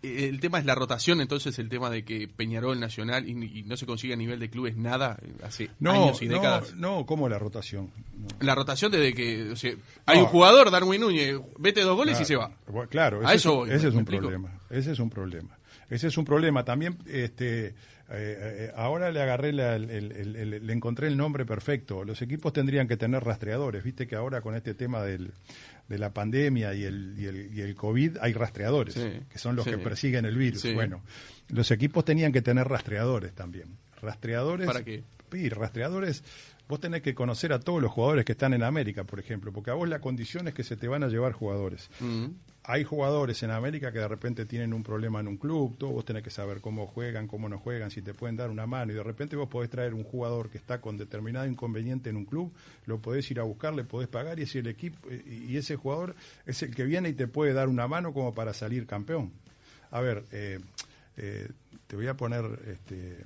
eh, 0.01 0.27
el 0.29 0.39
tema 0.41 0.59
es 0.59 0.65
la 0.65 0.75
rotación, 0.75 1.21
entonces 1.21 1.57
el 1.59 1.69
tema 1.69 1.89
de 1.89 2.03
que 2.03 2.27
Peñarol 2.27 2.79
Nacional 2.79 3.27
y, 3.27 3.31
y 3.59 3.63
no 3.63 3.77
se 3.77 3.85
consigue 3.85 4.13
a 4.13 4.17
nivel 4.17 4.39
de 4.39 4.49
clubes 4.49 4.75
nada 4.75 5.17
eh, 5.21 5.31
hace 5.43 5.69
No, 5.79 5.91
años 5.91 6.21
y 6.21 6.27
no, 6.27 6.35
décadas. 6.35 6.75
no, 6.75 7.05
¿cómo 7.05 7.29
la 7.29 7.39
rotación? 7.39 7.89
No. 8.17 8.27
La 8.41 8.53
rotación 8.53 8.91
desde 8.91 9.13
que 9.13 9.51
o 9.51 9.55
sea, 9.55 9.73
hay 10.05 10.17
No. 10.17 10.23
un 10.25 10.29
jugador, 10.29 10.71
Darwin 10.71 10.99
Núñez, 11.01 11.37
vete 11.57 11.81
dos 11.81 11.95
goles 11.95 12.19
y 12.19 12.25
se 12.25 12.35
va. 12.35 12.51
Claro, 12.89 13.21
A 13.25 13.33
ese, 13.33 13.35
eso 13.35 13.49
es, 13.49 13.55
voy, 13.55 13.69
ese 13.69 13.71
¿me- 13.71 13.77
es 13.77 13.83
me 13.83 13.89
un 13.91 13.99
explico? 14.01 14.21
problema. 14.23 14.59
Ese 14.69 14.91
es 14.91 14.99
un 14.99 15.09
problema. 15.09 15.57
Ese 15.89 16.07
es 16.07 16.17
un 16.17 16.25
problema. 16.25 16.65
También, 16.65 16.97
este, 17.07 17.75
eh, 18.13 18.65
eh, 18.67 18.71
ahora 18.75 19.11
le 19.11 19.21
agarré, 19.21 19.51
la- 19.53 19.75
el- 19.75 19.89
el- 19.89 20.35
el- 20.35 20.65
le 20.67 20.73
encontré 20.73 21.07
el 21.07 21.17
nombre 21.17 21.45
perfecto. 21.45 22.03
Los 22.03 22.21
equipos 22.21 22.53
tendrían 22.53 22.87
que 22.87 22.95
tener 22.97 23.23
rastreadores. 23.23 23.83
Viste 23.83 24.07
que 24.07 24.15
ahora 24.15 24.41
con 24.41 24.55
este 24.55 24.73
tema 24.73 25.01
del, 25.03 25.31
de 25.89 25.97
la 25.97 26.13
pandemia 26.13 26.73
y 26.73 26.83
el, 26.83 27.15
y 27.17 27.25
el, 27.25 27.49
y 27.53 27.61
el 27.61 27.75
COVID 27.75 28.17
hay 28.21 28.33
rastreadores, 28.33 28.93
Sí, 28.93 29.11
que 29.29 29.37
son 29.37 29.55
los 29.55 29.65
sí. 29.65 29.71
que 29.71 29.77
persiguen 29.79 30.25
el 30.25 30.37
virus. 30.37 30.61
Sí. 30.61 30.73
Bueno, 30.73 31.01
los 31.53 31.71
equipos 31.71 32.03
tenían 32.03 32.31
que 32.31 32.41
tener 32.41 32.67
rastreadores 32.67 33.33
también. 33.33 33.77
Rastreadores. 34.01 34.67
¿Para 34.67 34.83
qué? 34.83 35.03
Sí, 35.31 35.49
rastreadores. 35.49 36.23
Vos 36.67 36.79
tenés 36.79 37.01
que 37.01 37.13
conocer 37.13 37.51
a 37.53 37.59
todos 37.59 37.81
los 37.81 37.91
jugadores 37.91 38.23
que 38.23 38.31
están 38.31 38.53
en 38.53 38.63
América, 38.63 39.03
por 39.03 39.19
ejemplo, 39.19 39.51
porque 39.51 39.71
a 39.71 39.73
vos 39.73 39.89
la 39.89 39.99
condición 39.99 40.47
es 40.47 40.53
que 40.53 40.63
se 40.63 40.77
te 40.77 40.87
van 40.87 41.03
a 41.03 41.07
llevar 41.07 41.33
jugadores 41.33 41.89
Mm. 41.99 42.27
hay 42.63 42.83
jugadores 42.85 43.43
en 43.43 43.51
América 43.51 43.91
que 43.91 43.99
de 43.99 44.07
repente 44.07 44.45
tienen 44.45 44.73
un 44.73 44.81
problema 44.83 45.19
en 45.19 45.27
un 45.27 45.35
club, 45.35 45.77
todo 45.77 45.91
vos 45.91 46.05
tenés 46.05 46.23
que 46.23 46.29
saber 46.29 46.61
cómo 46.61 46.87
juegan, 46.87 47.27
cómo 47.27 47.49
no 47.49 47.59
juegan, 47.59 47.91
si 47.91 48.01
te 48.01 48.13
pueden 48.13 48.37
dar 48.37 48.49
una 48.49 48.65
mano 48.65 48.93
y 48.93 48.95
de 48.95 49.03
repente 49.03 49.35
vos 49.35 49.49
podés 49.49 49.69
traer 49.69 49.93
un 49.93 50.03
jugador 50.03 50.49
que 50.49 50.57
está 50.57 50.79
con 50.79 50.97
determinado 50.97 51.45
inconveniente 51.45 52.09
en 52.09 52.15
un 52.15 52.25
club, 52.25 52.53
lo 52.85 52.99
podés 52.99 53.29
ir 53.29 53.41
a 53.41 53.43
buscar, 53.43 53.73
le 53.73 53.83
podés 53.83 54.07
pagar 54.07 54.39
y 54.39 54.43
es 54.43 54.55
el 54.55 54.67
equipo 54.67 54.97
eh, 55.09 55.21
y 55.49 55.57
ese 55.57 55.75
jugador 55.75 56.15
es 56.45 56.63
el 56.63 56.73
que 56.73 56.85
viene 56.85 57.09
y 57.09 57.13
te 57.13 57.27
puede 57.27 57.51
dar 57.51 57.67
una 57.67 57.87
mano 57.87 58.13
como 58.13 58.33
para 58.33 58.53
salir 58.53 58.87
campeón. 58.87 59.33
A 59.91 59.99
ver, 59.99 60.23
eh, 60.31 60.59
eh, 61.17 61.47
te 61.87 61.95
voy 61.95 62.07
a 62.07 62.15
poner 62.15 62.43
este 62.67 63.23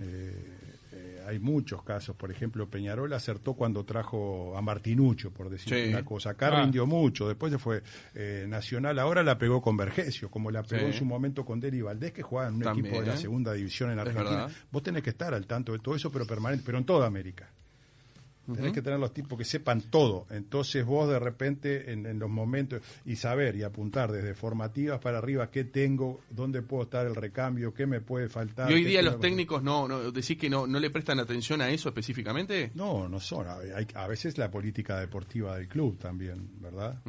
eh, 0.00 0.44
eh, 0.92 1.22
hay 1.26 1.38
muchos 1.40 1.82
casos, 1.82 2.14
por 2.16 2.30
ejemplo, 2.30 2.68
Peñarol 2.68 3.12
acertó 3.12 3.54
cuando 3.54 3.84
trajo 3.84 4.56
a 4.56 4.62
Martinucho, 4.62 5.30
por 5.32 5.50
decir 5.50 5.74
Sí. 5.74 5.88
una 5.90 6.04
cosa. 6.04 6.30
Acá 6.30 6.48
Ah. 6.48 6.62
rindió 6.62 6.86
mucho, 6.86 7.26
después 7.28 7.52
se 7.52 7.58
fue 7.58 7.82
eh, 8.14 8.46
Nacional, 8.48 8.98
ahora 9.00 9.22
la 9.24 9.36
pegó 9.38 9.60
con 9.60 9.76
Vergesio, 9.76 10.30
como 10.30 10.50
la 10.52 10.62
pegó 10.62 10.82
Sí. 10.82 10.86
en 10.86 10.92
su 10.94 11.04
momento 11.04 11.44
con 11.44 11.58
Deli 11.60 11.82
Valdés, 11.82 12.12
que 12.12 12.22
jugaba 12.22 12.48
en 12.48 12.54
un 12.54 12.62
También, 12.62 12.86
equipo 12.86 13.00
de 13.02 13.08
la 13.08 13.16
segunda 13.16 13.52
división 13.52 13.90
en 13.90 13.98
Argentina. 13.98 14.46
Vos 14.70 14.82
tenés 14.84 15.02
que 15.02 15.10
estar 15.10 15.34
al 15.34 15.46
tanto 15.46 15.72
de 15.72 15.80
todo 15.80 15.96
eso, 15.96 16.10
pero 16.12 16.26
permanente, 16.26 16.62
pero 16.64 16.78
en 16.78 16.84
toda 16.84 17.06
América. 17.06 17.50
Tenés 18.54 18.72
que 18.72 18.82
tener 18.82 18.98
los 18.98 19.12
tipos 19.12 19.38
que 19.38 19.44
sepan 19.44 19.82
todo. 19.90 20.26
Entonces 20.30 20.84
vos 20.84 21.08
de 21.08 21.18
repente 21.18 21.92
en, 21.92 22.06
en 22.06 22.18
los 22.18 22.30
momentos 22.30 22.80
y 23.04 23.16
saber 23.16 23.56
y 23.56 23.62
apuntar 23.62 24.10
desde 24.10 24.34
formativas 24.34 25.00
para 25.00 25.18
arriba 25.18 25.50
qué 25.50 25.64
tengo, 25.64 26.20
dónde 26.30 26.62
puedo 26.62 26.84
estar 26.84 27.06
el 27.06 27.14
recambio, 27.14 27.74
qué 27.74 27.86
me 27.86 28.00
puede 28.00 28.28
faltar. 28.28 28.70
Y 28.70 28.74
hoy 28.74 28.84
día 28.84 29.02
los 29.02 29.20
técnicos 29.20 29.62
no, 29.62 29.86
no 29.86 30.10
decís 30.10 30.38
que 30.38 30.48
no, 30.48 30.66
no 30.66 30.80
le 30.80 30.90
prestan 30.90 31.20
atención 31.20 31.60
a 31.60 31.70
eso 31.70 31.88
específicamente. 31.90 32.70
No, 32.74 33.08
no 33.08 33.20
son. 33.20 33.46
Hay, 33.48 33.86
a 33.94 34.06
veces 34.06 34.38
la 34.38 34.50
política 34.50 34.98
deportiva 34.98 35.56
del 35.56 35.68
club 35.68 35.98
también, 35.98 36.48
¿verdad? 36.60 37.00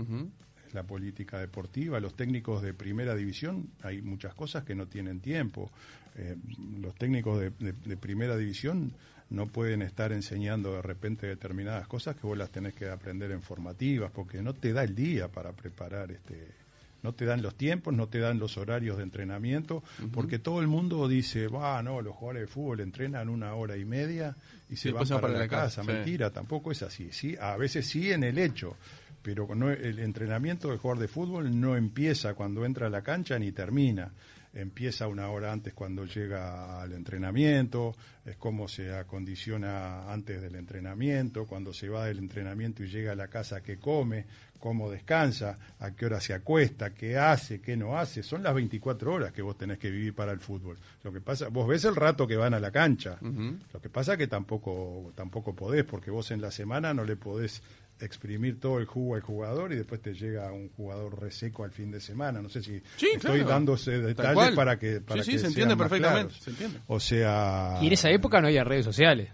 Es 0.68 0.74
la 0.74 0.84
política 0.84 1.40
deportiva. 1.40 2.00
Los 2.00 2.16
técnicos 2.16 2.62
de 2.62 2.74
primera 2.74 3.16
división, 3.16 3.70
hay 3.82 4.02
muchas 4.02 4.34
cosas 4.36 4.64
que 4.64 4.76
no 4.76 4.88
tienen 4.88 5.20
tiempo. 5.20 5.72
Eh, 6.16 6.36
los 6.82 6.94
técnicos 6.96 7.40
de, 7.40 7.52
de- 7.52 7.72
de 7.74 7.98
primera 7.98 8.36
división 8.36 8.94
no 9.30 9.48
pueden 9.48 9.82
estar 9.82 10.12
enseñando 10.12 10.74
de 10.74 10.82
repente 10.82 11.28
determinadas 11.28 11.88
cosas 11.88 12.16
que 12.16 12.26
vos 12.26 12.38
las 12.38 12.50
tenés 12.50 12.74
que 12.74 12.90
aprender 12.90 13.32
en 13.32 13.42
formativas, 13.42 14.12
porque 14.12 14.42
no 14.42 14.54
te 14.54 14.74
da 14.74 14.84
el 14.84 14.96
día 14.96 15.28
para 15.28 15.54
preparar 15.54 16.12
este. 16.12 16.58
No 17.02 17.14
te 17.14 17.24
dan 17.24 17.42
los 17.42 17.56
tiempos, 17.56 17.94
no 17.94 18.10
te 18.10 18.20
dan 18.20 18.40
los 18.40 18.58
horarios 18.58 18.98
de 18.98 19.04
entrenamiento, 19.04 19.84
porque 20.12 20.38
todo 20.38 20.60
el 20.60 20.68
mundo 20.68 21.08
dice, 21.08 21.48
va, 21.48 21.82
no, 21.82 22.02
los 22.02 22.14
jugadores 22.14 22.42
de 22.42 22.48
fútbol 22.48 22.82
entrenan 22.82 23.30
una 23.30 23.54
hora 23.54 23.78
y 23.78 23.86
media 23.86 24.36
y 24.70 24.76
se 24.76 24.92
van 24.92 25.04
después 25.04 25.08
se 25.08 25.14
van 25.14 25.22
para, 25.22 25.34
para 25.34 25.46
la 25.46 25.46
la 25.46 25.50
casa. 25.50 25.82
casa, 25.82 25.84
sí. 25.84 25.98
Mentira, 25.98 26.30
tampoco 26.32 26.74
es 26.74 26.82
así. 26.84 27.10
Sí, 27.14 27.38
a 27.40 27.56
veces 27.56 27.88
sí 27.88 28.12
en 28.12 28.26
el 28.26 28.38
hecho, 28.38 28.76
pero 29.22 29.48
no, 29.56 29.70
el 29.70 30.00
entrenamiento 30.00 30.68
del 30.70 30.78
jugador 30.78 31.02
de 31.02 31.08
fútbol 31.08 31.58
no 31.58 31.78
empieza 31.78 32.34
cuando 32.34 32.66
entra 32.66 32.88
a 32.88 32.90
la 32.90 33.02
cancha 33.02 33.40
ni 33.40 33.54
termina. 33.54 34.12
Empieza 34.54 35.08
una 35.08 35.30
hora 35.30 35.52
antes 35.52 35.74
cuando 35.74 36.06
llega 36.06 36.82
al 36.82 36.94
entrenamiento, 36.94 37.96
es 38.26 38.36
cómo 38.38 38.68
se 38.68 38.94
acondiciona 38.94 40.12
antes 40.12 40.42
del 40.42 40.56
entrenamiento, 40.56 41.46
cuando 41.46 41.72
se 41.72 41.88
va 41.88 42.06
del 42.06 42.18
entrenamiento 42.18 42.84
y 42.84 42.88
llega 42.88 43.12
a 43.12 43.16
la 43.16 43.28
casa, 43.28 43.62
qué 43.62 43.78
come, 43.78 44.26
cómo 44.60 44.92
descansa, 44.92 45.58
a 45.80 45.92
qué 45.92 46.06
hora 46.06 46.20
se 46.20 46.34
acuesta, 46.34 46.94
qué 46.94 47.18
hace, 47.18 47.62
qué 47.62 47.78
no 47.78 47.98
hace. 47.98 48.24
Son 48.24 48.44
las 48.44 48.54
24 48.54 49.14
horas 49.14 49.32
que 49.32 49.42
vos 49.42 49.58
tenés 49.58 49.80
que 49.80 49.90
vivir 49.90 50.14
para 50.14 50.32
el 50.32 50.40
fútbol. 50.40 50.78
Lo 51.04 51.12
que 51.12 51.22
pasa, 51.22 51.48
vos 51.48 51.68
ves 51.68 51.86
el 51.86 51.96
rato 51.96 52.28
que 52.28 52.36
van 52.36 52.54
a 52.54 52.60
la 52.60 52.72
cancha. 52.72 53.18
Lo 53.22 53.82
que 53.82 53.90
pasa 53.90 54.18
que 54.18 54.28
tampoco 54.28 55.12
tampoco 55.16 55.56
podés, 55.56 55.86
porque 55.86 56.12
vos 56.12 56.32
en 56.32 56.42
la 56.42 56.52
semana 56.52 56.94
no 56.94 57.04
le 57.04 57.16
podés 57.16 57.64
exprimir 58.02 58.60
todo 58.60 58.80
el 58.80 58.86
jugo 58.86 59.16
al 59.16 59.22
jugador 59.22 59.72
y 59.74 59.76
después 59.76 60.02
te 60.02 60.14
llega 60.14 60.52
un 60.52 60.70
jugador 60.70 61.20
reseco 61.22 61.64
al 61.64 61.72
fin 61.72 61.92
de 61.92 62.00
semana. 62.00 62.42
No 62.42 62.50
sé 62.50 62.62
si 62.64 62.82
Sí, 62.98 63.08
estoy 63.16 63.40
claro. 63.40 63.50
dándose 63.50 63.92
Tal 63.92 64.06
detalles 64.08 64.56
para 64.56 64.78
que 64.80 65.02
para 65.02 65.24
Sí, 65.24 65.32
sí, 65.32 65.38
que 65.38 65.40
se 65.40 65.48
entiende 65.48 65.76
perfectamente, 65.78 66.34
se 66.40 66.50
entiende. 66.52 66.80
O 66.88 67.00
sea, 67.00 67.78
Y 67.82 67.88
en 67.88 67.94
esa 67.94 68.10
época 68.10 68.40
no 68.42 68.48
había 68.48 68.64
redes 68.64 68.86
sociales 68.86 69.30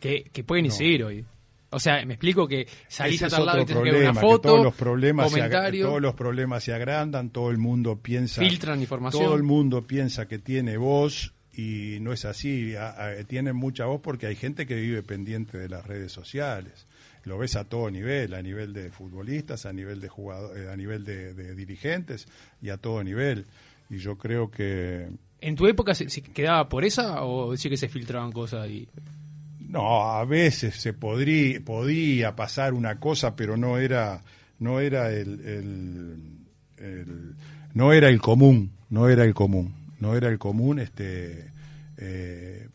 que, 0.00 0.24
que 0.32 0.44
pueden 0.44 0.64
No. 0.64 0.72
incidir 0.72 1.04
hoy. 1.04 1.24
O 1.70 1.80
sea, 1.80 2.04
me 2.06 2.14
explico 2.14 2.46
que 2.46 2.66
salís 2.88 3.16
ese 3.20 3.26
a 3.26 3.28
tal 3.28 3.44
lado 3.46 3.60
y 3.60 3.64
problema, 3.66 4.10
una 4.10 4.20
que 4.20 4.26
foto, 4.26 4.48
todos 4.50 4.64
los 4.64 4.74
problemas 4.74 5.30
se 5.30 5.36
comentario, 5.38 5.86
todos 5.88 6.00
los 6.00 6.14
problemas 6.14 6.62
se 6.64 6.72
agrandan, 6.72 7.30
todo 7.30 7.50
el 7.50 7.58
mundo 7.58 7.96
piensa 8.00 8.40
filtran 8.40 8.80
información. 8.80 9.22
Todo 9.24 9.34
el 9.34 9.42
mundo 9.42 9.86
piensa 9.86 10.26
que 10.28 10.38
tiene 10.38 10.76
voz 10.76 11.34
y 11.52 11.98
no 12.00 12.12
es 12.12 12.24
así. 12.24 12.76
A- 12.76 12.90
a- 13.08 13.24
tienen 13.24 13.56
mucha 13.56 13.84
voz 13.86 14.00
porque 14.00 14.26
hay 14.26 14.36
gente 14.36 14.64
que 14.66 14.76
vive 14.76 15.02
pendiente 15.02 15.58
de 15.58 15.68
las 15.68 15.84
redes 15.86 16.12
sociales. 16.12 16.85
Lo 17.26 17.36
ves 17.38 17.56
a 17.56 17.64
todo 17.64 17.90
nivel, 17.90 18.32
a 18.34 18.40
nivel 18.40 18.72
de 18.72 18.90
futbolistas, 18.90 19.66
a 19.66 19.72
nivel 19.72 20.00
de 20.00 20.08
jugadores, 20.08 20.68
a 20.68 20.76
nivel 20.76 21.04
de, 21.04 21.34
de 21.34 21.54
dirigentes 21.54 22.26
y 22.62 22.70
a 22.70 22.78
todo 22.78 23.02
nivel. 23.04 23.44
Y 23.90 23.98
yo 23.98 24.16
creo 24.16 24.50
que 24.50 25.08
¿En 25.40 25.54
tu 25.56 25.66
época 25.66 25.94
se, 25.94 26.08
se 26.08 26.22
quedaba 26.22 26.68
por 26.68 26.84
esa 26.84 27.22
o 27.24 27.54
sí 27.56 27.68
que 27.68 27.76
se 27.76 27.88
filtraban 27.88 28.32
cosas? 28.32 28.70
Y... 28.70 28.88
No, 29.58 30.02
a 30.12 30.24
veces 30.24 30.76
se 30.76 30.92
podría, 30.92 31.60
podía 31.60 32.34
pasar 32.36 32.72
una 32.74 32.98
cosa, 33.00 33.34
pero 33.36 33.56
no 33.56 33.76
era, 33.78 34.22
no 34.60 34.78
era 34.80 35.10
el, 35.12 35.40
el- 35.44 36.38
el- 36.78 37.34
no 37.74 37.92
era 37.92 38.08
el 38.08 38.20
común, 38.20 38.70
no 38.88 39.08
era 39.08 39.24
el 39.24 39.34
común, 39.34 39.74
no 39.98 40.14
era 40.16 40.28
el 40.28 40.38
común, 40.38 40.78
este, 40.78 41.50
eh, 41.98 42.68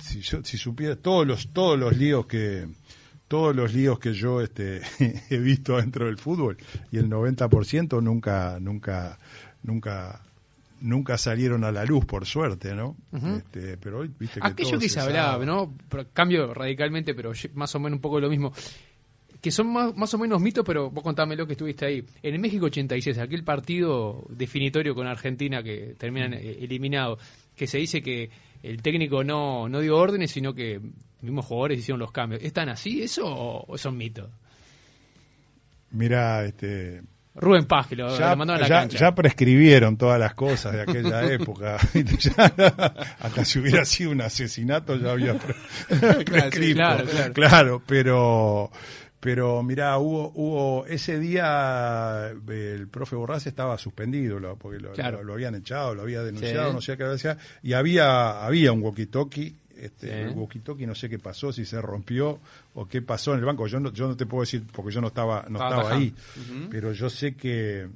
si 0.00 0.20
yo, 0.20 0.42
si 0.44 0.58
supiera 0.58 0.96
todos 0.96 1.26
los, 1.26 1.48
todos 1.52 1.78
los 1.78 1.96
líos 1.96 2.26
que, 2.26 2.66
todos 3.28 3.54
los 3.54 3.74
líos 3.74 3.98
que 3.98 4.12
yo, 4.12 4.40
este, 4.40 4.80
he 5.30 5.38
visto 5.38 5.76
dentro 5.76 6.06
del 6.06 6.18
fútbol 6.18 6.56
y 6.90 6.98
el 6.98 7.10
90% 7.10 8.02
nunca, 8.02 8.58
nunca, 8.60 9.18
nunca, 9.62 10.20
nunca 10.80 11.18
salieron 11.18 11.64
a 11.64 11.72
la 11.72 11.84
luz, 11.84 12.04
por 12.04 12.26
suerte, 12.26 12.74
¿no? 12.74 12.96
Este, 13.12 13.76
pero 13.78 14.00
hoy, 14.00 14.10
viste 14.18 14.40
que 14.40 14.46
Aquello 14.46 14.78
que 14.78 14.88
se 14.88 15.00
hablaba, 15.00 15.32
sabe. 15.32 15.46
¿no? 15.46 15.74
Pero 15.88 16.06
cambio 16.12 16.54
radicalmente, 16.54 17.14
pero 17.14 17.32
más 17.54 17.74
o 17.74 17.80
menos 17.80 17.96
un 17.96 18.02
poco 18.02 18.20
lo 18.20 18.28
mismo. 18.28 18.52
Que 19.46 19.52
son 19.52 19.72
más, 19.72 19.96
más 19.96 20.12
o 20.12 20.18
menos 20.18 20.42
mitos, 20.42 20.64
pero 20.66 20.90
vos 20.90 21.04
contame 21.04 21.36
lo 21.36 21.46
que 21.46 21.52
estuviste 21.52 21.86
ahí. 21.86 22.04
En 22.20 22.34
el 22.34 22.40
México 22.40 22.66
86, 22.66 23.16
aquel 23.18 23.44
partido 23.44 24.24
definitorio 24.28 24.92
con 24.92 25.06
Argentina 25.06 25.62
que 25.62 25.94
terminan 25.96 26.34
eh, 26.34 26.58
eliminado, 26.62 27.16
que 27.54 27.68
se 27.68 27.78
dice 27.78 28.02
que 28.02 28.28
el 28.64 28.82
técnico 28.82 29.22
no, 29.22 29.68
no 29.68 29.78
dio 29.78 29.96
órdenes, 29.98 30.32
sino 30.32 30.52
que 30.52 30.80
mismos 31.20 31.44
jugadores 31.46 31.78
hicieron 31.78 32.00
los 32.00 32.10
cambios. 32.10 32.42
¿Es 32.42 32.52
tan 32.52 32.68
así 32.70 33.02
eso 33.02 33.22
o, 33.24 33.78
son 33.78 33.96
mitos? 33.96 34.28
Mira, 35.92 36.44
este, 36.44 37.02
Rubén 37.36 37.66
Paz, 37.66 37.86
que 37.86 37.94
lo, 37.94 38.18
ya, 38.18 38.30
lo 38.30 38.36
mandaron 38.38 38.64
a 38.64 38.68
la 38.68 38.68
ya- 38.68 38.80
cancha. 38.80 38.98
ya 38.98 39.14
prescribieron 39.14 39.96
todas 39.96 40.18
las 40.18 40.34
cosas 40.34 40.72
de 40.72 40.80
aquella 40.82 41.24
época. 41.32 41.76
Ya, 41.94 42.52
hasta 43.20 43.44
si 43.44 43.60
hubiera 43.60 43.84
sido 43.84 44.10
un 44.10 44.22
asesinato 44.22 44.96
ya 44.96 45.12
había 45.12 45.34
pre- 45.38 45.54
prescrito. 46.24 46.74
claro, 46.78 47.04
claro. 47.04 47.32
Claro, 47.32 47.82
pero 47.86 48.70
pero 49.20 49.62
mira, 49.62 49.96
hubo 49.98 50.30
hubo 50.34 50.86
ese 50.86 51.18
día 51.18 52.30
eh, 52.48 52.72
el 52.76 52.88
profe 52.88 53.16
Borrás 53.16 53.46
estaba 53.46 53.78
suspendido, 53.78 54.38
lo- 54.38 54.56
porque 54.56 54.78
lo, 54.78 54.92
Claro. 54.92 55.18
lo- 55.18 55.24
lo 55.24 55.32
habían 55.34 55.54
echado, 55.54 55.94
lo 55.94 56.02
había 56.02 56.22
denunciado, 56.22 56.68
Sí. 56.70 56.74
no 56.74 56.80
sé 56.80 56.96
qué 56.96 57.04
había 57.04 57.38
y 57.62 57.72
había 57.72 58.44
había 58.44 58.72
un 58.72 58.82
walkie-talkie 58.82 59.54
este, 59.78 60.06
Sí. 60.08 60.12
el 60.14 60.34
walkie-talkie 60.34 60.86
no 60.86 60.94
sé 60.94 61.08
qué 61.10 61.18
pasó, 61.18 61.52
si 61.52 61.66
se 61.66 61.80
rompió 61.82 62.40
o 62.74 62.86
qué 62.88 63.02
pasó 63.02 63.34
en 63.34 63.40
el 63.40 63.44
banco. 63.44 63.66
Yo 63.66 63.78
no, 63.78 63.92
yo 63.92 64.08
no 64.08 64.16
te 64.16 64.24
puedo 64.24 64.40
decir 64.42 64.64
porque 64.72 64.90
yo 64.92 65.00
no 65.02 65.08
estaba, 65.08 65.44
no 65.50 65.58
Estaba 65.58 65.82
estaba 65.82 65.94
ahí, 65.96 66.14
pero 66.70 66.92
yo 66.92 67.10
sé 67.10 67.34
que, 67.34 67.86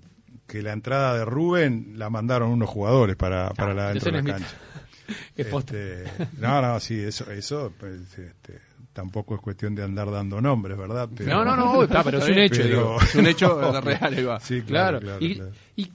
que 0.46 0.62
la 0.62 0.72
entrada 0.72 1.16
de 1.16 1.24
Rubén 1.24 1.94
la 1.96 2.10
mandaron 2.10 2.50
unos 2.50 2.68
jugadores 2.68 3.16
para, 3.16 3.48
para 3.54 3.72
la 3.72 3.88
dentro 3.90 4.10
de 4.12 4.22
la 4.22 4.32
cancha. 4.32 4.56
Este, 5.36 6.04
no, 6.38 6.62
no, 6.62 6.78
sí, 6.78 7.00
eso, 7.00 7.30
eso 7.32 7.72
pues, 7.80 8.00
este, 8.18 8.58
tampoco 9.00 9.34
es 9.34 9.40
cuestión 9.40 9.74
de 9.74 9.82
andar 9.82 10.10
dando 10.10 10.40
nombres, 10.42 10.76
¿verdad? 10.76 11.08
Pero- 11.16 11.30
No, 11.32 11.44
no, 11.44 11.56
no, 11.56 11.82
está, 11.84 12.04
pero 12.04 12.18
es 12.18 12.28
un 12.28 12.38
hecho, 12.38 12.62
pero- 12.62 12.68
digo. 12.68 13.00
Es 13.00 13.14
un 13.14 13.26
hecho 13.26 13.80
real, 13.80 14.14
ahí 14.14 14.24
va. 14.24 14.40
Sí, 14.40 14.60
Claro. 14.62 15.00
claro, 15.00 15.18
claro, 15.18 15.24
y, 15.24 15.34
claro. 15.36 15.52
y 15.76 15.90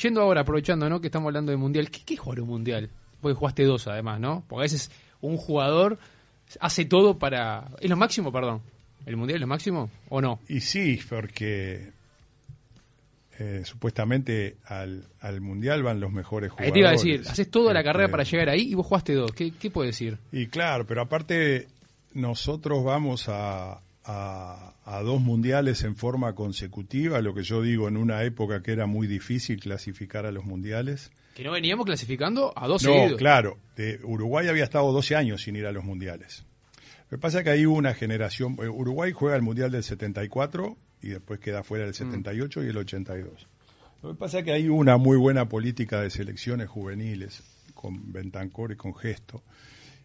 yendo 0.00 0.20
ahora, 0.22 0.42
aprovechando, 0.42 0.88
¿no? 0.88 1.00
Que 1.00 1.08
estamos 1.08 1.26
hablando 1.26 1.50
de 1.50 1.56
mundial. 1.56 1.90
¿Qué, 1.90 2.02
qué 2.04 2.14
es 2.14 2.20
jugar 2.20 2.40
un 2.40 2.48
mundial? 2.48 2.88
Porque 3.20 3.34
jugaste 3.34 3.64
dos, 3.64 3.86
además, 3.88 4.20
¿no? 4.20 4.44
Porque 4.48 4.60
a 4.60 4.64
veces 4.64 4.90
un 5.20 5.36
jugador 5.36 5.98
hace 6.60 6.84
todo 6.84 7.18
para. 7.18 7.68
¿Es 7.80 7.90
lo 7.90 7.96
máximo, 7.96 8.30
perdón? 8.32 8.60
¿El 9.06 9.16
mundial 9.16 9.36
es 9.36 9.40
lo 9.40 9.46
máximo 9.48 9.90
o 10.08 10.20
no? 10.20 10.38
Y 10.48 10.60
sí, 10.60 11.00
porque 11.08 11.90
eh, 13.38 13.62
supuestamente 13.64 14.56
al, 14.66 15.04
al 15.20 15.40
mundial 15.40 15.82
van 15.82 15.98
los 16.00 16.12
mejores 16.12 16.50
Ahí 16.50 16.68
jugadores. 16.70 16.72
te 16.74 16.78
iba 16.78 16.88
a 16.88 16.92
decir, 16.92 17.22
haces 17.28 17.50
toda 17.50 17.72
la 17.72 17.80
Este, 17.80 17.88
carrera 17.92 18.10
para 18.10 18.22
llegar 18.22 18.48
ahí 18.50 18.70
y 18.70 18.74
vos 18.74 18.86
jugaste 18.86 19.14
dos. 19.14 19.32
¿Qué, 19.32 19.52
qué 19.52 19.70
puede 19.70 19.88
decir? 19.88 20.18
Y 20.32 20.46
claro, 20.46 20.86
pero 20.86 21.00
aparte 21.02 21.66
nosotros 22.12 22.84
vamos 22.84 23.28
a, 23.28 23.80
a, 24.04 24.74
a 24.84 25.02
dos 25.02 25.20
mundiales 25.20 25.84
en 25.84 25.96
forma 25.96 26.34
consecutiva, 26.34 27.20
lo 27.20 27.34
que 27.34 27.42
yo 27.42 27.62
digo 27.62 27.88
en 27.88 27.96
una 27.96 28.22
época 28.24 28.62
que 28.62 28.72
era 28.72 28.86
muy 28.86 29.06
difícil 29.06 29.60
clasificar 29.60 30.26
a 30.26 30.32
los 30.32 30.44
mundiales. 30.44 31.10
Que 31.34 31.44
no 31.44 31.52
veníamos 31.52 31.86
clasificando 31.86 32.52
a 32.56 32.66
dos 32.66 32.82
No, 32.82 32.92
seguidos. 32.92 33.18
claro, 33.18 33.58
de 33.76 34.00
Uruguay 34.02 34.48
había 34.48 34.64
estado 34.64 34.92
12 34.92 35.16
años 35.16 35.42
sin 35.42 35.56
ir 35.56 35.66
a 35.66 35.72
los 35.72 35.84
mundiales. 35.84 36.44
Lo 37.10 37.18
que 37.18 37.22
pasa 37.22 37.38
es 37.38 37.44
que 37.44 37.50
hay 37.50 37.66
una 37.66 37.94
generación, 37.94 38.56
eh, 38.62 38.68
Uruguay 38.68 39.12
juega 39.12 39.36
el 39.36 39.42
mundial 39.42 39.70
del 39.70 39.82
74 39.82 40.76
y 41.02 41.08
después 41.08 41.40
queda 41.40 41.62
fuera 41.62 41.84
del 41.84 41.94
78 41.94 42.64
y 42.64 42.68
el 42.68 42.76
82. 42.76 43.46
Lo 44.02 44.10
que 44.10 44.14
pasa 44.18 44.38
es 44.38 44.44
que 44.44 44.52
hay 44.52 44.68
una 44.68 44.96
muy 44.96 45.16
buena 45.16 45.48
política 45.48 46.00
de 46.00 46.10
selecciones 46.10 46.68
juveniles 46.68 47.42
con 47.74 48.12
Bentancor 48.12 48.72
y 48.72 48.76
con 48.76 48.94
Gesto. 48.94 49.42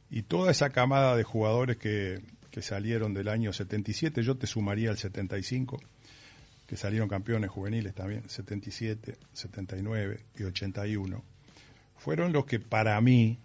Y 0.09 0.23
toda 0.23 0.51
esa 0.51 0.69
camada 0.69 1.15
de 1.15 1.23
jugadores 1.23 1.77
que, 1.77 2.21
que 2.55 2.61
salieron 2.61 3.13
del 3.13 3.27
año 3.27 3.51
77, 3.51 4.23
yo 4.23 4.37
te 4.37 4.47
sumaría 4.47 4.89
al 4.89 4.97
75, 4.97 5.77
que 6.65 6.77
salieron 6.77 7.09
campeones 7.09 7.49
juveniles 7.49 7.93
también, 7.93 8.29
77, 8.29 9.17
79 9.33 10.19
y 10.37 10.43
81, 10.43 11.21
fueron 11.97 12.31
los 12.31 12.45
que 12.45 12.61
para 12.61 12.99
mí, 13.01 13.39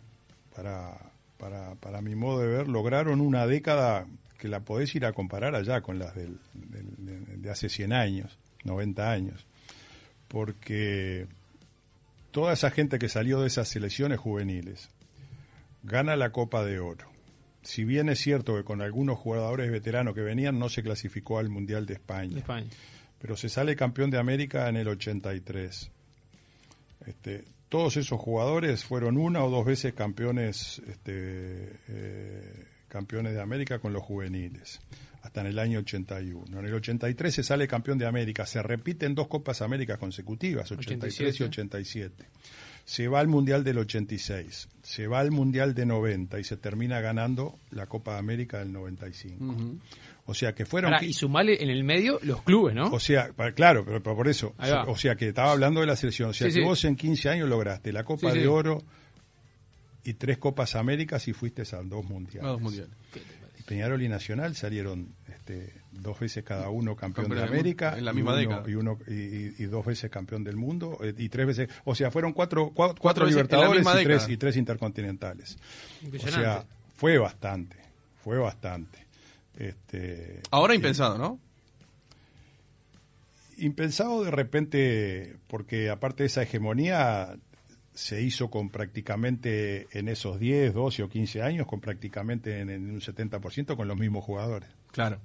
para, 0.54 0.96
para, 1.38 1.74
para 1.74 2.00
mi 2.02 2.14
modo 2.14 2.40
de 2.40 2.46
ver, 2.46 2.68
lograron 2.68 3.20
una 3.20 3.46
década 3.46 4.06
que 4.38 4.46
la 4.46 4.60
podés 4.60 4.94
ir 4.94 5.04
a 5.04 5.12
comparar 5.12 5.54
allá 5.54 5.80
con 5.80 5.98
las 5.98 6.14
del, 6.14 6.38
de, 6.54 7.18
de 7.36 7.50
hace 7.50 7.68
100 7.68 7.92
años, 7.92 8.38
90 8.62 9.10
años, 9.10 9.46
porque 10.28 11.26
toda 12.30 12.52
esa 12.52 12.70
gente 12.70 12.98
que 12.98 13.08
salió 13.08 13.40
de 13.40 13.48
esas 13.48 13.68
selecciones 13.68 14.20
juveniles 14.20 14.88
gana 15.82 16.16
la 16.16 16.30
Copa 16.30 16.64
de 16.64 16.78
Oro. 16.80 17.10
Si 17.62 17.84
bien 17.84 18.08
es 18.08 18.20
cierto 18.20 18.56
que 18.56 18.64
con 18.64 18.80
algunos 18.80 19.18
jugadores 19.18 19.70
veteranos 19.70 20.14
que 20.14 20.22
venían 20.22 20.58
no 20.58 20.68
se 20.68 20.82
clasificó 20.82 21.38
al 21.38 21.50
Mundial 21.50 21.86
de 21.86 21.94
España, 21.94 22.34
De 22.34 22.40
España. 22.40 22.70
pero 23.18 23.36
se 23.36 23.48
sale 23.48 23.76
campeón 23.76 24.10
de 24.10 24.18
América 24.18 24.68
en 24.68 24.76
el 24.76 24.88
83. 24.88 25.90
Este, 27.06 27.44
todos 27.68 27.96
esos 27.96 28.18
jugadores 28.20 28.84
fueron 28.84 29.16
una 29.16 29.44
o 29.44 29.50
dos 29.50 29.64
veces 29.64 29.94
campeones, 29.94 30.80
este, 30.88 31.76
eh, 31.88 32.64
campeones 32.88 33.34
de 33.34 33.40
América 33.40 33.78
con 33.78 33.92
los 33.92 34.02
juveniles, 34.02 34.80
hasta 35.22 35.42
en 35.42 35.48
el 35.48 35.58
año 35.58 35.80
81. 35.80 36.58
En 36.58 36.64
el 36.64 36.74
83 36.74 37.34
se 37.34 37.42
sale 37.42 37.68
campeón 37.68 37.98
de 37.98 38.06
América, 38.06 38.46
se 38.46 38.62
repiten 38.62 39.14
dos 39.14 39.28
Copas 39.28 39.62
Américas 39.62 39.98
consecutivas, 39.98 40.70
83 40.72 41.40
y 41.40 41.42
87. 41.44 42.24
87. 42.90 42.94
Se 42.94 43.08
va 43.08 43.20
al 43.20 43.28
Mundial 43.28 43.62
del 43.64 43.78
86, 43.78 44.68
se 44.82 45.06
va 45.06 45.20
al 45.20 45.30
Mundial 45.30 45.74
de 45.74 45.86
90 45.86 46.38
y 46.40 46.44
se 46.44 46.56
termina 46.56 47.00
ganando 47.00 47.58
la 47.70 47.86
Copa 47.86 48.18
América 48.18 48.58
del 48.58 48.72
95. 48.72 49.54
O 50.26 50.34
sea 50.34 50.54
que 50.54 50.64
fueron... 50.66 50.92
Y 51.02 51.12
sumale 51.12 51.62
en 51.62 51.70
el 51.70 51.82
medio 51.84 52.18
los 52.22 52.42
clubes, 52.42 52.74
¿no? 52.74 52.88
O 52.90 53.00
sea, 53.00 53.32
pa- 53.32 53.52
claro, 53.52 53.84
pero, 53.84 54.02
pero 54.02 54.16
por 54.16 54.28
eso. 54.28 54.54
O 54.86 54.96
sea, 54.96 55.14
que 55.16 55.28
estaba 55.28 55.52
hablando 55.52 55.80
de 55.80 55.86
la 55.86 55.96
selección. 55.96 56.30
O 56.30 56.32
sea, 56.32 56.48
Sí, 56.48 56.54
que 56.54 56.60
sí. 56.60 56.66
vos 56.66 56.84
en 56.84 56.96
15 56.96 57.28
años 57.30 57.48
lograste 57.48 57.92
la 57.92 58.04
Copa 58.04 58.32
Sí, 58.32 58.38
de. 58.40 58.48
Oro 58.48 58.82
y 60.04 60.14
tres 60.14 60.38
Copas 60.38 60.76
Américas 60.76 61.26
y 61.28 61.32
fuiste 61.32 61.62
a 61.62 61.82
dos 61.82 62.04
mundiales. 62.04 62.44
A 62.44 62.52
dos 62.52 62.60
mundiales. 62.60 62.90
Peñarol 63.66 64.02
y 64.02 64.08
Nacional 64.08 64.54
salieron 64.56 65.14
este, 65.50 65.80
dos 65.92 66.18
veces 66.20 66.44
cada 66.44 66.70
uno 66.70 66.94
campeón 66.96 67.26
Campeón 67.26 67.46
de 67.46 67.52
América. 67.52 67.96
en 67.98 68.04
la 68.04 68.12
y 68.12 68.14
misma 68.14 68.32
uno- 68.32 68.38
década. 68.40 68.70
Y, 68.70 68.74
uno, 68.74 68.98
y, 69.08 69.12
y- 69.12 69.54
y 69.58 69.64
dos 69.64 69.84
veces 69.84 70.10
campeón 70.10 70.44
del 70.44 70.56
mundo. 70.56 70.98
eh, 71.02 71.14
y 71.16 71.28
tres 71.28 71.46
veces. 71.46 71.68
O 71.84 71.94
sea, 71.94 72.10
fueron 72.10 72.32
cuatro, 72.32 72.68
cua- 72.70 72.74
cuatro, 72.74 73.00
Cuatro 73.00 73.26
Libertadores 73.26 73.86
y 74.30 74.36
tres, 74.36 74.56
y 74.56 74.58
intercontinentales. 74.60 75.58
O 76.22 76.28
sea, 76.28 76.64
fue 76.94 77.18
bastante. 77.18 77.76
Fue 78.22 78.38
bastante. 78.38 78.98
Este, 79.58 80.40
Ahora 80.50 80.74
y- 80.74 80.76
impensado, 80.76 81.18
¿no? 81.18 81.38
impensado 83.58 84.24
de 84.24 84.30
repente, 84.30 85.36
porque 85.46 85.90
aparte 85.90 86.22
de 86.22 86.28
esa 86.28 86.42
hegemonía, 86.42 87.36
se 87.92 88.22
hizo 88.22 88.48
con 88.48 88.70
prácticamente 88.70 89.86
en 89.92 90.08
esos 90.08 90.38
10, 90.40 90.72
12 90.72 91.02
o 91.02 91.08
15 91.10 91.42
años, 91.42 91.66
con 91.66 91.80
prácticamente 91.80 92.60
en, 92.60 92.70
en 92.70 92.90
un 92.90 93.00
70% 93.00 93.76
con 93.76 93.86
los 93.88 93.98
mismos 93.98 94.24
jugadores. 94.24 94.68
Claro. 94.92 95.20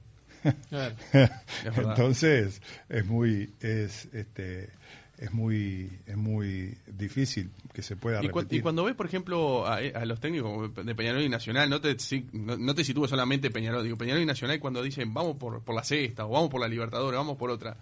Claro. 0.69 0.95
Entonces, 1.75 2.61
es 2.89 3.05
muy, 3.05 3.53
es, 3.61 4.07
este, 4.13 4.69
es 5.17 5.31
muy, 5.33 5.89
es 6.05 6.17
muy 6.17 6.77
difícil 6.87 7.49
que 7.73 7.81
se 7.81 7.95
pueda 7.95 8.23
Y, 8.23 8.29
cu- 8.29 8.39
repetir. 8.39 8.59
y 8.59 8.61
cuando 8.61 8.83
ves, 8.83 8.95
por 8.95 9.05
ejemplo, 9.05 9.65
a, 9.67 9.75
a 9.77 10.05
los 10.05 10.19
técnicos 10.19 10.73
de 10.85 10.95
Peñarol 10.95 11.21
y 11.21 11.29
Nacional, 11.29 11.69
no 11.69 11.79
te, 11.81 11.97
si- 11.99 12.25
no, 12.33 12.57
no 12.57 12.73
te 12.75 12.83
sitúes 12.83 13.09
solamente 13.09 13.49
Peñarol, 13.49 13.83
digo 13.83 13.97
Peñarol 13.97 14.21
y 14.21 14.25
Nacional 14.25 14.59
cuando 14.59 14.81
dicen 14.83 15.13
vamos 15.13 15.37
por, 15.37 15.61
por 15.61 15.75
la 15.75 15.83
sexta 15.83 16.25
o 16.25 16.29
vamos 16.29 16.49
por 16.49 16.61
la 16.61 16.67
Libertadores, 16.67 17.17
vamos 17.17 17.37
por 17.37 17.49
otra. 17.49 17.77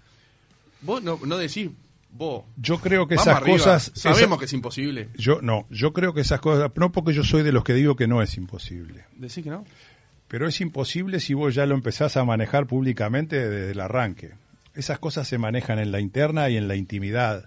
Vos 0.81 1.01
no, 1.01 1.19
no 1.25 1.37
decís, 1.37 1.69
vos, 2.11 2.43
Yo 2.57 2.77
creo 2.79 3.07
que 3.07 3.15
esas 3.15 3.37
arriba, 3.37 3.57
cosas, 3.57 3.91
sabemos 3.95 4.21
esa- 4.31 4.37
que 4.39 4.45
es 4.45 4.53
imposible. 4.53 5.09
yo 5.17 5.41
no, 5.41 5.65
yo 5.69 5.93
creo 5.93 6.13
que 6.13 6.21
esas 6.21 6.39
cosas, 6.41 6.71
no 6.75 6.91
porque 6.91 7.13
yo 7.13 7.23
soy 7.23 7.41
de 7.43 7.51
los 7.51 7.63
que 7.63 7.73
digo 7.73 7.95
que 7.95 8.07
no 8.07 8.21
es 8.21 8.35
imposible. 8.37 9.05
Decís 9.15 9.43
que 9.43 9.49
no. 9.49 9.63
Pero 10.27 10.47
es 10.47 10.61
imposible 10.61 11.19
si 11.19 11.33
vos 11.33 11.53
ya 11.53 11.65
lo 11.65 11.75
empezás 11.75 12.17
a 12.17 12.25
manejar 12.25 12.65
públicamente 12.65 13.47
desde 13.47 13.71
el 13.71 13.79
arranque. 13.79 14.31
Esas 14.73 14.99
cosas 14.99 15.27
se 15.27 15.37
manejan 15.37 15.79
en 15.79 15.91
la 15.91 15.99
interna 15.99 16.49
y 16.49 16.57
en 16.57 16.67
la 16.67 16.75
intimidad. 16.75 17.45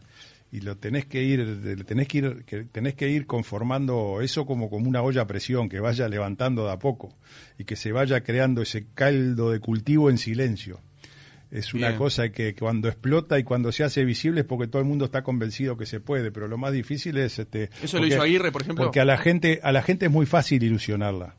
Y 0.52 0.60
lo 0.60 0.76
tenés 0.76 1.06
que 1.06 1.22
ir, 1.22 1.84
tenés 1.84 2.06
que 2.06 2.18
ir, 2.18 2.44
que 2.44 2.64
tenés 2.64 2.94
que 2.94 3.08
ir 3.08 3.26
conformando 3.26 4.20
eso 4.22 4.46
como, 4.46 4.70
como 4.70 4.88
una 4.88 5.02
olla 5.02 5.22
a 5.22 5.26
presión, 5.26 5.68
que 5.68 5.80
vaya 5.80 6.08
levantando 6.08 6.66
de 6.66 6.72
a 6.72 6.78
poco 6.78 7.12
y 7.58 7.64
que 7.64 7.74
se 7.74 7.90
vaya 7.90 8.22
creando 8.22 8.62
ese 8.62 8.86
caldo 8.94 9.50
de 9.50 9.58
cultivo 9.58 10.08
en 10.08 10.18
silencio. 10.18 10.80
Es 11.50 11.74
una 11.74 11.88
Bien. 11.88 11.98
cosa 11.98 12.30
que 12.30 12.54
cuando 12.54 12.88
explota 12.88 13.38
y 13.38 13.44
cuando 13.44 13.70
se 13.70 13.84
hace 13.84 14.04
visible 14.04 14.40
es 14.40 14.46
porque 14.46 14.66
todo 14.66 14.82
el 14.82 14.88
mundo 14.88 15.04
está 15.04 15.22
convencido 15.22 15.76
que 15.76 15.86
se 15.86 16.00
puede, 16.00 16.32
pero 16.32 16.48
lo 16.48 16.58
más 16.58 16.72
difícil 16.72 17.16
es 17.18 17.38
este 17.38 17.70
Eso 17.82 17.98
lo 17.98 18.06
hizo 18.06 18.22
Aguirre, 18.22 18.50
por 18.50 18.62
ejemplo. 18.62 18.84
Porque 18.84 19.00
a 19.00 19.04
la 19.04 19.16
gente, 19.16 19.60
a 19.62 19.72
la 19.72 19.82
gente 19.82 20.06
es 20.06 20.12
muy 20.12 20.26
fácil 20.26 20.62
ilusionarla. 20.62 21.36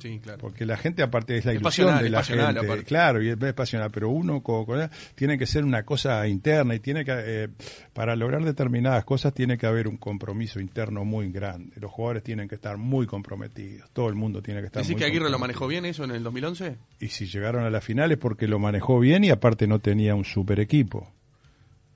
Sí, 0.00 0.18
claro. 0.18 0.38
Porque 0.38 0.64
la 0.66 0.76
gente 0.76 1.02
aparte 1.02 1.36
es 1.36 1.44
la 1.44 1.52
Es 1.52 1.60
ilusión 1.60 2.02
de 2.02 2.10
la 2.10 2.22
gente, 2.24 2.42
aparte. 2.42 2.84
claro, 2.84 3.22
y 3.22 3.28
es, 3.28 3.36
es 3.40 3.52
pasional, 3.54 3.90
pero 3.92 4.08
uno 4.08 4.42
co- 4.42 4.64
co- 4.66 4.76
tiene 5.14 5.36
que 5.38 5.46
ser 5.46 5.62
una 5.64 5.84
cosa 5.84 6.26
interna 6.26 6.74
y 6.74 6.80
tiene 6.80 7.04
que 7.04 7.12
eh, 7.16 7.48
para 7.92 8.16
lograr 8.16 8.44
determinadas 8.44 9.04
cosas 9.04 9.34
tiene 9.34 9.58
que 9.58 9.66
haber 9.66 9.86
un 9.88 9.98
compromiso 9.98 10.58
interno 10.58 11.04
muy 11.04 11.30
grande. 11.30 11.76
Los 11.80 11.90
jugadores 11.92 12.22
tienen 12.22 12.48
que 12.48 12.54
estar 12.54 12.76
muy 12.78 13.06
comprometidos, 13.06 13.90
todo 13.92 14.08
el 14.08 14.14
mundo 14.14 14.42
tiene 14.42 14.60
que 14.60 14.66
estar 14.66 14.82
¿Decís 14.82 14.94
muy 14.96 15.00
que 15.00 15.06
Aguirre 15.06 15.30
lo 15.30 15.38
manejó 15.38 15.66
bien 15.68 15.84
eso 15.84 16.04
en 16.04 16.12
el 16.12 16.22
2011? 16.22 16.76
Y 17.00 17.08
si 17.08 17.26
llegaron 17.26 17.64
a 17.64 17.70
la 17.70 17.80
final 17.80 18.10
es 18.10 18.18
porque 18.18 18.48
lo 18.48 18.58
manejó 18.58 18.98
bien 19.00 19.22
y 19.24 19.30
aparte 19.30 19.66
no 19.66 19.78
tenía 19.80 20.14
un 20.14 20.24
super 20.24 20.60
equipo. 20.60 21.12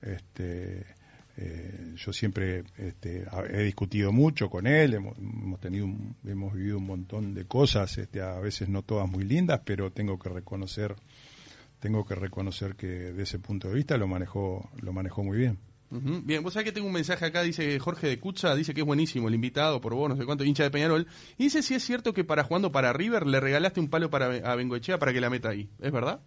Este, 0.01 0.85
eh, 1.37 1.93
yo 1.97 2.13
siempre 2.13 2.63
este, 2.77 3.25
he 3.51 3.63
discutido 3.63 4.11
mucho 4.11 4.49
con 4.49 4.67
él, 4.67 4.93
hemos, 4.93 5.17
hemos 5.17 5.59
tenido, 5.59 5.85
un- 5.85 6.15
hemos 6.25 6.53
vivido 6.53 6.77
un 6.77 6.85
montón 6.85 7.33
de 7.33 7.45
cosas, 7.45 7.97
este, 7.97 8.21
a 8.21 8.39
veces 8.39 8.69
no 8.69 8.81
todas 8.83 9.09
muy 9.09 9.23
lindas, 9.23 9.61
pero 9.65 9.91
tengo 9.91 10.17
que 10.19 10.29
reconocer, 10.29 10.95
tengo 11.79 12.05
que 12.05 12.15
reconocer 12.15 12.75
que 12.75 12.87
de 12.87 13.23
ese 13.23 13.39
punto 13.39 13.67
de 13.69 13.75
vista 13.75 13.97
lo 13.97 14.07
manejó, 14.07 14.69
lo 14.81 14.93
manejó 14.93 15.23
muy 15.23 15.37
bien. 15.37 15.57
Bien, 16.25 16.43
vos 16.43 16.51
sabés 16.53 16.65
que 16.65 16.71
tengo 16.73 16.87
un 16.87 16.93
mensaje 16.93 17.23
acá, 17.25 17.41
dice 17.43 17.79
Jorge 17.79 18.07
de 18.07 18.19
Cucha, 18.19 18.53
dice 18.55 18.73
que 18.73 18.81
es 18.81 18.85
buenísimo 18.85 19.27
el 19.29 19.35
invitado, 19.35 19.79
por 19.79 19.93
vos, 19.93 20.09
no 20.09 20.17
sé 20.17 20.25
cuánto, 20.25 20.43
hincha 20.43 20.63
de 20.63 20.71
Peñarol. 20.71 21.07
Y 21.37 21.43
dice 21.45 21.61
si 21.61 21.73
es 21.75 21.83
cierto 21.83 22.11
que 22.13 22.23
para 22.25 22.43
jugando 22.43 22.71
para 22.71 22.91
River 22.91 23.25
le 23.27 23.39
regalaste 23.39 23.79
un 23.79 23.87
palo 23.87 24.09
para 24.09 24.25
a 24.51 24.55
Bengoechea 24.55 24.99
para 24.99 25.13
que 25.13 25.21
la 25.21 25.29
meta 25.29 25.49
ahí. 25.49 25.69
¿Es 25.79 25.91
verdad? 25.93 26.19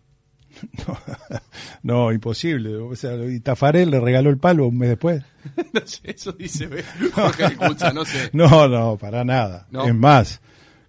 No, 1.83 2.13
imposible. 2.13 2.77
O 2.77 2.95
sea, 2.97 3.15
y 3.25 3.41
Tafarel 3.41 3.91
le 3.91 4.01
regaló 4.01 4.31
el 4.31 4.39
palo 4.39 4.67
un 4.67 4.79
mes 4.79 4.91
después. 4.91 5.23
no 5.73 5.81
sé, 5.87 6.11
eso 6.11 6.33
dice 6.33 6.69
Jorge 7.13 7.57
no 7.95 8.05
sé. 8.05 8.31
No, 8.33 8.69
no, 8.69 8.97
para 8.99 9.25
nada. 9.25 9.67
No. 9.71 9.87
Es 9.87 9.95
más, 9.95 10.41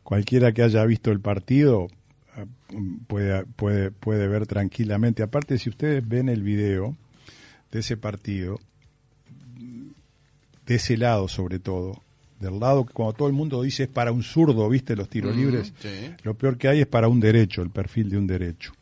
cualquiera 0.04 0.52
que 0.52 0.64
haya 0.64 0.84
visto 0.86 1.12
el 1.12 1.20
partido 1.22 1.88
eh, 2.38 2.46
puede, 3.08 3.46
puede, 3.46 3.92
puede 3.92 4.28
ver 4.28 4.48
tranquilamente. 4.48 5.24
Aparte, 5.24 5.58
si 5.58 5.70
ustedes 5.70 6.08
ven 6.08 6.30
el 6.30 6.42
video 6.44 6.96
de 7.72 7.80
ese 7.80 7.98
partido, 7.98 8.60
de 10.66 10.76
ese 10.76 10.98
lado 10.98 11.28
sobre 11.28 11.60
todo, 11.60 12.02
del 12.40 12.60
lado 12.60 12.86
que 12.86 12.94
cuando 12.94 13.14
todo 13.14 13.28
el 13.28 13.34
mundo 13.34 13.62
dice 13.62 13.84
es 13.84 13.90
para 13.90 14.12
un 14.12 14.24
zurdo, 14.24 14.68
viste, 14.70 14.96
los 14.96 15.10
tiros 15.10 15.36
Mm, 15.36 15.40
libres, 15.40 15.74
sí. 15.80 16.12
lo 16.24 16.34
peor 16.36 16.58
que 16.58 16.68
hay 16.68 16.82
es 16.82 16.88
para 16.88 17.08
un 17.08 17.20
derecho, 17.20 17.62
el 17.62 17.70
perfil 17.70 18.10
de 18.10 18.18
un 18.18 18.28
derecho. 18.28 18.74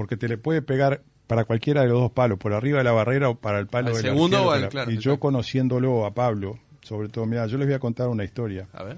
Porque 0.00 0.16
te 0.16 0.28
le 0.28 0.38
puede 0.38 0.62
pegar 0.62 1.02
para 1.26 1.44
cualquiera 1.44 1.82
de 1.82 1.88
los 1.88 2.00
dos 2.00 2.10
palos, 2.12 2.38
por 2.38 2.54
arriba 2.54 2.78
de 2.78 2.84
la 2.84 2.92
barrera 2.92 3.28
o 3.28 3.34
para 3.34 3.58
el 3.58 3.66
palo 3.66 3.88
Al 3.88 3.92
del 3.92 4.02
segundo 4.02 4.38
arquero, 4.38 4.48
o 4.48 4.52
al- 4.64 4.68
claro, 4.70 4.90
Y 4.92 4.96
yo 4.96 5.20
conociéndolo 5.20 6.06
a 6.06 6.14
Pablo, 6.14 6.58
sobre 6.80 7.10
todo, 7.10 7.26
mira, 7.26 7.46
yo 7.48 7.58
les 7.58 7.66
voy 7.66 7.74
a 7.74 7.78
contar 7.80 8.08
una 8.08 8.24
historia. 8.24 8.66
A 8.72 8.82
ver. 8.82 8.96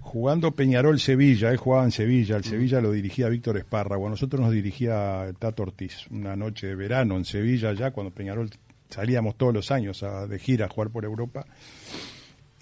Jugando 0.00 0.52
Peñarol 0.52 0.98
Sevilla, 1.00 1.50
él 1.50 1.58
jugaba 1.58 1.84
en 1.84 1.90
Sevilla, 1.90 2.38
el 2.38 2.44
Sevilla 2.44 2.80
lo 2.80 2.92
dirigía 2.92 3.28
Víctor 3.28 3.58
Espárrago, 3.58 4.06
a 4.06 4.08
nosotros 4.10 4.40
nos 4.40 4.52
dirigía 4.52 5.30
Tato 5.38 5.64
Ortiz, 5.64 6.06
una 6.10 6.34
noche 6.34 6.68
de 6.68 6.74
verano 6.76 7.18
en 7.18 7.26
Sevilla 7.26 7.74
ya, 7.74 7.90
cuando 7.90 8.10
Peñarol 8.10 8.48
salíamos 8.88 9.36
todos 9.36 9.52
los 9.52 9.70
años 9.70 10.02
a- 10.02 10.26
de 10.26 10.38
gira 10.38 10.64
a 10.64 10.68
jugar 10.70 10.88
por 10.88 11.04
Europa, 11.04 11.44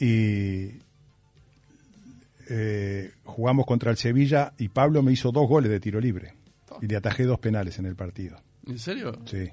y 0.00 0.70
eh, 2.50 3.12
jugamos 3.24 3.64
contra 3.64 3.92
el 3.92 3.96
Sevilla 3.96 4.52
y 4.58 4.68
Pablo 4.68 5.02
me 5.04 5.12
hizo 5.12 5.30
dos 5.30 5.48
goles 5.48 5.70
de 5.70 5.78
tiro 5.78 6.00
libre 6.00 6.32
y 6.82 6.86
le 6.86 6.96
atajé 6.96 7.24
dos 7.24 7.38
penales 7.38 7.78
en 7.78 7.86
el 7.86 7.94
partido. 7.96 8.36
¿En 8.66 8.78
serio? 8.78 9.18
Sí. 9.26 9.50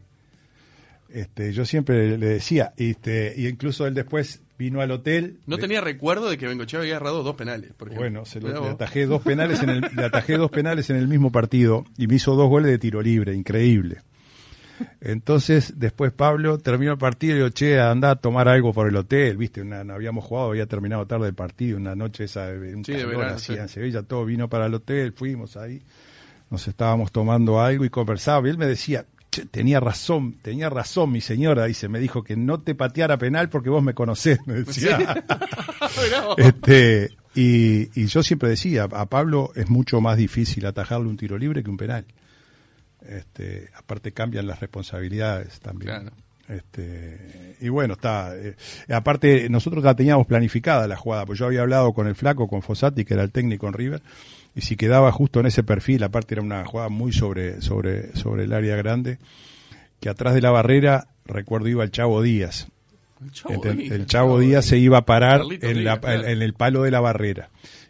Este, 1.09 1.53
yo 1.53 1.65
siempre 1.65 2.17
le 2.17 2.25
decía, 2.27 2.73
este, 2.77 3.33
y 3.37 3.47
incluso 3.47 3.85
él 3.85 3.93
después 3.93 4.41
vino 4.57 4.81
al 4.81 4.89
hotel. 4.91 5.37
No 5.45 5.57
de- 5.57 5.61
tenía 5.61 5.81
recuerdo 5.81 6.29
de 6.29 6.37
que 6.37 6.47
Bengochea 6.47 6.79
había 6.79 6.95
agarrado 6.95 7.21
dos 7.21 7.35
penales. 7.35 7.71
bueno, 7.95 8.25
se 8.25 8.39
lo, 8.41 8.47
Mirá 8.47 8.61
le 8.61 8.69
atajé 8.69 9.05
dos 9.05 9.21
penales 9.23 9.61
en 9.61 9.69
el, 9.69 9.81
le 9.95 10.03
atajé 10.05 10.37
dos 10.37 10.49
penales 10.49 10.89
en 10.89 10.95
el 10.95 11.07
mismo 11.07 11.31
partido 11.31 11.85
y 11.97 12.07
me 12.07 12.15
hizo 12.15 12.35
dos 12.35 12.49
goles 12.49 12.71
de 12.71 12.79
tiro 12.79 13.01
libre, 13.01 13.35
increíble. 13.35 13.97
Entonces, 15.01 15.73
después 15.77 16.11
Pablo 16.11 16.57
terminó 16.57 16.93
el 16.93 16.97
partido 16.97 17.35
y 17.35 17.39
yo, 17.39 17.49
che, 17.49 17.79
anda 17.79 18.11
a 18.11 18.15
tomar 18.15 18.47
algo 18.47 18.73
por 18.73 18.87
el 18.87 18.95
hotel, 18.95 19.37
viste, 19.37 19.61
una, 19.61 19.83
no 19.83 19.93
habíamos 19.93 20.25
jugado, 20.25 20.49
había 20.49 20.65
terminado 20.65 21.05
tarde 21.05 21.27
el 21.27 21.35
partido, 21.35 21.77
una 21.77 21.95
noche 21.95 22.23
esa 22.23 22.47
de 22.47 22.75
un 22.75 22.83
Sí, 22.83 22.93
de 22.93 22.99
calor 22.99 23.15
verano, 23.17 23.35
hacía 23.35 23.55
sí. 23.55 23.61
en 23.61 23.69
Sevilla, 23.69 24.01
todo 24.03 24.25
vino 24.25 24.49
para 24.49 24.65
el 24.65 24.73
hotel, 24.73 25.13
fuimos 25.13 25.57
ahí, 25.57 25.81
nos 26.53 26.67
estábamos 26.67 27.11
tomando 27.11 27.59
algo 27.59 27.83
y 27.83 27.89
conversaba, 27.89 28.47
y 28.47 28.51
él 28.51 28.57
me 28.59 28.67
decía, 28.67 29.05
"Che, 29.31 29.45
tenía 29.45 29.79
razón, 29.79 30.37
tenía 30.41 30.69
razón 30.69 31.11
mi 31.11 31.19
señora, 31.19 31.65
dice, 31.65 31.89
me 31.89 31.99
dijo 31.99 32.23
que 32.23 32.37
no 32.37 32.61
te 32.61 32.75
pateara 32.75 33.17
penal 33.17 33.49
porque 33.49 33.69
vos 33.71 33.83
me 33.83 33.93
conocés, 33.93 34.39
me 34.45 34.53
decía. 34.53 35.25
Este, 36.37 37.09
y, 37.35 37.89
y 37.99 38.05
yo 38.07 38.23
siempre 38.23 38.49
decía, 38.49 38.83
a 38.91 39.05
Pablo 39.07 39.51
es 39.55 39.69
mucho 39.69 39.99
más 40.01 40.17
difícil 40.17 40.65
atajarle 40.65 41.07
un 41.07 41.17
tiro 41.17 41.37
libre 41.37 41.63
que 41.63 41.69
un 41.69 41.77
penal. 41.77 42.05
Este, 43.05 43.69
aparte 43.75 44.11
cambian 44.13 44.47
las 44.47 44.59
responsabilidades 44.59 45.59
también. 45.59 45.91
Claro. 45.91 46.15
Este, 46.47 47.55
y 47.61 47.69
bueno, 47.69 47.93
está. 47.93 48.35
eh, 48.35 48.55
aparte, 48.89 49.49
nosotros 49.49 49.83
la 49.83 49.95
teníamos 49.95 50.27
planificada 50.27 50.87
la 50.87 50.95
jugada, 50.97 51.25
pues 51.25 51.39
yo 51.39 51.45
había 51.45 51.61
hablado 51.61 51.93
con 51.93 52.07
el 52.07 52.15
flaco, 52.15 52.47
con 52.47 52.61
Fossati, 52.61 53.05
que 53.05 53.13
era 53.13 53.23
el 53.23 53.31
técnico 53.31 53.67
en 53.67 53.73
River, 53.73 54.01
y 54.55 54.61
si 54.61 54.75
quedaba 54.75 55.11
justo 55.11 55.39
en 55.39 55.47
ese 55.47 55.63
perfil, 55.63 56.03
aparte 56.03 56.35
era 56.35 56.41
una 56.41 56.65
jugada 56.65 56.89
muy 56.89 57.11
sobre, 57.11 57.61
sobre, 57.61 58.15
sobre 58.15 58.43
el 58.43 58.53
área 58.53 58.75
grande, 58.75 59.17
que 59.99 60.09
atrás 60.09 60.33
de 60.33 60.41
la 60.41 60.51
barrera, 60.51 61.07
recuerdo, 61.25 61.67
iba 61.67 61.83
el 61.83 61.91
Chavo 61.91 62.21
Díaz. 62.21 62.67
El 63.21 63.31
Chavo 63.31 63.63
Díaz, 63.63 63.91
el 63.91 64.05
Chavo 64.05 64.39
Díaz 64.39 64.65
se 64.65 64.77
iba 64.77 64.97
a 64.97 65.05
parar 65.05 65.41
en, 65.61 65.83
la- 65.83 65.93
Díaz, 65.95 65.99
claro. 65.99 66.27
en 66.27 66.41
el 66.41 66.53
palo 66.53 66.83
de 66.83 66.91
la 66.91 66.99
barrera 66.99 67.49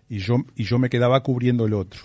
y 0.09 0.19
yo 0.19 0.37
y 0.55 0.63
yo 0.65 0.77
me 0.77 0.89
quedaba 0.89 1.21
cubriendo 1.23 1.65
el 1.65 1.73
otro. 1.73 2.01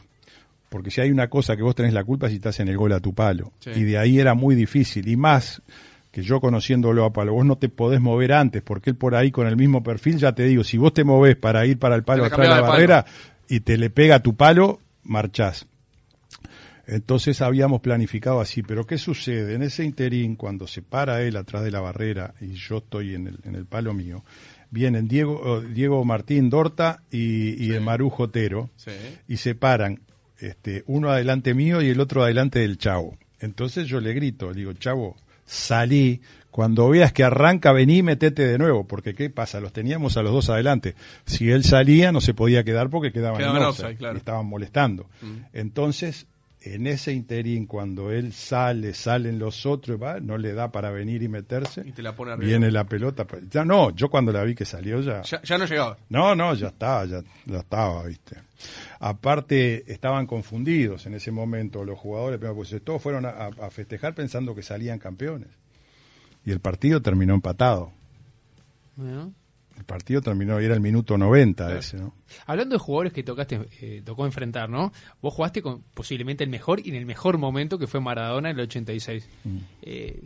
Porque 0.71 0.91
si 0.91 1.01
hay 1.01 1.11
una 1.11 1.29
cosa 1.29 1.57
que 1.57 1.63
vos 1.63 1.75
tenés 1.75 1.93
la 1.95 2.05
culpa 2.05 2.27
es 2.27 2.33
si 2.33 2.37
estás 2.37 2.61
en 2.61 2.69
el 2.69 2.77
gol 2.77 2.93
a 2.93 3.01
tu 3.01 3.15
palo. 3.15 3.53
Sí. 3.61 3.71
Y 3.75 3.83
de 3.85 3.97
ahí 3.99 4.19
era 4.19 4.35
muy 4.35 4.55
difícil. 4.55 5.09
Y 5.09 5.17
más 5.17 5.63
que 6.11 6.23
yo 6.23 6.41
conociéndolo 6.41 7.05
a 7.05 7.13
palo, 7.13 7.33
vos 7.35 7.45
no 7.47 7.57
te 7.57 7.69
podés 7.69 8.01
mover 8.01 8.33
antes, 8.33 8.63
porque 8.63 8.91
él 8.91 8.97
por 8.97 9.15
ahí 9.15 9.31
con 9.31 9.47
el 9.47 9.57
mismo 9.57 9.83
perfil, 9.83 10.17
ya 10.19 10.33
te 10.33 10.45
digo, 10.45 10.65
si 10.65 10.77
vos 10.79 10.93
te 10.95 11.05
movés 11.05 11.37
para 11.37 11.65
ir 11.67 11.79
para 11.79 11.95
el 11.97 12.03
palo 12.03 12.25
atrás 12.25 12.49
de 12.49 12.55
la 12.55 12.61
barrera 12.63 13.05
y 13.49 13.61
te 13.61 13.77
le 13.79 13.91
pega 13.91 14.21
tu 14.23 14.37
palo, 14.37 14.81
marchás. 15.03 15.67
Entonces 16.87 17.43
habíamos 17.43 17.81
planificado 17.83 18.41
así, 18.41 18.63
pero 18.63 18.87
¿qué 18.87 18.97
sucede? 18.97 19.55
En 19.55 19.63
ese 19.63 19.85
interín, 19.85 20.37
cuando 20.37 20.67
se 20.67 20.81
para 20.81 21.23
él 21.23 21.37
atrás 21.37 21.63
de 21.63 21.71
la 21.71 21.81
barrera 21.81 22.35
y 22.41 22.53
yo 22.55 22.79
estoy 22.79 23.15
en 23.15 23.27
el, 23.27 23.39
en 23.45 23.55
el 23.57 23.67
palo 23.67 23.93
mío, 23.93 24.25
vienen 24.71 25.07
Diego, 25.07 25.39
oh, 25.43 25.61
Diego 25.61 26.03
Martín 26.07 26.49
Dorta 26.49 27.03
y, 27.11 27.63
y 27.63 27.73
el 27.73 27.83
Marujo 27.83 28.25
Otero 28.25 28.71
Sí. 28.77 28.93
y 29.29 29.37
se 29.37 29.55
paran, 29.55 30.01
este, 30.39 30.83
uno 30.87 31.11
adelante 31.11 31.53
mío 31.53 31.83
y 31.83 31.89
el 31.89 32.01
otro 32.01 32.23
adelante 32.25 32.61
del 32.61 32.79
chavo. 32.79 33.19
Entonces 33.41 33.87
yo 33.87 34.01
le 34.01 34.15
grito, 34.15 34.49
le 34.51 34.61
digo, 34.61 34.73
chavo, 34.73 35.17
salí, 35.45 36.23
cuando 36.51 36.89
veas 36.89 37.13
que 37.13 37.23
arranca, 37.25 37.73
vení, 37.73 38.03
metete 38.03 38.47
de 38.47 38.59
nuevo, 38.59 38.87
porque 38.87 39.15
¿qué 39.15 39.31
pasa? 39.31 39.61
Los 39.61 39.73
teníamos 39.73 40.17
a 40.17 40.23
los 40.23 40.33
dos 40.33 40.49
adelante. 40.51 40.95
Si 41.27 41.51
él 41.51 41.63
salía, 41.65 42.11
no 42.13 42.21
se 42.21 42.35
podía 42.35 42.65
quedar 42.65 42.91
porque 42.91 43.13
quedaban 43.13 43.39
Quedaba 43.39 43.57
en 43.59 43.63
en 43.63 43.69
offside, 43.69 43.85
offside, 43.87 43.99
claro. 43.99 44.15
y 44.15 44.19
estaban 44.19 44.47
molestando. 44.47 45.07
Mm. 45.23 45.37
Entonces, 45.53 46.27
en 46.61 46.89
ese 46.89 47.13
interín, 47.13 47.67
cuando 47.67 48.11
él 48.11 48.33
sale, 48.33 48.93
salen 48.93 49.39
los 49.39 49.65
otros, 49.67 50.03
va, 50.03 50.19
no 50.19 50.37
le 50.39 50.53
da 50.55 50.73
para 50.73 50.91
venir 50.91 51.23
y 51.23 51.29
meterse, 51.29 51.83
Y 51.87 51.93
te 51.93 52.03
la 52.03 52.17
pone 52.17 52.37
viene 52.37 52.71
la 52.73 52.85
pelota. 52.85 53.25
pa- 53.27 53.39
Ya 53.49 53.65
no, 53.65 53.95
yo 53.95 54.09
cuando 54.11 54.33
la 54.33 54.43
vi 54.43 54.57
que 54.57 54.65
salió 54.65 55.01
ya... 55.01 55.23
Ya, 55.23 55.41
ya 55.43 55.57
no 55.59 55.67
llegaba. 55.67 55.97
No, 56.09 56.35
no, 56.35 56.55
ya 56.55 56.69
estaba, 56.69 57.05
ya, 57.05 57.23
ya 57.47 57.59
estaba, 57.59 58.03
viste. 58.05 58.37
Aparte, 58.99 59.85
estaban 59.93 60.27
confundidos 60.27 61.07
en 61.07 61.15
ese 61.15 61.31
momento 61.31 61.85
los 61.85 61.99
jugadores, 61.99 62.39
pero 62.41 62.55
pues 62.57 62.75
todos 62.83 63.01
fueron 63.01 63.25
a 63.27 63.51
festejar 63.71 64.15
pensando 64.15 64.55
que 64.55 64.63
salían 64.63 64.99
campeones. 64.99 65.49
Y 66.49 66.51
el 66.51 66.61
partido 66.61 67.03
terminó 67.03 67.35
empatado. 67.35 67.93
Bueno. 68.97 69.35
El 69.77 69.85
partido 69.85 70.23
terminó, 70.23 70.59
y 70.59 70.65
era 70.65 70.73
el 70.73 70.81
minuto 70.81 71.19
90 71.19 71.77
ese, 71.77 71.99
¿no? 71.99 72.15
Hablando 72.47 72.75
de 72.75 72.79
jugadores 72.79 73.13
que 73.13 73.23
tocaste, 73.23 73.69
eh, 73.83 74.01
tocó 74.03 74.25
enfrentar, 74.25 74.71
¿no? 74.71 74.91
Vos 75.21 75.35
jugaste 75.35 75.61
con 75.61 75.83
posiblemente 75.93 76.45
el 76.45 76.49
mejor 76.49 76.81
y 76.81 76.89
en 76.89 76.95
el 76.95 77.05
mejor 77.05 77.37
momento 77.37 77.79
que 77.79 77.87
fue 77.87 78.01
Maradona 78.01 78.49
en 78.49 78.59
el 78.59 78.63
86. 78.63 79.29
Mm. 79.45 79.59
Eh, 79.83 80.23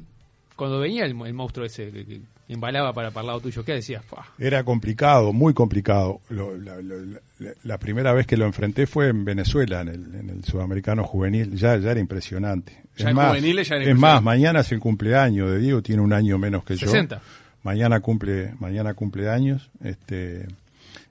cuando 0.63 0.79
venía 0.81 1.05
el, 1.05 1.21
el 1.27 1.35
monstruo 1.35 1.67
ese 1.67 1.91
que, 1.91 2.05
que 2.07 2.21
embalaba 2.49 2.93
para, 2.93 3.11
para 3.11 3.23
el 3.23 3.27
lado 3.27 3.41
tuyo, 3.41 3.65
¿qué 3.65 3.73
decías? 3.75 4.05
Era 4.39 4.63
complicado, 4.63 5.33
muy 5.33 5.55
complicado. 5.55 6.21
Lo- 6.31 6.57
la, 6.57 6.81
lo- 6.81 7.05
la- 7.41 7.53
la 7.65 7.79
primera 7.79 8.13
vez 8.13 8.27
que 8.29 8.37
lo 8.37 8.47
enfrenté 8.47 8.87
fue 8.87 9.09
en 9.09 9.25
Venezuela, 9.25 9.81
en 9.81 9.89
el, 9.89 10.15
en 10.15 10.31
el 10.31 10.45
sudamericano 10.45 11.03
juvenil. 11.05 11.57
Ya, 11.57 11.77
ya 11.79 11.91
era 11.91 11.99
impresionante. 12.01 12.73
Ya 12.97 13.11
en 13.11 13.17
juveniles 13.31 13.69
ya 13.69 13.77
era 13.77 13.91
es 13.91 13.99
más, 13.99 14.23
mañana 14.23 14.61
es 14.61 14.71
el 14.71 14.79
cumpleaños 14.79 15.51
de 15.51 15.59
Diego, 15.59 15.83
tiene 15.83 16.01
un 16.03 16.13
año 16.13 16.39
menos 16.39 16.63
que 16.65 16.77
60. 16.77 17.17
yo. 17.17 17.23
Mañana 17.65 17.99
cumple, 18.01 18.55
mañana 18.61 18.95
cumple 18.95 19.29
años, 19.31 19.69
este, 19.83 20.47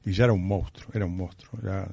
y 0.06 0.14
ya 0.14 0.24
era 0.26 0.34
un 0.34 0.48
monstruo, 0.48 0.90
era 0.94 1.06
un 1.06 1.18
monstruo. 1.18 1.60
Era- 1.62 1.88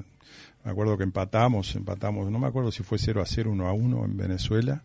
me 0.65 0.71
acuerdo 0.71 0.97
que 0.99 1.05
empatamos, 1.05 1.75
empatamos, 1.75 2.31
no 2.31 2.39
me 2.39 2.47
acuerdo 2.47 2.71
si 2.71 2.83
fue 2.83 2.99
0 2.99 3.23
a 3.23 3.27
0, 3.27 3.51
1 3.53 3.67
a 3.67 3.73
1 3.73 4.05
en 4.05 4.17
Venezuela. 4.17 4.83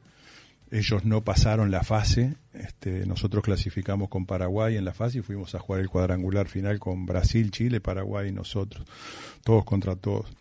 Ellos 0.74 1.06
no 1.06 1.24
pasaron 1.24 1.70
la 1.70 1.84
fase, 1.84 2.34
este, 2.52 3.06
nosotros 3.06 3.44
clasificamos 3.44 4.10
con 4.10 4.26
Paraguay 4.26 4.76
en 4.76 4.86
la 4.86 4.94
fase 4.96 5.20
y 5.20 5.22
fuimos 5.22 5.54
a 5.54 5.60
jugar 5.60 5.82
el 5.82 5.88
cuadrangular 5.88 6.48
final 6.48 6.80
con 6.80 7.06
Brasil, 7.06 7.52
Chile, 7.52 7.80
Paraguay 7.80 8.30
y 8.30 8.32
nosotros, 8.32 8.84
todos 9.44 9.66
contra 9.66 9.96
todos. 9.96 10.36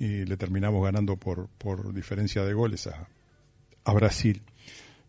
Y 0.00 0.24
le 0.24 0.36
terminamos 0.36 0.82
ganando 0.82 1.16
por, 1.16 1.48
por 1.56 1.94
diferencia 1.94 2.44
de 2.44 2.52
goles 2.52 2.88
a, 2.88 3.06
a 3.84 3.92
Brasil. 3.92 4.42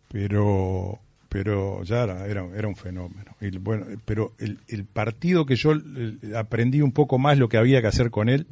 Pero 0.09 0.99
pero 1.27 1.83
ya 1.83 2.03
era, 2.03 2.27
era, 2.27 2.67
un 2.67 2.75
fenómeno. 2.75 3.35
Y 3.41 3.57
bueno, 3.57 3.87
pero 4.05 4.33
el, 4.37 4.59
el 4.67 4.85
partido 4.85 5.47
que 5.47 5.55
yo 5.55 5.71
aprendí 6.35 6.81
un 6.81 6.91
poco 6.91 7.17
más 7.17 7.39
lo 7.39 7.49
que 7.49 7.57
había 7.57 7.81
que 7.81 7.87
hacer 7.87 8.11
con 8.11 8.29
él, 8.29 8.45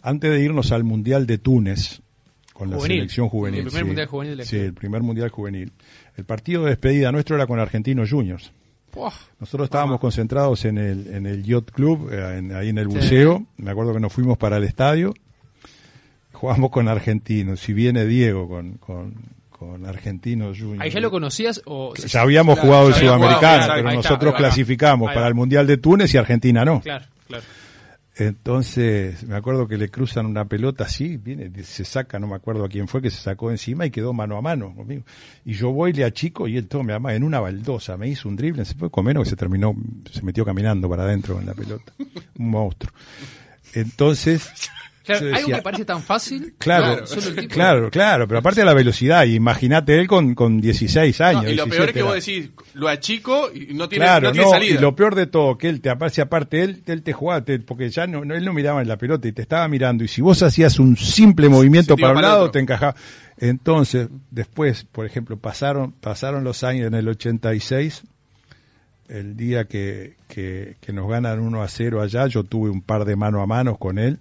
antes 0.00 0.30
de 0.30 0.40
irnos 0.40 0.72
al 0.72 0.82
Mundial 0.82 1.26
de 1.26 1.36
Túnez, 1.36 2.00
con 2.58 2.70
la 2.70 2.78
selección 2.80 3.28
juvenil. 3.28 3.60
El 3.60 3.66
primer 3.66 3.82
sí. 3.82 3.86
Mundial 3.86 4.06
Juvenil 4.08 4.30
de 4.32 4.36
la 4.36 4.42
Sí, 4.44 4.46
historia. 4.56 4.66
el 4.66 4.74
primer 4.74 5.02
Mundial 5.02 5.28
Juvenil. 5.30 5.72
El 6.16 6.24
partido 6.24 6.64
de 6.64 6.70
despedida 6.70 7.12
nuestro 7.12 7.36
era 7.36 7.46
con 7.46 7.58
Argentinos 7.60 8.10
Juniors. 8.10 8.52
Nosotros 9.38 9.66
estábamos 9.66 10.00
concentrados 10.00 10.64
en 10.64 10.76
el, 10.78 11.06
en 11.14 11.26
el 11.26 11.44
Yacht 11.44 11.70
Club, 11.70 12.10
eh, 12.12 12.38
en- 12.38 12.52
ahí 12.56 12.70
en 12.70 12.78
el 12.78 12.90
Sí. 12.90 12.96
buceo. 12.96 13.46
Me 13.56 13.70
acuerdo 13.70 13.92
que 13.94 14.00
nos 14.00 14.12
fuimos 14.12 14.36
para 14.38 14.56
el 14.56 14.64
estadio. 14.64 15.14
Jugamos 16.32 16.70
con 16.70 16.88
argentinos. 16.88 17.60
Si 17.60 17.72
viene 17.72 18.06
Diego 18.06 18.48
con, 18.48 18.72
con, 18.74 19.14
con 19.50 19.86
Argentinos 19.86 20.58
Juniors. 20.58 20.80
¿Ahí 20.82 20.90
ya 20.90 21.00
lo 21.00 21.10
conocías 21.10 21.62
o...? 21.64 21.94
Ya 21.94 22.22
habíamos 22.22 22.54
Claro, 22.56 22.66
jugado 22.68 22.88
el 22.88 22.94
jugado, 22.94 23.06
sudamericano, 23.18 23.64
pero 23.68 23.78
está, 23.88 23.94
nosotros 23.94 24.34
clasificamos 24.34 25.12
para 25.12 25.26
el 25.28 25.34
Mundial 25.34 25.66
de 25.66 25.76
Túnez 25.78 26.12
y 26.14 26.16
Argentina 26.18 26.64
no. 26.64 26.80
Claro, 26.80 27.04
claro. 27.26 27.44
Entonces, 28.18 29.22
me 29.22 29.36
acuerdo 29.36 29.68
que 29.68 29.78
le 29.78 29.90
cruzan 29.90 30.26
una 30.26 30.44
pelota 30.44 30.84
así, 30.84 31.18
viene, 31.18 31.52
se 31.62 31.84
saca, 31.84 32.18
no 32.18 32.26
me 32.26 32.34
acuerdo 32.34 32.64
a 32.64 32.68
quién 32.68 32.88
fue, 32.88 33.00
que 33.00 33.10
se 33.10 33.18
sacó 33.18 33.52
encima 33.52 33.86
y 33.86 33.92
quedó 33.92 34.12
mano 34.12 34.36
a 34.36 34.42
mano 34.42 34.74
conmigo. 34.74 35.04
Y 35.44 35.52
yo 35.52 35.70
voy, 35.70 35.92
le 35.92 36.04
achico 36.04 36.48
y 36.48 36.56
él 36.56 36.66
me 36.82 36.94
ama 36.94 37.14
en 37.14 37.22
una 37.22 37.38
baldosa, 37.38 37.96
me 37.96 38.08
hizo 38.08 38.28
un 38.28 38.34
drible, 38.34 38.64
se 38.64 38.74
fue 38.74 38.90
comer 38.90 39.16
que 39.18 39.24
se 39.24 39.36
terminó, 39.36 39.72
se 40.10 40.22
metió 40.22 40.44
caminando 40.44 40.88
para 40.88 41.04
adentro 41.04 41.36
con 41.36 41.46
la 41.46 41.54
pelota. 41.54 41.92
Un 42.36 42.50
monstruo. 42.50 42.92
Entonces, 43.74 44.50
Claro, 45.08 45.20
Yo 45.20 45.26
algo 45.28 45.38
decía, 45.40 45.56
que 45.56 45.62
parece 45.62 45.84
tan 45.84 46.02
fácil. 46.02 46.54
Claro, 46.58 47.00
no, 47.00 47.48
claro, 47.48 47.90
claro, 47.90 48.28
pero 48.28 48.38
aparte 48.40 48.60
de 48.60 48.66
la 48.66 48.74
velocidad, 48.74 49.24
imagínate 49.24 49.98
él 49.98 50.06
con, 50.06 50.34
con 50.34 50.60
16 50.60 51.20
años. 51.20 51.44
No, 51.44 51.50
y 51.50 51.54
lo 51.54 51.64
peor 51.66 51.88
es 51.88 51.94
17 51.94 51.98
que 51.98 52.02
vos 52.02 52.14
decís, 52.14 52.50
lo 52.74 52.88
achico 52.88 53.50
y 53.52 53.74
no 53.74 53.88
tiene, 53.88 54.04
Claro, 54.04 54.28
no 54.28 54.32
tiene 54.32 54.50
salida. 54.50 54.74
y 54.74 54.78
lo 54.78 54.94
peor 54.94 55.14
de 55.14 55.26
todo, 55.26 55.56
que 55.58 55.68
él 55.68 55.80
te 55.80 55.90
aparece 55.90 56.20
aparte, 56.20 56.62
él, 56.62 56.82
él 56.86 57.02
te 57.02 57.12
jugaba, 57.12 57.44
te- 57.44 57.58
porque 57.58 57.88
ya 57.90 58.06
no, 58.06 58.24
no- 58.24 58.34
él 58.34 58.44
no 58.44 58.52
miraba 58.52 58.82
en 58.82 58.88
la 58.88 58.96
pelota 58.98 59.26
y 59.28 59.32
te 59.32 59.42
estaba 59.42 59.66
mirando, 59.68 60.04
y 60.04 60.08
si 60.08 60.20
vos 60.20 60.42
hacías 60.42 60.78
un 60.78 60.96
simple 60.96 61.48
movimiento 61.48 61.96
para 61.96 62.12
un 62.14 62.22
lado, 62.22 62.50
te 62.50 62.58
encajaba. 62.58 62.94
Entonces, 63.38 64.08
después, 64.30 64.84
por 64.84 65.06
ejemplo, 65.06 65.36
pasaron, 65.38 65.92
pasaron 65.92 66.44
los 66.44 66.64
años 66.64 66.88
en 66.88 66.94
el 66.94 67.08
86, 67.08 68.02
el 69.08 69.36
día 69.36 69.64
que, 69.64 70.16
que, 70.28 70.76
que 70.80 70.92
nos 70.92 71.08
ganan 71.08 71.40
1 71.40 71.62
a 71.62 71.68
0 71.68 72.02
allá, 72.02 72.26
yo 72.26 72.44
tuve 72.44 72.68
un 72.68 72.82
par 72.82 73.04
de 73.06 73.16
mano 73.16 73.40
a 73.40 73.46
mano 73.46 73.76
con 73.76 73.98
él, 73.98 74.18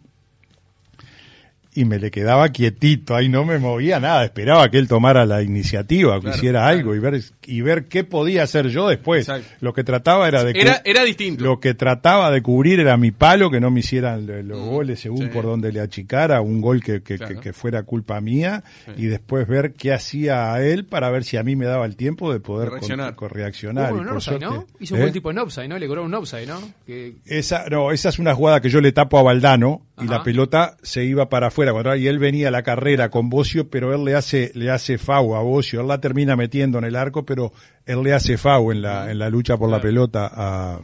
y 1.80 1.86
me 1.86 2.00
le 2.00 2.10
quedaba 2.12 2.50
quietito, 2.50 3.16
ahí 3.16 3.30
no 3.30 3.46
me 3.46 3.60
movía 3.60 4.00
nada, 4.00 4.24
esperaba 4.26 4.70
que 4.72 4.78
él 4.78 4.88
tomara 4.88 5.26
la 5.26 5.44
iniciativa, 5.44 6.16
que 6.16 6.22
Claro, 6.22 6.36
hiciera 6.38 6.68
algo 6.68 6.96
y 6.96 7.00
ver 7.00 7.22
y 7.46 7.62
ver 7.62 7.86
qué 7.86 8.04
podía 8.04 8.44
hacer 8.44 8.68
yo 8.70 8.88
después. 8.90 9.30
Exacto. 9.30 9.48
Lo 9.62 9.74
que 9.74 9.84
trataba 9.84 10.28
era 10.28 10.44
de 10.44 10.60
Era, 10.60 10.82
era 10.84 11.04
distinto. 11.04 11.44
lo 11.44 11.60
que 11.60 11.74
trataba 11.74 12.32
de 12.32 12.42
cubrir 12.42 12.80
era 12.80 12.98
mi 12.98 13.12
palo, 13.12 13.50
que 13.52 13.60
no 13.60 13.70
me 13.72 13.82
hicieran 13.82 14.26
lo- 14.26 14.42
los 14.44 14.60
Mm, 14.60 14.70
goles 14.70 15.00
según 15.00 15.24
sí. 15.24 15.30
por 15.34 15.46
donde 15.46 15.72
le 15.72 15.80
achicara, 15.80 16.42
un 16.42 16.62
gol 16.62 16.84
que, 16.84 17.02
que, 17.04 17.18
Claro. 17.18 17.36
que- 17.36 17.42
que 17.42 17.54
fuera 17.54 17.84
culpa 17.84 18.20
mía, 18.22 18.64
Sí. 18.86 18.92
y 19.04 19.06
después 19.06 19.48
ver 19.48 19.74
qué 19.74 19.94
hacía 19.94 20.54
a 20.54 20.64
él 20.64 20.86
para 20.86 21.10
ver 21.10 21.24
si 21.24 21.38
a 21.38 21.44
mí 21.44 21.56
me 21.56 21.66
daba 21.66 21.86
el 21.86 21.96
tiempo 21.96 22.34
de 22.34 22.40
poder 22.40 22.70
De 22.70 22.76
reaccionar. 22.76 23.16
con- 23.16 23.30
con 23.30 23.38
reaccionar. 23.38 23.92
Hubo 23.94 23.98
y 23.98 24.02
un 24.02 24.08
por 24.08 24.18
offside, 24.18 24.40
¿no? 24.40 24.66
Hizo 24.80 24.96
un 24.96 25.00
¿Eh? 25.00 25.04
buen 25.04 25.14
tipo 25.14 25.32
en 25.32 25.38
offside, 25.40 25.68
¿no? 25.70 25.78
Le 25.78 25.88
cobraron 25.88 26.08
un 26.08 26.14
offside, 26.16 26.48
¿no? 26.48 26.60
Que, 26.86 27.14
Esa, 27.26 27.66
no, 27.70 27.92
esa 27.92 28.10
es 28.10 28.20
una 28.20 28.34
jugada 28.34 28.62
que 28.62 28.70
yo 28.70 28.82
le 28.82 28.92
tapo 28.92 29.18
a 29.20 29.24
Valdano 29.24 29.82
y 30.00 30.04
Ajá. 30.06 30.18
la 30.18 30.24
pelota 30.24 30.78
se 30.84 31.04
iba 31.06 31.28
para 31.30 31.48
afuera 31.48 31.98
y 31.98 32.08
él 32.08 32.20
venía 32.20 32.50
a 32.50 32.52
la 32.52 32.64
carrera 32.64 33.10
con 33.10 33.30
Bocio, 33.30 33.70
pero 33.70 33.94
él 33.96 34.04
le 34.06 34.16
hace 34.16 34.52
le 34.54 34.70
hace 34.70 34.98
fau 34.98 35.36
a 35.36 35.42
Bocio, 35.42 35.82
él 35.82 35.88
la 35.88 36.00
termina 36.00 36.36
metiendo 36.36 36.78
en 36.78 36.84
el 36.86 36.96
arco, 36.96 37.26
pero 37.26 37.52
él 37.86 38.04
le 38.04 38.14
hace 38.14 38.38
fau 38.38 38.72
en 38.72 38.82
la 38.82 39.10
en 39.12 39.18
la 39.20 39.30
lucha 39.30 39.58
por 39.58 39.70
la 39.70 39.82
pelota 39.82 40.30
a 40.34 40.80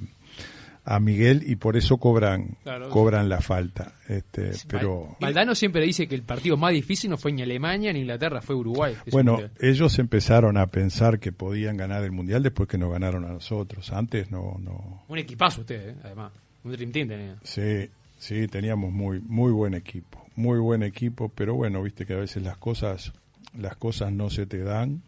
a 0.86 0.99
Miguel 0.99 1.43
y 1.47 1.56
por 1.56 1.78
eso 1.78 1.95
cobran 1.97 2.58
Claro. 2.63 2.89
cobran 2.89 3.30
la 3.30 3.39
falta. 3.39 3.93
Este, 4.10 4.52
pero 4.67 5.15
Valdano 5.21 5.56
siempre 5.56 5.82
dice 5.86 6.08
que 6.08 6.15
el 6.15 6.23
partido 6.23 6.58
más 6.58 6.73
difícil 6.73 7.10
no 7.10 7.15
fue 7.17 7.32
ni 7.32 7.41
Alemania 7.41 7.93
ni 7.93 7.99
Inglaterra, 8.02 8.41
fue 8.41 8.54
Uruguay. 8.56 8.93
bueno, 9.10 9.39
ellos 9.62 9.97
empezaron 9.99 10.58
a 10.58 10.67
pensar 10.67 11.19
que 11.19 11.32
podían 11.32 11.78
ganar 11.78 12.04
el 12.04 12.12
mundial 12.12 12.43
después 12.43 12.67
que 12.67 12.78
nos 12.78 12.91
ganaron 12.91 13.23
a 13.23 13.30
nosotros. 13.30 13.93
Antes 13.93 14.30
no 14.30 14.58
no 14.60 15.06
Un 15.08 15.17
equipazo 15.19 15.62
ustedes, 15.62 15.95
¿eh? 15.95 15.99
además. 16.04 16.34
Un 16.65 16.71
Dream 16.73 16.91
Team 16.91 17.08
tenía. 17.08 17.36
Sí, 17.43 17.89
sí, 18.24 18.48
teníamos 18.48 18.92
muy 18.94 19.20
muy 19.20 19.52
buen 19.52 19.74
equipo, 19.74 20.26
muy 20.36 20.60
buen 20.60 20.82
equipo, 20.82 21.30
pero 21.30 21.56
bueno, 21.56 21.84
viste 21.84 22.06
que 22.06 22.14
a 22.14 22.18
veces 22.18 22.42
las 22.42 22.58
cosas 22.58 23.12
las 23.58 23.76
cosas 23.76 24.12
no 24.14 24.30
se 24.30 24.46
te 24.46 24.64
dan 24.64 25.02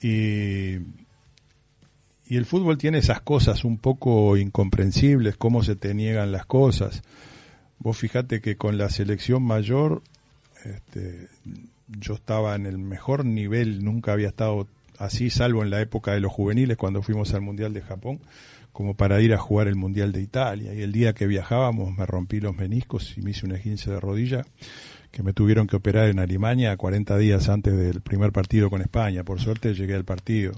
y 0.00 0.76
y 2.30 2.36
el 2.36 2.44
fútbol 2.44 2.76
tiene 2.76 2.98
esas 2.98 3.22
cosas 3.22 3.64
un 3.64 3.78
poco 3.78 4.36
incomprensibles, 4.36 5.36
cómo 5.36 5.62
se 5.62 5.76
te 5.76 5.94
niegan 5.94 6.30
las 6.30 6.44
cosas. 6.44 7.02
Vos 7.78 7.96
fijate 7.96 8.42
que 8.42 8.56
con 8.56 8.76
la 8.76 8.90
selección 8.90 9.42
mayor 9.42 10.02
este, 10.64 11.28
yo 11.88 12.14
estaba 12.14 12.54
en 12.54 12.66
el 12.66 12.76
mejor 12.76 13.24
nivel, 13.24 13.82
nunca 13.82 14.12
había 14.12 14.28
estado 14.28 14.68
así, 14.98 15.30
salvo 15.30 15.62
en 15.62 15.70
la 15.70 15.80
época 15.80 16.12
de 16.12 16.20
los 16.20 16.32
juveniles, 16.32 16.76
cuando 16.76 17.02
fuimos 17.02 17.32
al 17.32 17.40
Mundial 17.40 17.72
de 17.72 17.80
Japón, 17.80 18.20
como 18.78 18.94
para 18.94 19.20
ir 19.20 19.34
a 19.34 19.38
jugar 19.38 19.66
el 19.66 19.74
Mundial 19.74 20.12
de 20.12 20.22
Italia. 20.22 20.72
Y 20.72 20.82
el 20.82 20.92
día 20.92 21.12
que 21.12 21.26
viajábamos 21.26 21.98
me 21.98 22.06
rompí 22.06 22.38
los 22.38 22.54
meniscos 22.56 23.18
y 23.18 23.22
me 23.22 23.32
hice 23.32 23.44
un 23.44 23.50
esguince 23.50 23.90
de 23.90 23.98
rodilla 23.98 24.44
que 25.10 25.24
me 25.24 25.32
tuvieron 25.32 25.66
que 25.66 25.74
operar 25.74 26.08
en 26.10 26.20
Alemania 26.20 26.76
40 26.76 27.18
días 27.18 27.48
antes 27.48 27.76
del 27.76 28.02
primer 28.02 28.30
partido 28.30 28.70
con 28.70 28.80
España. 28.80 29.24
Por 29.24 29.40
suerte 29.40 29.74
llegué 29.74 29.96
al 29.96 30.04
partido. 30.04 30.52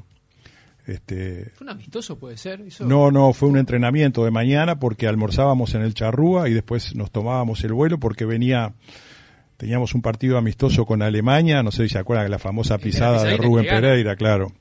Este, 0.86 1.46
¿Fue 1.54 1.64
un 1.64 1.70
amistoso, 1.70 2.18
puede 2.18 2.36
ser? 2.36 2.60
Eso- 2.60 2.84
no, 2.84 3.10
no, 3.10 3.32
fue 3.32 3.48
un 3.48 3.56
entrenamiento 3.56 4.22
de 4.26 4.30
mañana 4.30 4.78
porque 4.78 5.08
almorzábamos 5.08 5.74
en 5.74 5.80
el 5.80 5.94
Charrúa 5.94 6.46
y 6.50 6.52
después 6.52 6.94
nos 6.94 7.10
tomábamos 7.10 7.64
el 7.64 7.72
vuelo 7.72 7.98
porque 7.98 8.26
venía, 8.26 8.74
teníamos 9.56 9.94
un 9.94 10.02
partido 10.02 10.36
amistoso 10.36 10.84
con 10.84 11.00
Alemania, 11.00 11.62
no 11.62 11.70
sé 11.70 11.84
si 11.84 11.94
se 11.94 11.98
acuerdan 11.98 12.26
de 12.26 12.30
la 12.32 12.38
famosa 12.38 12.74
la 12.74 12.78
pisada 12.80 13.24
de 13.24 13.38
Rubén. 13.38 13.64
Pereira, 13.64 14.14
claro. 14.14 14.52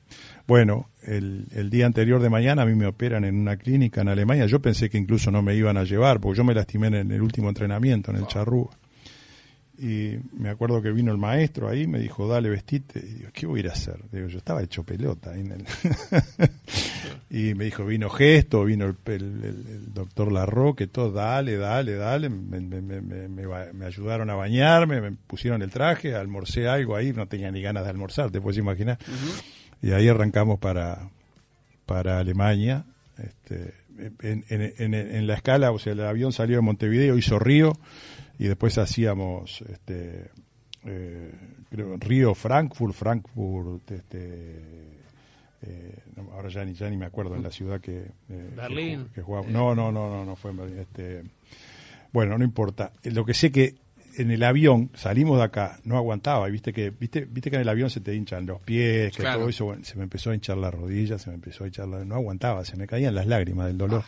Bueno, 0.46 0.88
el, 1.02 1.46
el 1.54 1.70
día 1.70 1.86
anterior 1.86 2.20
de 2.20 2.28
mañana 2.30 2.62
a 2.62 2.66
mí 2.66 2.74
me 2.74 2.86
operan 2.86 3.24
en 3.24 3.36
una 3.36 3.56
clínica 3.56 4.00
en 4.00 4.08
Alemania, 4.08 4.46
yo 4.46 4.60
pensé 4.60 4.88
que 4.90 4.98
incluso 4.98 5.30
no 5.30 5.42
me 5.42 5.54
iban 5.54 5.76
a 5.76 5.84
llevar 5.84 6.20
porque 6.20 6.38
yo 6.38 6.44
me 6.44 6.54
lastimé 6.54 6.88
en 6.88 7.10
el 7.10 7.22
último 7.22 7.48
entrenamiento 7.48 8.10
en 8.10 8.18
el 8.18 8.26
Charrúa. 8.26 8.70
Y 9.82 10.18
me 10.36 10.50
acuerdo 10.50 10.82
que 10.82 10.92
vino 10.92 11.10
el 11.10 11.16
maestro 11.16 11.66
ahí, 11.66 11.86
me 11.86 11.98
dijo, 11.98 12.28
dale, 12.28 12.50
vestite. 12.50 12.98
Y 13.02 13.14
digo, 13.14 13.30
¿qué 13.32 13.46
voy 13.46 13.60
a 13.60 13.62
ir 13.62 13.68
a 13.70 13.72
hacer? 13.72 13.96
Digo, 14.12 14.28
yo 14.28 14.36
estaba 14.36 14.62
hecho 14.62 14.82
pelota. 14.84 15.30
ahí 15.32 15.40
en 15.40 15.52
el- 15.52 15.64
y 17.30 17.54
me 17.54 17.64
dijo, 17.64 17.86
vino 17.86 18.10
Gesto, 18.10 18.64
vino 18.66 18.84
el, 18.84 18.96
el- 19.06 19.22
el- 19.44 19.66
el 19.68 19.94
doctor 19.94 20.32
Larroque, 20.32 20.86
todo, 20.86 21.12
dale, 21.12 21.56
dale, 21.56 21.94
dale. 21.94 22.28
Me, 22.28 22.60
me- 22.60 22.82
me- 22.82 23.00
me- 23.00 23.28
me 23.28 23.46
ba- 23.46 23.68
me 23.72 23.86
ayudaron 23.86 24.28
a 24.28 24.34
bañarme, 24.34 25.00
me 25.00 25.12
pusieron 25.12 25.62
el 25.62 25.70
traje, 25.70 26.14
almorcé 26.14 26.68
algo 26.68 26.94
ahí, 26.94 27.14
no 27.14 27.26
tenía 27.26 27.50
ni 27.50 27.62
ganas 27.62 27.84
de 27.84 27.88
almorzar, 27.90 28.30
te 28.30 28.40
puedes 28.40 28.58
imaginar. 28.58 28.98
Y 29.82 29.92
ahí 29.92 30.08
arrancamos 30.08 30.58
para, 30.58 31.08
para 31.86 32.18
Alemania. 32.18 32.84
Este, 33.18 33.74
en, 34.22 34.44
en- 34.48 34.72
en- 34.78 34.94
en 34.94 35.26
la 35.26 35.34
escala, 35.34 35.72
o 35.72 35.78
sea, 35.78 35.92
el 35.92 36.00
avión 36.00 36.32
salió 36.32 36.56
de 36.56 36.62
Montevideo, 36.62 37.16
hizo 37.18 37.38
Río, 37.38 37.72
y 38.38 38.46
después 38.46 38.78
hacíamos 38.78 39.62
este, 39.68 40.30
eh, 40.84 41.32
creo, 41.70 41.96
Río, 41.98 42.34
Frankfurt, 42.34 42.94
Frankfurt, 42.94 43.90
este, 43.90 44.62
eh, 45.62 45.94
no, 46.16 46.32
ahora 46.32 46.48
ya 46.48 46.64
ni, 46.64 46.72
ya 46.72 46.88
ni 46.88 46.96
me 46.96 47.04
acuerdo 47.04 47.36
en 47.36 47.42
la 47.42 47.50
ciudad 47.50 47.80
que, 47.80 48.06
eh, 48.30 48.50
Berlín. 48.56 49.08
que, 49.14 49.20
jugaba. 49.20 49.46
No, 49.48 49.74
no, 49.74 49.92
no, 49.92 50.08
no, 50.08 50.24
no 50.24 50.36
fue 50.36 50.52
en 50.52 50.56
Berlín. 50.56 50.78
Este, 50.78 51.22
bueno, 52.12 52.38
no 52.38 52.44
importa. 52.44 52.92
Lo 53.04 53.24
que 53.26 53.34
sé 53.34 53.52
que 53.52 53.74
en 54.20 54.30
el 54.30 54.42
avión 54.44 54.90
salimos 54.94 55.38
de 55.38 55.44
acá, 55.44 55.78
no 55.84 55.96
aguantaba, 55.96 56.46
viste 56.48 56.72
que 56.72 56.90
viste 56.90 57.24
viste 57.24 57.50
que 57.50 57.56
en 57.56 57.62
el 57.62 57.68
avión 57.68 57.90
se 57.90 58.00
te 58.00 58.14
hinchan 58.14 58.46
los 58.46 58.60
pies, 58.60 59.12
que 59.16 59.22
Claro. 59.22 59.40
todo 59.40 59.48
eso, 59.48 59.64
bueno, 59.66 59.84
se 59.84 59.96
me 59.96 60.02
empezó 60.04 60.30
a 60.30 60.34
hinchar 60.34 60.56
la 60.58 60.70
rodilla, 60.70 61.18
se 61.18 61.30
me 61.30 61.34
empezó 61.36 61.64
a 61.64 61.66
hinchar 61.66 61.88
la, 61.88 62.04
no 62.04 62.14
aguantaba, 62.14 62.64
se 62.64 62.76
me 62.76 62.86
caían 62.86 63.14
las 63.14 63.26
lágrimas 63.26 63.66
del 63.66 63.78
dolor. 63.78 64.02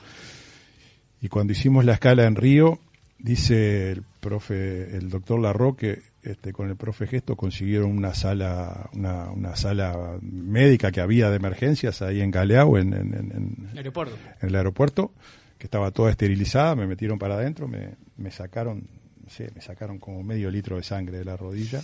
Y 1.20 1.28
cuando 1.28 1.52
hicimos 1.52 1.84
la 1.84 1.94
escala 1.94 2.26
en 2.26 2.34
Río, 2.36 2.78
dice 3.18 3.92
el 3.92 4.02
profe, 4.20 4.96
el 4.96 5.08
doctor 5.08 5.40
Larroque, 5.40 6.02
este, 6.22 6.52
con 6.52 6.68
el 6.68 6.76
profe 6.76 7.06
Gesto 7.06 7.36
consiguieron 7.36 7.90
una 7.96 8.14
sala, 8.14 8.90
una, 8.94 9.30
una 9.30 9.56
sala 9.56 10.18
médica 10.20 10.90
que 10.92 11.00
había 11.00 11.30
de 11.30 11.36
emergencias 11.36 12.02
ahí 12.02 12.20
en 12.20 12.30
Galeao, 12.30 12.78
en, 12.78 12.92
en- 12.94 13.14
en- 13.14 13.32
en- 13.32 13.68
El 13.72 13.78
aeropuerto. 13.78 14.16
en 14.40 14.48
el 14.48 14.54
aeropuerto, 14.56 15.12
que 15.58 15.66
estaba 15.66 15.90
toda 15.92 16.10
esterilizada, 16.10 16.74
me 16.74 16.86
metieron 16.88 17.18
para 17.18 17.34
adentro, 17.36 17.68
me, 17.68 17.94
me 18.16 18.30
sacaron, 18.32 18.88
no 19.24 19.30
sé, 19.30 19.50
me 19.54 19.60
sacaron 19.60 19.98
como 19.98 20.22
medio 20.22 20.50
litro 20.50 20.76
de 20.76 20.82
sangre 20.82 21.18
de 21.18 21.24
la 21.24 21.36
rodilla, 21.36 21.80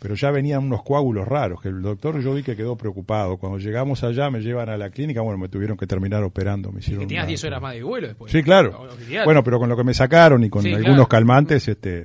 pero 0.00 0.14
ya 0.16 0.30
venían 0.30 0.64
unos 0.64 0.82
coágulos 0.82 1.26
raros, 1.26 1.60
que 1.62 1.68
el 1.68 1.80
doctor 1.82 2.20
yo 2.20 2.34
vi 2.34 2.42
que 2.42 2.56
quedó 2.56 2.76
preocupado. 2.76 3.36
Cuando 3.36 3.58
llegamos 3.58 4.02
allá 4.02 4.28
me 4.30 4.40
llevan 4.40 4.68
a 4.68 4.76
la 4.76 4.90
clínica, 4.90 5.20
bueno, 5.20 5.38
me 5.38 5.48
tuvieron 5.48 5.76
que 5.76 5.86
terminar 5.86 6.22
operando, 6.24 6.72
me 6.72 6.80
hicieron 6.80 7.02
Que 7.02 7.06
tenías 7.06 7.22
una- 7.24 7.28
10 7.28 7.44
horas 7.44 7.62
más 7.62 7.74
de 7.74 7.82
vuelo 7.84 8.08
después. 8.08 8.32
Sí, 8.32 8.42
claro. 8.42 8.88
Bueno, 9.24 9.44
pero 9.44 9.58
con 9.60 9.68
lo 9.68 9.76
que 9.76 9.84
me 9.84 9.94
sacaron 9.94 10.42
y 10.44 10.50
con 10.50 10.62
Sí, 10.62 10.68
algunos 10.72 10.94
claro. 10.94 11.08
calmantes, 11.08 11.68
este, 11.68 12.04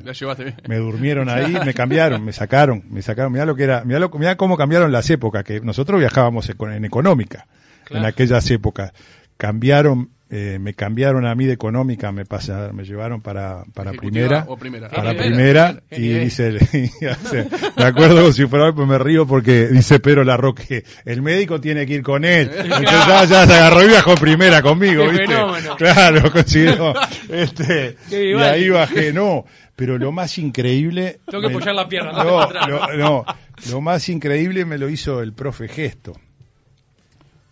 me 0.67 0.77
durmieron 0.77 1.29
ahí, 1.29 1.53
me 1.65 1.73
cambiaron, 1.73 2.23
me 2.23 2.32
sacaron, 2.32 2.84
me 2.89 3.01
sacaron. 3.01 3.32
Mirá 3.34 3.45
lo 3.45 3.55
que 3.55 3.63
era, 3.63 3.84
mirá, 3.86 3.99
lo, 3.99 4.10
mirá 4.12 4.38
cómo 4.38 4.55
cambiaron 4.55 4.91
las 4.91 5.10
épocas, 5.10 5.43
que 5.43 5.60
nosotros 5.62 5.99
viajábamos 5.99 6.49
en, 6.49 6.58
en 6.73 6.86
económica 6.86 7.47
Claro. 7.86 8.03
en 8.03 8.10
aquellas 8.10 8.49
épocas. 8.51 8.93
Cambiaron, 9.38 10.10
eh, 10.32 10.60
me 10.60 10.76
cambiaron 10.76 11.26
a 11.26 11.34
mí 11.34 11.46
de 11.46 11.54
económica, 11.54 12.12
me 12.12 12.24
pasaron, 12.24 12.76
me 12.76 12.84
llevaron 12.84 13.20
para, 13.20 13.63
para 13.74 13.94
primera, 13.94 14.46
o 14.48 14.58
primera. 14.58 14.88
para 14.88 15.18
primera, 15.18 15.82
qué 15.89 16.00
y 16.00 16.13
dice, 16.20 16.52
me 17.78 17.84
acuerdo 17.84 18.18
como 18.18 18.32
si 18.32 18.46
fuera 18.46 18.72
pues 18.72 18.88
me 18.88 19.00
río 19.00 19.26
porque 19.26 19.68
dice 19.70 20.00
Pedro 20.00 20.24
Larroque, 20.24 20.84
el 21.06 21.24
médico 21.24 21.60
tiene 21.60 21.88
que 21.88 21.96
ir 21.96 22.04
con 22.04 22.26
él. 22.26 22.52
Entonces 22.60 22.92
ya, 22.92 23.26
ya 23.26 23.48
se 23.48 23.54
agarró 23.54 23.84
y 23.84 23.88
viajó 23.88 24.13
primera 24.15 24.62
conmigo, 24.62 25.10
¿viste? 25.10 25.26
fenómeno. 25.26 25.76
Claro, 25.78 26.32
consiguió, 26.32 26.94
este, 27.30 27.98
y 28.12 28.34
ahí 28.36 28.70
bajé, 28.70 29.12
no, 29.12 29.46
pero 29.76 29.98
lo 29.98 30.12
más 30.12 30.38
increíble... 30.38 31.22
Tengo 31.26 31.42
que 31.42 31.56
apoyar 31.56 31.74
la 31.74 31.89
pierna, 31.89 32.24
no, 32.24 32.88
no, 32.98 33.26
lo 33.72 33.82
más 33.82 34.08
increíble 34.10 34.63
me 34.63 34.78
lo 34.78 34.89
hizo 34.89 35.24
el 35.24 35.34
profe 35.34 35.68
Gesto. 35.68 36.13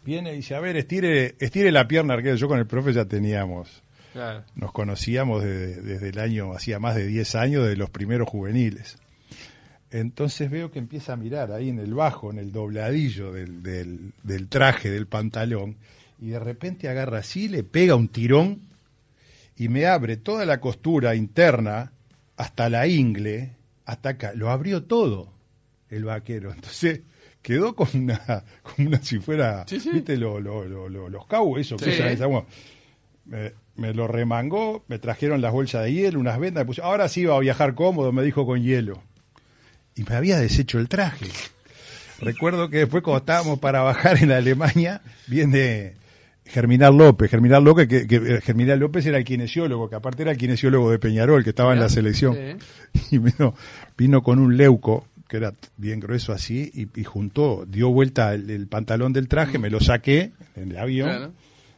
Viene 0.07 0.31
y 0.31 0.37
dice, 0.37 0.55
a 0.55 0.61
ver, 0.61 0.77
estire, 0.77 1.35
estire 1.37 1.69
la 1.69 1.85
pierna, 1.85 2.13
arquero. 2.13 2.37
Yo 2.37 2.47
con 2.47 2.57
el 2.59 2.65
profe 2.65 2.93
ya 2.93 3.03
teníamos, 3.03 3.83
Claro. 4.13 4.45
nos 4.55 4.71
conocíamos 4.71 5.43
desde, 5.43 5.81
desde 5.81 6.09
el 6.09 6.19
año, 6.19 6.53
hacía 6.53 6.79
más 6.79 6.95
de 6.95 7.05
10 7.05 7.35
años, 7.35 7.67
de 7.67 7.75
los 7.75 7.89
primeros 7.89 8.29
juveniles. 8.29 8.97
Entonces 9.91 10.49
veo 10.49 10.71
que 10.71 10.79
empieza 10.79 11.11
a 11.11 11.15
mirar 11.17 11.51
ahí 11.51 11.67
en 11.67 11.79
el 11.79 11.93
bajo, 11.93 12.31
en 12.31 12.39
el 12.39 12.53
dobladillo 12.53 13.33
del, 13.33 13.61
del, 13.61 14.13
del 14.23 14.47
traje, 14.47 14.89
del 14.89 15.07
pantalón, 15.07 15.75
y 16.21 16.29
de 16.29 16.39
repente 16.39 16.87
agarra 16.87 17.19
así, 17.19 17.49
le 17.49 17.63
pega 17.63 17.95
un 17.95 18.07
tirón 18.07 18.61
y 19.57 19.67
me 19.67 19.87
abre 19.87 20.15
toda 20.15 20.45
la 20.45 20.61
costura 20.61 21.15
interna 21.15 21.91
hasta 22.37 22.69
la 22.69 22.87
ingle, 22.87 23.51
hasta 23.85 24.09
acá, 24.09 24.31
lo 24.35 24.49
abrió 24.51 24.83
todo 24.83 25.33
el 25.89 26.05
vaquero. 26.05 26.53
Entonces 26.53 27.01
quedó 27.47 27.73
con 27.75 27.87
una, 27.93 28.43
como 28.61 28.89
una 28.89 29.01
si 29.01 29.19
fuera, 29.19 29.63
Sí, 29.67 29.79
sí. 29.79 29.89
viste, 29.93 30.17
lo- 30.17 30.39
lo- 30.41 30.65
lo- 30.65 30.89
lo- 30.89 31.07
los 31.09 31.25
cabos, 31.27 31.59
eso, 31.61 31.77
Sí. 31.79 31.85
que 31.85 31.91
usan 31.91 32.07
esa- 32.09 32.25
bueno, 32.25 32.45
me, 33.25 33.53
me 33.77 33.93
lo 33.93 34.05
remangó, 34.07 34.83
me 34.89 34.99
trajeron 34.99 35.39
las 35.41 35.53
bolsas 35.53 35.85
de 35.85 35.93
hielo, 35.93 36.19
unas 36.19 36.37
vendas, 36.39 36.63
me 36.63 36.65
puse, 36.65 36.81
ahora 36.81 37.07
sí 37.07 37.21
iba 37.21 37.35
a 37.35 37.39
viajar 37.39 37.73
cómodo, 37.73 38.11
me 38.11 38.21
dijo 38.23 38.45
con 38.45 38.61
hielo. 38.61 39.01
Y 39.95 40.03
me 40.03 40.15
había 40.15 40.37
deshecho 40.37 40.77
el 40.79 40.89
traje. 40.89 41.27
Recuerdo 42.19 42.69
que 42.69 42.77
después 42.79 43.01
cuando 43.03 43.19
estábamos 43.19 43.59
para 43.59 43.81
bajar 43.81 44.21
en 44.21 44.31
Alemania, 44.31 45.01
viene 45.27 45.93
Germinal 46.45 46.97
López. 46.97 47.29
Germinal 47.29 47.63
López, 47.63 47.87
que, 47.87 48.07
que 48.07 48.41
Germinal 48.41 48.79
López 48.79 49.05
era 49.05 49.17
el 49.19 49.23
kinesiólogo, 49.23 49.89
que 49.89 49.95
aparte 49.95 50.23
era 50.23 50.31
el 50.31 50.37
kinesiólogo 50.37 50.89
de 50.91 50.99
Peñarol, 50.99 51.43
que 51.43 51.51
estaba 51.51 51.73
en 51.73 51.79
la 51.79 51.89
selección. 51.89 52.35
Sí. 52.35 53.09
Y 53.15 53.17
vino, 53.19 53.53
vino 53.97 54.21
con 54.23 54.39
un 54.39 54.57
leuco, 54.57 55.07
que 55.27 55.37
era 55.37 55.53
bien 55.77 55.99
grueso 55.99 56.31
así, 56.33 56.71
y, 56.73 56.99
y 56.99 57.03
juntó, 57.03 57.65
dio 57.67 57.89
vuelta 57.89 58.33
el, 58.33 58.49
el 58.49 58.67
pantalón 58.67 59.13
del 59.13 59.27
traje, 59.27 59.57
me 59.59 59.69
lo 59.69 59.79
saqué 59.79 60.31
en 60.55 60.71
el 60.71 60.77
avión, 60.77 61.09
Claro. 61.09 61.33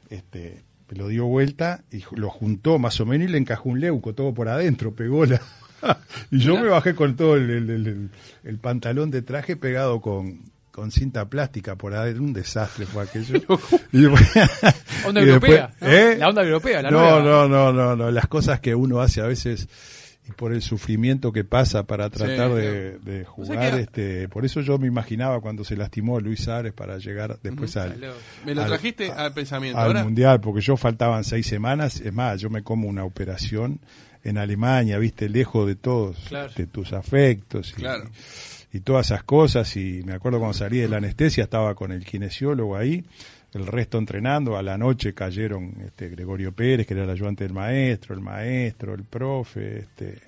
este, 0.10 0.62
me 0.92 0.98
lo 0.98 1.08
dio 1.08 1.26
vuelta 1.26 1.84
y 1.92 2.04
lo 2.16 2.30
juntó 2.30 2.80
más 2.80 3.00
o 3.00 3.06
menos 3.06 3.28
y 3.28 3.32
le 3.32 3.38
encajó 3.38 3.70
un 3.70 3.80
leuco 3.80 4.14
todo 4.14 4.34
por 4.34 4.50
adentro, 4.50 4.94
pegó 4.94 5.26
la... 5.26 5.42
y 6.32 6.40
yo 6.40 6.60
me 6.60 6.68
bajé 6.68 6.94
con 6.96 7.16
todo 7.16 7.36
el, 7.38 7.50
el- 7.50 8.10
el- 8.44 8.58
pantalón 8.60 9.12
de 9.12 9.22
traje 9.22 9.56
pegado 9.56 10.02
con, 10.02 10.42
con 10.72 10.92
cinta 10.92 11.30
plástica 11.30 11.76
por 11.76 11.94
adentro, 11.94 12.24
un 12.24 12.34
desastre 12.34 12.86
fue 12.86 13.04
aquello. 13.04 13.42
y 13.92 14.06
Onda 15.06 15.22
y 15.22 15.26
después- 15.26 15.52
europea. 15.52 15.74
¿no? 15.82 15.88
¿eh? 15.88 16.18
La 16.18 16.30
onda 16.30 16.44
europea, 16.44 16.82
la 16.82 16.92
no, 16.92 17.00
nueva. 17.00 17.20
no, 17.24 17.48
no, 17.48 17.74
no, 17.74 17.96
no, 17.96 18.12
las 18.12 18.28
cosas 18.28 18.60
que 18.60 18.76
uno 18.76 19.00
hace 19.00 19.22
a 19.22 19.26
veces 19.28 19.68
y 20.30 20.34
por 20.34 20.54
el 20.54 20.62
sufrimiento 20.62 21.32
que 21.32 21.44
pasa 21.44 21.84
para 21.84 22.10
tratar 22.10 22.50
Sí, 22.52 22.56
de, 22.58 23.00
de 23.00 23.22
O 23.22 23.24
sea 23.24 23.26
jugar, 23.56 23.76
que- 23.76 23.82
este, 23.82 24.28
por 24.30 24.46
eso 24.46 24.62
yo 24.62 24.78
me 24.78 24.88
imaginaba 24.88 25.42
cuando 25.42 25.64
se 25.64 25.76
lastimó 25.76 26.20
Luis 26.20 26.48
Ares 26.48 26.74
para 26.74 26.98
llegar 26.98 27.40
después 27.42 27.76
al, 27.78 28.00
Me 28.46 28.54
lo 28.56 28.66
trajiste 28.66 29.12
al 29.12 29.34
pensamiento. 29.34 29.80
al 29.80 30.04
mundial, 30.04 30.40
porque 30.42 30.62
yo 30.62 30.78
faltaban 30.78 31.24
seis 31.24 31.48
semanas, 31.48 32.00
es 32.02 32.14
más, 32.14 32.40
yo 32.40 32.50
me 32.50 32.62
como 32.64 32.88
una 32.88 33.04
operación 33.04 33.80
en 34.24 34.38
Alemania, 34.38 34.98
viste, 34.98 35.30
lejos 35.30 35.66
de 35.68 35.76
todos, 35.76 36.18
Claro. 36.28 36.52
de 36.56 36.68
tus 36.68 36.92
afectos 36.94 37.72
y, 37.72 37.82
Claro. 37.82 38.10
y 38.74 38.82
todas 38.82 39.08
esas 39.08 39.24
cosas, 39.24 39.76
y 39.78 40.02
me 40.06 40.12
acuerdo 40.14 40.40
cuando 40.40 40.54
salí 40.58 40.78
de 40.80 40.90
la 40.90 40.98
anestesia, 40.98 41.46
estaba 41.46 41.74
con 41.76 41.92
el 41.94 42.04
kinesiólogo 42.06 42.76
ahí, 42.76 43.06
el 43.54 43.66
resto 43.68 43.98
entrenando, 43.98 44.58
a 44.58 44.62
la 44.64 44.78
noche 44.78 45.14
cayeron 45.14 45.74
este 45.86 46.10
Gregorio 46.10 46.52
Pérez, 46.52 46.86
que 46.86 46.94
era 46.94 47.04
el 47.04 47.10
ayudante 47.10 47.44
del 47.46 47.54
maestro, 47.54 48.14
el 48.16 48.22
maestro, 48.22 48.94
el 48.94 49.04
profe, 49.04 49.80
este. 49.80 50.20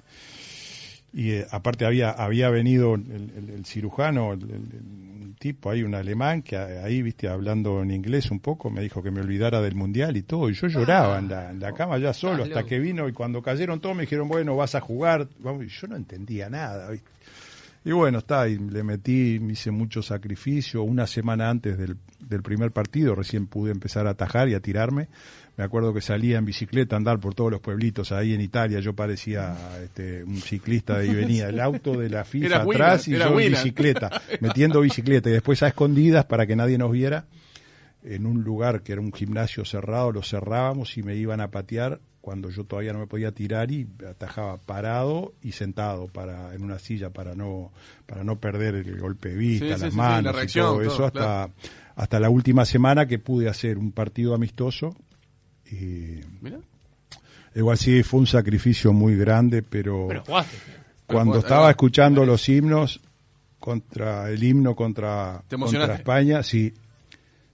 Y 1.13 1.32
eh, 1.32 1.45
aparte 1.51 1.86
había 1.86 2.11
había 2.11 2.49
venido 2.49 2.95
el, 2.95 3.01
el- 3.36 3.49
el 3.55 3.65
cirujano, 3.65 4.34
el, 4.34 4.41
el- 4.43 5.36
tipo 5.39 5.72
ahí, 5.72 5.82
un 5.82 5.95
alemán, 5.95 6.43
que 6.43 6.55
a- 6.55 6.84
ahí, 6.86 7.01
viste, 7.01 7.28
hablando 7.28 7.82
en 7.82 7.89
inglés 7.91 8.30
un 8.32 8.39
poco, 8.39 8.69
me 8.69 8.80
dijo 8.82 9.01
que 9.01 9.09
me 9.11 9.22
olvidara 9.22 9.59
del 9.59 9.74
mundial 9.76 10.15
y 10.15 10.22
todo, 10.22 10.49
y 10.49 10.53
yo 10.53 10.67
lloraba 10.67 11.17
en, 11.17 11.30
la, 11.30 11.49
en 11.49 11.59
la 11.59 11.74
cama 11.74 11.97
ya 11.97 12.13
solo, 12.13 12.43
hasta 12.43 12.63
que 12.67 12.78
vino, 12.80 13.09
y 13.09 13.11
cuando 13.13 13.41
cayeron 13.41 13.80
todos 13.82 13.95
me 13.95 14.03
dijeron, 14.03 14.28
bueno, 14.28 14.55
vas 14.55 14.76
a 14.76 14.82
jugar, 14.82 15.28
vamos, 15.39 15.65
y 15.65 15.67
yo 15.69 15.88
no 15.88 15.95
entendía 15.95 16.47
nada, 16.49 16.91
viste. 16.91 17.09
Y 17.84 17.91
bueno, 17.93 18.19
está, 18.19 18.47
y 18.47 18.59
le 18.59 18.84
metí, 18.84 19.39
me 19.39 19.53
hice 19.53 19.71
mucho 19.71 20.03
sacrificio. 20.03 20.84
Una 20.84 21.07
semana 21.07 21.49
antes 21.49 21.77
del, 21.79 21.97
del 22.19 22.43
primer 22.43 22.71
partido 22.71 23.15
recién 23.15 23.47
pude 23.47 23.71
empezar 23.71 24.05
a 24.05 24.11
atajar 24.11 24.49
y 24.49 24.53
a 24.53 24.59
tirarme. 24.59 25.09
Me 25.57 25.63
acuerdo 25.63 25.91
que 25.93 26.01
salía 26.01 26.38
en 26.38 26.45
bicicleta 26.45 26.95
a 26.95 26.97
andar 26.97 27.19
por 27.19 27.34
todos 27.34 27.51
los 27.51 27.59
pueblitos 27.59 28.11
ahí 28.11 28.34
en 28.34 28.41
Italia. 28.41 28.79
Yo 28.82 28.93
parecía 28.93 29.55
este, 29.84 30.23
un 30.23 30.38
ciclista 30.38 30.99
de 30.99 31.09
ahí 31.09 31.15
venía 31.15 31.49
el 31.49 31.59
auto 31.59 31.93
de 31.99 32.09
la 32.09 32.23
FIFA 32.23 32.45
Era 32.45 32.61
atrás 32.61 33.07
y 33.07 33.17
yo 33.17 33.39
en 33.39 33.51
bicicleta, 33.51 34.21
metiendo 34.39 34.82
bicicleta 34.82 35.29
y 35.29 35.34
después 35.34 35.63
a 35.63 35.67
escondidas 35.67 36.25
para 36.25 36.45
que 36.45 36.55
nadie 36.55 36.77
nos 36.77 36.91
viera 36.91 37.25
en 38.03 38.25
un 38.25 38.43
lugar 38.43 38.82
que 38.82 38.93
era 38.93 39.01
un 39.01 39.13
gimnasio 39.13 39.65
cerrado, 39.65 40.11
lo 40.11 40.23
cerrábamos 40.23 40.97
y 40.97 41.03
me 41.03 41.15
iban 41.15 41.41
a 41.41 41.51
patear 41.51 41.99
cuando 42.22 42.49
yo 42.51 42.63
todavía 42.65 42.93
no 42.93 42.99
me 42.99 43.07
podía 43.07 43.32
tirar 43.32 43.72
y 43.72 43.88
atajaba 44.07 44.57
parado 44.57 45.34
y 45.41 45.53
sentado 45.53 46.07
para 46.07 46.53
en 46.53 46.63
una 46.63 46.78
silla 46.80 47.09
para 47.09 47.34
no 47.36 47.72
para 48.05 48.24
no 48.24 48.38
perder 48.39 48.76
el 48.76 48.99
golpe 48.99 49.30
de 49.30 49.36
vista, 49.36 49.65
Sí, 49.65 49.72
las 49.72 49.82
sí, 49.82 49.91
sí, 49.91 49.97
manos 49.97 50.24
la 50.26 50.32
y 50.32 50.34
reacción, 50.36 50.65
todo 50.65 50.76
todo, 50.84 50.93
eso 50.93 51.05
hasta 51.05 51.19
claro. 51.19 51.53
hasta 51.95 52.19
la 52.19 52.30
última 52.30 52.63
semana 52.65 53.07
que 53.07 53.17
pude 53.19 53.49
hacer 53.49 53.78
un 53.78 53.91
partido 53.91 54.36
amistoso 54.36 54.95
y 55.72 56.19
Mira. 56.41 56.59
igual 57.55 57.78
sí 57.78 58.03
fue 58.03 58.19
un 58.19 58.28
sacrificio 58.28 58.93
muy 58.93 59.15
grande, 59.15 59.63
pero, 59.63 60.07
Pero 60.07 60.24
jugaste. 60.24 60.57
cuando 61.07 61.39
estaba 61.39 61.69
escuchando 61.72 62.26
los 62.26 62.47
himnos 62.49 62.99
contra 63.59 64.30
el 64.30 64.43
himno 64.43 64.76
contra, 64.76 65.43
¿Te 65.47 65.57
contra? 65.57 65.95
España, 65.95 66.43
sí, 66.43 66.74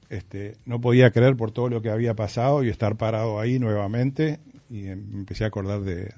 este, 0.10 0.56
no 0.66 0.80
podía 0.82 1.12
creer 1.12 1.36
por 1.36 1.52
todo 1.52 1.70
lo 1.70 1.82
que 1.82 1.90
había 1.90 2.14
pasado 2.16 2.64
y 2.64 2.70
estar 2.70 2.96
parado 2.96 3.40
ahí 3.40 3.60
nuevamente 3.60 4.40
y 4.70 4.88
em- 4.88 5.06
empecé 5.20 5.44
a 5.44 5.48
acordar 5.48 5.82
de, 5.82 6.14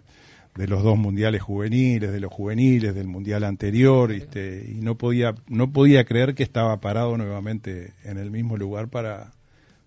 de 0.55 0.67
los 0.67 0.83
dos 0.83 0.97
mundiales 0.97 1.41
juveniles, 1.41 2.11
de 2.11 2.19
los 2.19 2.31
juveniles, 2.31 2.93
del 2.95 3.07
mundial 3.07 3.43
anterior, 3.43 4.11
este, 4.11 4.65
y 4.69 4.81
no 4.81 4.95
podía 4.97 5.35
no 5.47 5.71
podía 5.71 6.03
creer 6.05 6.35
que 6.35 6.43
estaba 6.43 6.79
parado 6.81 7.17
nuevamente 7.17 7.93
en 8.03 8.17
el 8.17 8.31
mismo 8.31 8.57
lugar 8.57 8.87
para 8.89 9.31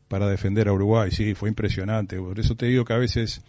para 0.09 0.29
defender 0.29 0.69
a 0.69 0.73
Uruguay. 0.75 1.11
Sí, 1.11 1.35
fue 1.35 1.49
impresionante. 1.49 2.19
Por 2.19 2.39
eso 2.39 2.55
te 2.55 2.67
digo 2.67 2.85
que 2.85 2.93
a 2.93 2.99
veces 2.99 3.41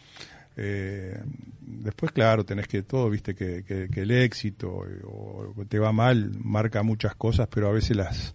eh, 0.56 1.20
después, 1.62 2.12
claro, 2.12 2.46
tenés 2.46 2.68
que 2.68 2.84
todo, 2.84 3.10
viste, 3.10 3.36
que, 3.36 3.64
que- 3.64 3.90
que 3.90 4.02
el 4.02 4.12
éxito 4.12 4.86
eh, 4.88 5.02
o 5.04 5.54
te 5.68 5.80
va 5.80 5.92
mal 5.92 6.32
marca 6.42 6.84
muchas 6.84 7.16
cosas, 7.16 7.48
pero 7.52 7.68
a 7.68 7.72
veces 7.72 7.98
las 7.98 8.34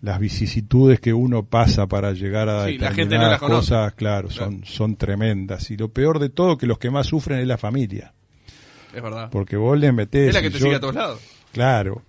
las 0.00 0.18
vicisitudes 0.20 1.00
que 1.00 1.12
uno 1.12 1.44
pasa 1.44 1.86
para 1.88 2.12
llegar 2.12 2.48
a 2.48 2.66
Sí, 2.66 2.78
la 2.78 2.90
determinadas 2.90 2.94
gente 2.96 3.18
no 3.18 3.28
las 3.30 3.38
conoce. 3.40 3.56
cosas, 3.70 3.94
claro, 3.94 4.28
Claro. 4.28 4.44
son 4.52 4.64
son 4.64 4.96
tremendas. 4.96 5.70
Y 5.70 5.76
lo 5.76 5.88
peor 5.88 6.18
de 6.20 6.28
todo, 6.28 6.56
que 6.56 6.66
los 6.66 6.78
que 6.78 6.90
más 6.90 7.06
sufren 7.06 7.40
es 7.40 7.46
la 7.46 7.58
familia. 7.58 8.12
Es 8.94 9.02
verdad. 9.02 9.28
Porque 9.30 9.56
vos 9.56 9.78
le 9.78 9.92
metés... 9.92 10.28
Es 10.28 10.34
la 10.34 10.42
que 10.42 10.50
te 10.50 10.58
yo- 10.58 10.64
sigue 10.66 10.76
a 10.76 10.80
todos 10.80 10.94
lados. 10.94 11.20
Claro. 11.52 12.02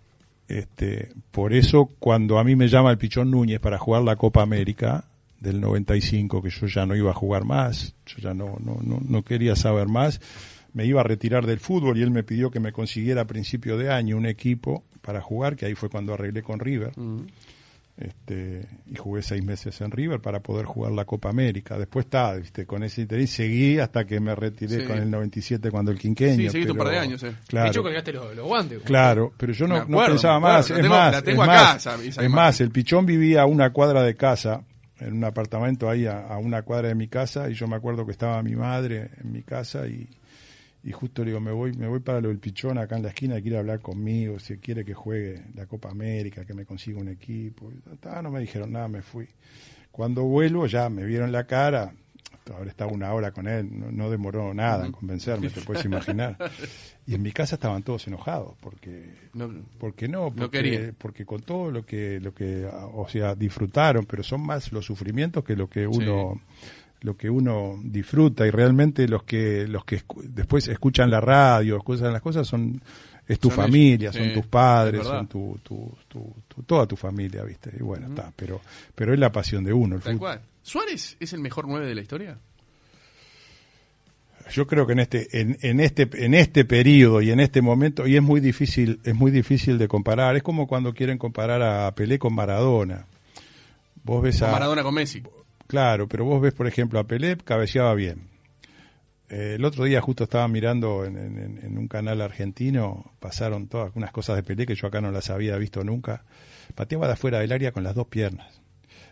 Este, 0.48 1.12
por 1.32 1.54
eso 1.54 1.90
cuando 2.00 2.40
a 2.40 2.44
mí 2.44 2.56
me 2.56 2.68
llama 2.68 2.90
el 2.92 2.98
Pichón 2.98 3.30
Núñez 3.32 3.60
para 3.60 3.78
jugar 3.78 4.02
la 4.04 4.16
Copa 4.16 4.42
América 4.42 5.06
del 5.40 5.62
95, 5.62 6.42
que 6.42 6.50
yo 6.50 6.68
ya 6.68 6.86
no 6.86 6.96
iba 6.96 7.12
a 7.12 7.14
jugar 7.14 7.46
más, 7.46 7.94
yo 8.06 8.18
ya 8.18 8.34
no, 8.34 8.58
no, 8.64 8.80
no, 8.84 9.00
no 9.08 9.24
quería 9.24 9.56
saber 9.56 9.88
más, 9.88 10.20
me 10.74 10.86
iba 10.86 11.02
a 11.02 11.04
retirar 11.04 11.46
del 11.46 11.60
fútbol 11.60 11.98
y 11.98 12.02
él 12.02 12.12
me 12.12 12.24
pidió 12.24 12.50
que 12.52 12.60
me 12.60 12.72
consiguiera 12.72 13.22
a 13.22 13.26
principio 13.26 13.78
de 13.78 13.92
año 13.92 14.18
un 14.18 14.26
equipo 14.26 14.84
para 15.02 15.22
jugar, 15.22 15.56
que 15.56 15.66
ahí 15.66 15.76
fue 15.76 15.90
cuando 15.90 16.14
arreglé 16.14 16.42
con 16.44 16.60
River. 16.60 16.92
Este, 18.02 18.66
y 18.88 18.96
jugué 18.96 19.22
seis 19.22 19.44
meses 19.44 19.82
en 19.82 19.92
River 19.92 20.22
para 20.22 20.40
poder 20.40 20.66
jugar 20.66 20.94
la 20.94 21.04
Copa 21.04 21.30
América. 21.30 21.78
Después 21.78 22.06
está, 22.06 22.34
viste, 22.36 22.66
con 22.66 22.82
ese 22.84 23.02
interés 23.02 23.30
seguí 23.30 23.78
hasta 23.78 24.06
que 24.06 24.22
me 24.22 24.34
retiré 24.36 24.80
Sí. 24.82 24.86
con 24.86 24.98
el 25.00 25.12
97 25.12 25.70
cuando 25.70 25.92
el 25.92 26.00
quinqueño. 26.00 26.38
Sí, 26.38 26.50
seguiste 26.50 26.72
un 26.72 26.78
par 26.78 26.88
de 26.90 26.98
años, 26.98 27.22
eh. 27.24 27.36
Claro. 27.48 27.84
Colgaste 27.84 28.14
los, 28.14 28.34
los 28.36 28.48
guantes. 28.48 28.82
Claro, 28.84 29.34
pero 29.38 29.52
yo 29.52 29.68
no, 29.68 29.84
no 29.86 30.06
pensaba 30.06 30.40
más. 30.40 30.70
la 30.70 30.76
es 30.78 30.82
tengo- 30.82 30.96
más, 30.96 31.12
la 31.12 31.22
tengo 31.22 31.42
es 31.44 31.48
más, 31.48 31.76
esa- 31.76 32.02
esa 32.04 32.24
es 32.24 32.30
más, 32.30 32.62
el 32.62 32.72
pichón 32.72 33.06
vivía 33.06 33.42
a 33.42 33.46
una 33.46 33.72
cuadra 33.72 34.02
de 34.04 34.16
casa, 34.16 34.64
en 35.02 35.14
un 35.14 35.24
apartamento 35.26 35.90
ahí 35.90 36.06
a, 36.06 36.20
a 36.28 36.38
una 36.38 36.62
cuadra 36.62 36.88
de 36.90 36.96
mi 36.96 37.10
casa, 37.10 37.50
y 37.50 37.54
yo 37.54 37.68
me 37.68 37.76
acuerdo 37.76 38.06
que 38.06 38.12
estaba 38.14 38.42
mi 38.44 38.56
madre 38.56 39.10
en 39.22 39.32
mi 39.34 39.44
casa 39.44 39.88
y, 39.88 40.08
y 40.84 40.92
justo 40.92 41.24
le 41.24 41.32
digo, 41.32 41.42
me 41.42 41.52
voy, 41.52 41.74
me 41.74 41.88
voy 41.88 42.00
para 42.00 42.22
lo 42.22 42.30
del 42.30 42.40
pichón 42.40 42.78
acá 42.78 42.96
en 42.96 43.04
la 43.04 43.10
esquina, 43.10 43.42
quiere 43.42 43.58
hablar 43.58 43.82
conmigo, 43.82 44.40
si 44.40 44.58
quiere 44.58 44.86
que 44.86 44.94
juegue 44.94 45.44
la 45.56 45.66
Copa 45.66 45.90
América, 45.90 46.46
que 46.46 46.54
me 46.54 46.66
consiga 46.66 47.00
un 47.00 47.10
equipo. 47.10 47.72
Ta, 48.00 48.22
no 48.22 48.32
me 48.32 48.40
dijeron 48.40 48.72
nada, 48.72 48.88
me 48.88 49.02
fui. 49.02 49.28
Cuando 49.92 50.24
vuelvo 50.24 50.68
ya 50.68 50.90
me 50.90 51.04
vieron 51.04 51.32
la 51.32 51.46
cara, 51.46 51.94
ahora 52.54 52.70
estaba 52.70 52.92
una 52.92 53.14
hora 53.14 53.32
con 53.32 53.48
él, 53.48 53.68
no, 53.72 53.92
no 53.92 54.10
demoró 54.10 54.54
nada 54.54 54.86
en 54.86 54.92
convencerme, 54.92 55.50
te 55.50 55.62
puedes 55.62 55.86
imaginar. 55.86 56.38
Y 57.06 57.16
en 57.16 57.22
mi 57.22 57.32
casa 57.32 57.56
estaban 57.56 57.84
todos 57.84 58.08
enojados, 58.08 58.56
porque 58.62 59.14
No, 59.34 59.50
porque 59.80 60.08
no, 60.08 60.32
porque, 60.32 60.58
querían. 60.58 60.96
porque 60.98 61.26
con 61.26 61.42
todo 61.42 61.72
lo 61.72 61.86
que, 61.86 62.20
lo 62.20 62.34
que, 62.34 62.66
o 62.66 63.08
sea, 63.10 63.36
disfrutaron, 63.36 64.06
pero 64.06 64.24
son 64.24 64.42
más 64.42 64.72
los 64.72 64.86
sufrimientos 64.86 65.44
que 65.44 65.56
lo 65.56 65.70
que 65.70 65.88
uno, 65.88 66.40
lo 67.02 67.16
que 67.16 67.30
uno 67.30 67.80
disfruta 67.84 68.46
y 68.46 68.52
realmente 68.52 69.08
los 69.08 69.24
que, 69.24 69.68
los 69.68 69.86
que 69.86 70.06
escu- 70.06 70.22
después 70.24 70.68
escuchan 70.68 71.10
la 71.10 71.22
radio, 71.22 71.78
escuchan 71.78 72.12
las 72.12 72.22
cosas 72.22 72.46
son, 72.48 72.82
es 73.28 73.40
tu 73.40 73.50
Son 73.50 73.58
familia, 73.58 74.10
ellos, 74.10 74.24
son 74.26 74.34
tus 74.34 74.46
padres, 74.48 75.04
son 75.04 75.28
tu, 75.28 75.58
tu, 75.64 75.96
tu- 76.08 76.36
tu- 76.48 76.64
toda 76.64 76.86
tu 76.88 76.96
familia, 76.96 77.44
viste, 77.44 77.72
y 77.80 77.84
bueno, 77.84 78.08
está, 78.08 78.32
pero, 78.36 78.60
pero 78.96 79.14
es 79.14 79.20
la 79.20 79.32
pasión 79.32 79.64
de 79.64 79.72
uno, 79.74 79.96
el 79.96 80.02
tal 80.02 80.18
cual. 80.18 80.42
¿Suárez 80.62 81.16
es 81.20 81.34
el 81.34 81.40
mejor 81.40 81.68
9 81.68 81.86
de 81.88 81.96
la 81.96 82.02
historia? 82.02 82.38
Yo 84.52 84.66
creo 84.66 84.88
que 84.88 84.94
en 84.94 85.00
este, 85.00 85.42
en, 85.42 85.58
en 85.62 85.80
este, 85.80 86.10
en 86.26 86.34
este 86.34 86.66
periodo 86.66 87.22
y 87.22 87.30
en 87.30 87.40
este 87.40 87.62
momento, 87.62 88.08
y 88.08 88.16
es 88.16 88.22
muy 88.24 88.40
difícil, 88.40 89.00
es 89.04 89.14
muy 89.14 89.30
difícil 89.32 89.78
de 89.78 89.88
comparar. 89.88 90.36
Es 90.36 90.42
como 90.44 90.66
cuando 90.68 90.94
quieren 90.94 91.20
comparar 91.20 91.62
a 91.62 91.94
Pelé 91.94 92.18
con 92.18 92.34
Maradona. 92.34 93.06
Vos 94.04 94.24
ves 94.24 94.42
a 94.42 94.52
Maradona 94.52 94.82
con 94.82 94.96
Messi. 94.96 95.22
Claro, 95.70 96.10
pero 96.10 96.26
vos 96.26 96.42
ves, 96.42 96.54
por 96.54 96.66
ejemplo, 96.66 97.00
a 97.00 97.06
Pelé 97.06 97.38
cabeceaba 97.38 97.94
bien. 97.94 98.28
Eh, 99.30 99.54
el 99.56 99.66
otro 99.66 99.84
día 99.84 100.02
justo 100.02 100.24
estaba 100.24 100.48
mirando 100.48 101.06
en, 101.06 101.78
un 101.78 101.88
canal 101.88 102.20
argentino, 102.22 103.14
pasaron 103.20 103.68
todas 103.68 103.96
unas 103.96 104.12
cosas 104.12 104.36
de 104.36 104.44
Pelé 104.44 104.66
que 104.66 104.74
yo 104.74 104.88
acá 104.88 105.00
no 105.00 105.12
las 105.12 105.30
había 105.30 105.56
visto 105.58 105.84
nunca. 105.84 106.26
Pateaba 106.74 107.06
de 107.06 107.14
afuera 107.14 107.40
del 107.40 107.52
área 107.52 107.72
con 107.72 107.84
las 107.84 107.94
dos 107.94 108.08
piernas, 108.08 108.62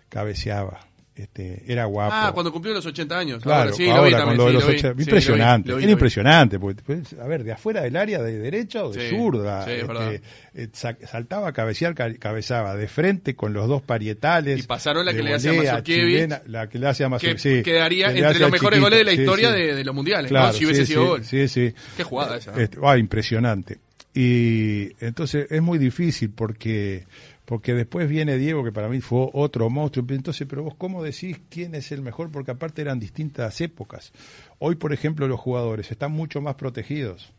cabeceaba, 0.10 0.80
este, 1.18 1.64
era 1.68 1.86
guapo. 1.86 2.14
Ah, 2.16 2.32
cuando 2.34 2.52
cumplió 2.52 2.74
los 2.74 2.86
80 2.86 3.18
años. 3.18 3.44
Claro, 3.44 3.62
ahora, 3.64 3.74
sí, 3.74 3.90
ahora 3.90 4.02
lo 4.02 4.06
vi 4.06 4.12
con 4.12 4.20
también, 4.20 4.38
lo 4.38 4.44
de 4.46 4.50
sí, 4.50 4.54
los 4.54 4.64
lo 4.64 4.70
vi. 4.70 4.76
ocho- 4.76 4.82
Sí, 4.82 4.88
lo 4.88 4.96
vi, 4.96 5.04
impresionante, 5.04 5.70
lo 5.70 5.76
vi, 5.78 5.84
era 5.84 5.92
impresionante, 5.92 6.60
porque 6.60 6.84
pues, 6.86 7.14
a 7.20 7.28
ver, 7.28 7.44
de 7.44 7.52
afuera 7.52 7.82
del 7.82 7.96
área, 7.98 8.22
de 8.22 8.38
derecha 8.38 8.84
o 8.86 8.92
de 8.92 9.10
zurda, 9.10 9.72
este, 9.72 10.22
eh, 10.54 10.68
sa- 10.74 10.98
saltaba 11.06 11.50
a 11.50 11.54
cabecear, 11.54 11.94
ca- 11.96 12.14
cabezaba 12.16 12.76
de 12.76 12.88
frente 12.88 13.36
con 13.36 13.54
los 13.54 13.68
dos 13.68 13.82
parietales. 13.82 14.60
Y 14.60 14.64
pasaron 14.64 15.06
la 15.06 15.14
que 15.14 15.24
le 15.24 15.34
hace 15.34 15.70
a 15.70 15.84
chilena, 15.84 16.42
la 16.48 16.70
que 16.70 16.80
le 16.80 16.88
hace 16.88 17.04
a 17.04 17.10
Que 17.18 17.64
quedaría 17.64 18.08
que 18.14 18.22
le 18.22 18.28
entre 18.28 18.40
los 18.40 18.52
mejores 18.52 18.80
goles 18.80 19.00
de 19.00 19.06
la 19.06 19.14
historia. 19.14 19.52
De, 19.52 19.76
de 19.76 19.84
los 19.84 19.96
mundiales, 19.96 20.30
Claro, 20.30 20.48
¿no? 20.48 20.54
Si 20.54 20.66
hubiese 20.66 20.86
sí, 20.86 20.94
sido 20.94 21.02
sí, 21.04 21.08
gol. 21.10 21.24
Sí, 21.24 21.48
sí. 21.48 21.74
Qué 21.96 22.04
jugada 22.04 22.38
esa. 22.38 22.52
Este, 22.62 22.78
ah, 22.84 22.98
impresionante. 22.98 23.80
Y 24.14 24.92
entonces 25.00 25.48
es 25.50 25.62
muy 25.62 25.78
difícil 25.78 26.32
porque 26.32 27.06
porque 27.48 27.74
después 27.74 28.10
viene 28.10 28.38
Diego, 28.38 28.62
que 28.62 28.74
para 28.74 28.90
mí 28.90 29.00
fue 29.00 29.30
otro 29.32 29.70
monstruo. 29.70 30.06
Entonces, 30.10 30.46
pero 30.50 30.64
vos, 30.64 30.76
¿cómo 30.78 31.02
decís 31.02 31.40
quién 31.50 31.76
es 31.76 31.94
el 31.94 32.02
mejor? 32.02 32.30
Porque 32.30 32.52
aparte 32.52 32.82
eran 32.82 33.00
distintas 33.00 33.62
épocas. 33.62 34.12
Hoy, 34.60 34.76
por 34.76 34.92
ejemplo, 34.92 35.30
los 35.30 35.40
jugadores 35.40 35.90
están 35.90 36.12
mucho 36.12 36.42
más 36.42 36.56
protegidos. 36.56 37.32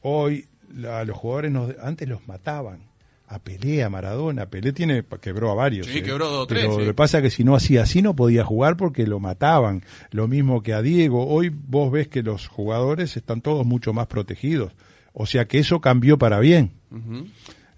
Hoy, 0.00 0.46
la- 0.74 1.04
los 1.04 1.16
jugadores 1.16 1.52
nos- 1.52 1.78
antes 1.80 2.08
los 2.08 2.26
mataban. 2.26 2.90
A 3.28 3.38
Pelé, 3.38 3.84
a 3.84 3.88
Maradona. 3.88 4.46
Pelé 4.46 4.72
tiene, 4.72 5.04
quebró 5.20 5.52
a 5.52 5.54
varios. 5.54 5.86
Sí, 5.86 5.98
¿eh? 5.98 6.02
quebró 6.02 6.28
dos 6.28 6.48
Pero 6.48 6.62
tres, 6.62 6.72
sí. 6.74 6.80
Lo 6.80 6.86
que 6.86 6.94
pasa 6.94 7.18
es 7.18 7.22
que 7.22 7.30
si 7.30 7.44
no 7.44 7.54
hacía 7.54 7.82
así 7.84 8.02
no 8.02 8.16
podía 8.16 8.42
jugar 8.44 8.76
porque 8.76 9.06
lo 9.06 9.20
mataban. 9.20 9.84
Lo 10.10 10.26
mismo 10.26 10.60
que 10.64 10.74
a 10.74 10.82
Diego. 10.82 11.28
Hoy 11.28 11.50
vos 11.50 11.92
ves 11.92 12.08
que 12.08 12.24
los 12.24 12.48
jugadores 12.48 13.16
están 13.16 13.40
todos 13.42 13.64
mucho 13.64 13.92
más 13.92 14.08
protegidos. 14.08 14.72
O 15.12 15.26
sea 15.26 15.44
que 15.44 15.60
eso 15.60 15.80
cambió 15.80 16.18
para 16.18 16.40
bien. 16.40 16.72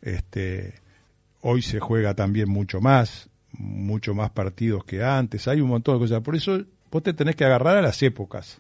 Este, 0.00 0.80
hoy 1.42 1.62
se 1.62 1.78
juega 1.78 2.14
también 2.14 2.48
mucho 2.48 2.80
más, 2.80 3.28
mucho 3.52 4.14
más 4.14 4.30
partidos 4.30 4.84
que 4.84 5.04
antes. 5.04 5.46
Hay 5.46 5.60
un 5.60 5.68
montón 5.68 5.96
de 5.96 6.00
cosas. 6.00 6.22
Por 6.22 6.34
eso 6.34 6.62
vos 6.90 7.02
te 7.02 7.12
tenés 7.12 7.36
que 7.36 7.44
agarrar 7.44 7.76
a 7.76 7.82
las 7.82 8.02
épocas. 8.02 8.58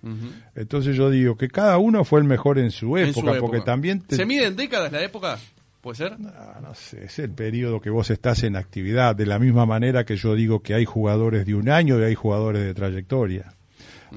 Entonces 0.54 0.96
yo 0.96 1.10
digo 1.10 1.36
que 1.36 1.48
cada 1.48 1.78
uno 1.78 2.04
fue 2.04 2.20
el 2.20 2.26
mejor 2.26 2.58
en 2.58 2.70
su 2.70 2.96
En 2.98 3.08
época, 3.08 3.34
porque 3.40 3.60
también 3.60 4.00
te, 4.00 4.16
¿Se 4.16 4.26
mide 4.26 4.46
en 4.46 4.56
décadas 4.56 4.92
la 4.92 5.02
época? 5.02 5.38
¿Puede 5.80 5.96
ser? 5.96 6.16
Ah, 6.36 6.60
no 6.62 6.74
sé, 6.74 7.06
es 7.06 7.18
el 7.18 7.30
periodo 7.30 7.80
que 7.80 7.90
vos 7.90 8.08
estás 8.10 8.44
en 8.44 8.54
actividad, 8.54 9.16
de 9.16 9.26
la 9.26 9.40
misma 9.40 9.66
manera 9.66 10.04
que 10.04 10.16
yo 10.16 10.36
digo 10.36 10.62
que 10.62 10.74
hay 10.74 10.84
jugadores 10.84 11.44
de 11.44 11.56
un 11.56 11.68
año 11.68 11.98
y 11.98 12.04
hay 12.04 12.14
jugadores 12.14 12.62
de 12.62 12.72
trayectoria. 12.72 13.54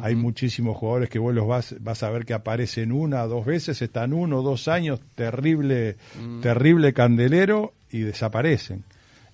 Hay 0.01 0.15
muchísimos 0.15 0.75
jugadores 0.75 1.09
que 1.09 1.19
vos 1.19 1.33
los 1.33 1.47
vas, 1.47 1.75
vas 1.79 2.03
a 2.03 2.09
ver 2.09 2.25
que 2.25 2.33
aparecen 2.33 2.91
una 2.91 3.23
o 3.23 3.27
dos 3.29 3.45
veces, 3.45 3.81
están 3.81 4.13
uno 4.13 4.39
o 4.39 4.41
dos 4.43 4.67
años, 4.67 4.99
terrible, 5.15 5.95
terrible 6.41 6.93
candelero 6.93 7.73
y 7.97 8.01
desaparecen. 8.01 8.83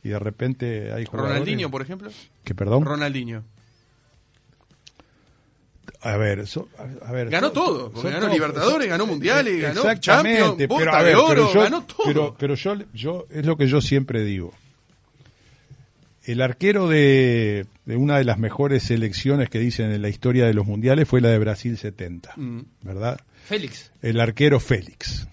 Y 0.03 0.09
de 0.09 0.19
repente 0.19 0.91
hay 0.93 1.05
jugadores... 1.05 1.33
Ronaldinho, 1.39 1.69
por 1.71 1.81
ejemplo. 1.81 2.09
Que 2.43 2.55
perdón. 2.55 2.85
Ronaldinho. 2.85 3.43
A 6.03 6.17
ver, 6.17 6.47
so- 6.47 6.67
a, 6.77 7.09
a 7.09 7.11
ver, 7.11 7.29
Ganó 7.29 7.51
todo, 7.51 7.91
ganó 7.91 8.27
Libertadores, 8.27 8.87
ganó 8.87 9.05
Mundiales, 9.05 9.61
ganó 9.61 9.81
exactamente, 9.81 10.39
Champions, 10.39 10.55
pero, 10.57 10.67
Bota 10.85 10.97
a 10.97 11.03
de 11.03 11.05
ver, 11.05 11.15
Oro, 11.15 11.27
pero 11.29 11.53
yo, 11.53 11.61
ganó 11.61 11.83
todo. 11.85 11.97
Pero, 12.05 12.35
pero 12.39 12.55
yo, 12.55 12.75
yo, 12.93 13.27
es 13.29 13.45
lo 13.45 13.55
que 13.57 13.67
yo 13.67 13.81
siempre 13.81 14.23
digo. 14.23 14.51
El 16.23 16.41
arquero 16.41 16.87
de, 16.87 17.65
de 17.85 17.95
una 17.97 18.17
de 18.17 18.23
las 18.23 18.37
mejores 18.39 18.83
selecciones 18.83 19.49
que 19.49 19.59
dicen 19.59 19.91
en 19.91 20.01
la 20.01 20.09
historia 20.09 20.45
de 20.45 20.53
los 20.53 20.65
mundiales 20.65 21.07
fue 21.07 21.21
la 21.21 21.29
de 21.29 21.37
Brasil 21.39 21.77
70, 21.77 22.33
Mm. 22.35 22.59
¿verdad? 22.81 23.19
Félix. 23.45 23.91
El 24.01 24.19
arquero 24.19 24.59
Félix. 24.59 25.27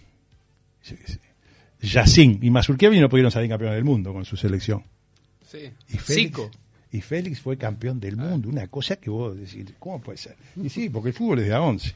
Yacín 1.81 2.39
y 2.43 2.51
Mazurkiewicz 2.51 3.01
no 3.01 3.09
pudieron 3.09 3.31
salir 3.31 3.49
campeones 3.51 3.77
del 3.77 3.85
mundo 3.85 4.13
con 4.13 4.25
su 4.25 4.37
selección. 4.37 4.83
Sí. 5.51 5.71
Y 5.89 5.97
Félix, 5.99 6.41
y 6.93 7.01
Félix 7.01 7.41
fue 7.41 7.57
campeón 7.57 8.01
del 8.01 8.17
mundo, 8.17 8.49
una 8.49 8.67
cosa 8.67 8.97
que 8.97 9.11
vos 9.11 9.37
decís, 9.39 9.67
¿cómo 9.79 10.01
puede 10.01 10.19
ser? 10.19 10.37
Y 10.63 10.69
sí, 10.69 10.89
porque 10.91 11.09
el 11.11 11.15
fútbol 11.15 11.39
es 11.41 11.47
de 11.47 11.55
a 11.55 11.61
11. 11.63 11.95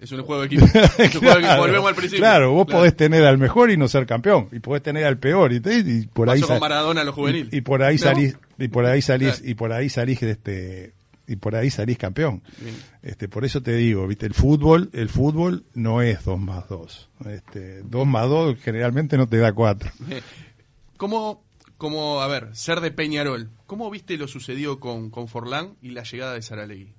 Es 0.00 0.10
un 0.10 0.22
juego 0.22 0.40
de 0.42 0.46
equipo. 0.48 0.64
Es 0.66 1.14
un 1.14 1.20
juego 1.20 1.34
de 1.36 1.40
equipo. 1.46 1.56
Volvemos 1.58 1.88
al 1.88 1.94
principio. 1.94 2.20
Claro, 2.22 2.52
vos 2.52 2.66
podés 2.66 2.96
tener 2.96 3.24
al 3.24 3.38
mejor 3.38 3.70
y 3.70 3.76
no 3.76 3.86
ser 3.88 4.04
campeón, 4.06 4.48
y 4.52 4.58
podés 4.58 4.82
tener 4.82 5.04
al 5.04 5.16
peor 5.18 5.52
y, 5.52 5.60
te- 5.60 5.78
y 5.78 6.06
por 6.06 6.28
ahí 6.30 6.40
Pasó 6.40 6.54
con 6.54 6.60
Maradona 6.60 7.02
a 7.02 7.04
los 7.04 7.14
juveniles. 7.14 7.52
y, 7.52 7.58
y 7.58 7.60
por 7.60 7.82
ahí 7.82 7.96
¿No? 7.96 8.02
salís 8.02 8.36
y 8.58 8.68
por 8.68 8.84
ahí 8.86 9.00
salís 9.02 9.28
Claro. 9.36 9.50
y 9.50 9.54
por 9.54 9.72
ahí 9.72 9.88
salís 9.88 10.20
de 10.20 10.30
este 10.32 10.92
y 11.26 11.36
por 11.36 11.54
ahí 11.54 11.70
salís 11.70 11.98
campeón. 11.98 12.42
Bien. 12.58 12.74
Este, 13.02 13.28
por 13.28 13.44
eso 13.44 13.62
te 13.62 13.74
digo, 13.74 14.06
viste, 14.06 14.26
el 14.26 14.34
fútbol, 14.34 14.90
el 14.92 15.08
fútbol 15.08 15.64
no 15.74 16.02
es 16.02 16.24
dos 16.24 16.38
más 16.38 16.68
dos. 16.68 17.10
Este, 17.26 17.82
dos 17.82 18.06
más 18.06 18.28
dos 18.28 18.58
generalmente 18.60 19.16
no 19.16 19.26
te 19.26 19.38
da 19.38 19.52
cuatro. 19.52 19.90
¿Cómo, 20.96 21.42
cómo, 21.78 22.20
a 22.20 22.28
ver, 22.28 22.54
ser 22.54 22.80
de 22.80 22.90
Peñarol, 22.90 23.50
¿cómo 23.66 23.90
viste 23.90 24.16
lo 24.16 24.28
sucedido 24.28 24.80
con, 24.80 25.10
con 25.10 25.28
Forlán 25.28 25.74
y 25.80 25.90
la 25.90 26.02
llegada 26.02 26.34
de 26.34 26.42
Saralegui? 26.42 26.94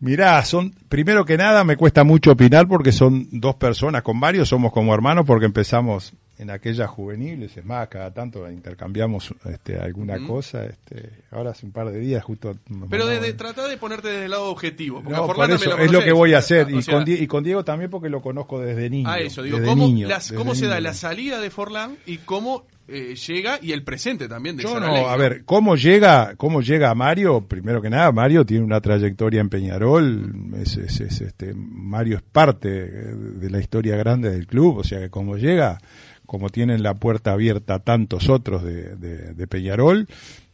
Mirá, 0.00 0.44
son, 0.44 0.74
primero 0.88 1.24
que 1.24 1.36
nada 1.36 1.62
me 1.62 1.76
cuesta 1.76 2.02
mucho 2.02 2.32
opinar 2.32 2.66
porque 2.66 2.90
son 2.90 3.28
dos 3.30 3.54
personas, 3.54 4.02
con 4.02 4.18
varios 4.18 4.48
somos 4.48 4.72
como 4.72 4.92
hermanos 4.92 5.24
porque 5.24 5.46
empezamos 5.46 6.12
en 6.38 6.50
aquellas 6.50 6.88
juveniles, 6.90 7.56
es 7.56 7.64
más, 7.64 7.86
cada 7.88 8.12
tanto 8.12 8.50
intercambiamos 8.50 9.34
este, 9.44 9.76
alguna 9.78 10.18
cosa, 10.26 10.64
este, 10.64 11.10
ahora 11.30 11.50
hace 11.50 11.66
un 11.66 11.72
par 11.72 11.90
de 11.90 11.98
días 12.00 12.24
justo... 12.24 12.56
Pero 12.90 13.06
de, 13.06 13.16
mandamos- 13.16 13.26
de, 13.26 13.32
trata 13.34 13.68
de 13.68 13.76
ponerte 13.76 14.08
desde 14.08 14.24
el 14.24 14.30
lado 14.30 14.46
objetivo. 14.50 15.02
Porque 15.02 15.14
a 15.14 15.18
No, 15.20 15.26
Forlán 15.26 15.50
por 15.50 15.58
también 15.58 15.70
eso 15.70 15.76
lo 15.78 15.84
es 15.84 15.92
lo 15.92 16.02
que 16.04 16.12
voy 16.12 16.34
a 16.34 16.38
hacer, 16.38 16.66
O 16.66 16.70
y, 16.70 16.82
sea, 16.82 16.94
con 16.94 17.04
y 17.06 17.26
con 17.26 17.44
Diego 17.44 17.64
también 17.64 17.90
porque 17.90 18.08
lo 18.08 18.20
conozco 18.22 18.60
desde 18.60 18.90
niño. 18.90 19.08
A 19.08 19.18
eso, 19.20 19.42
digo, 19.42 19.58
desde 19.58 19.68
¿cómo, 19.70 19.86
niño, 19.86 20.08
las- 20.08 20.24
desde 20.24 20.36
cómo 20.36 20.54
se 20.54 20.66
da 20.66 20.80
la 20.80 20.94
salida 20.94 21.40
de 21.40 21.50
Forlán 21.50 21.96
y 22.06 22.16
cómo 22.18 22.66
eh, 22.88 23.14
llega 23.14 23.58
y 23.62 23.70
el 23.72 23.84
presente 23.84 24.26
también 24.28 24.56
de 24.56 24.64
Yo 24.64 24.80
no, 24.80 25.08
a 25.08 25.16
ver, 25.16 25.44
¿cómo 25.44 25.76
llega, 25.76 26.34
cómo 26.36 26.60
llega 26.62 26.92
Mario? 26.96 27.42
Primero 27.46 27.80
que 27.80 27.88
nada, 27.88 28.10
Mario 28.10 28.44
tiene 28.44 28.64
una 28.64 28.80
trayectoria 28.80 29.40
en 29.40 29.48
Peñarol, 29.48 30.34
es, 30.60 30.76
es- 30.76 31.00
es, 31.00 31.20
este, 31.20 31.54
Mario 31.54 32.16
es 32.16 32.22
parte 32.22 32.68
eh, 32.70 33.14
de 33.14 33.50
la 33.50 33.60
historia 33.60 33.96
grande 33.96 34.30
del 34.30 34.46
club, 34.48 34.78
o 34.78 34.84
sea 34.84 34.98
que 34.98 35.10
como 35.10 35.36
llega, 35.36 35.78
como 36.32 36.48
tienen 36.48 36.82
la 36.82 36.94
puerta 36.94 37.32
abierta 37.32 37.78
tantos 37.80 38.30
otros 38.30 38.64
de, 38.64 38.96
de- 38.96 39.34
de 39.34 39.46
Peñarol, 39.46 40.08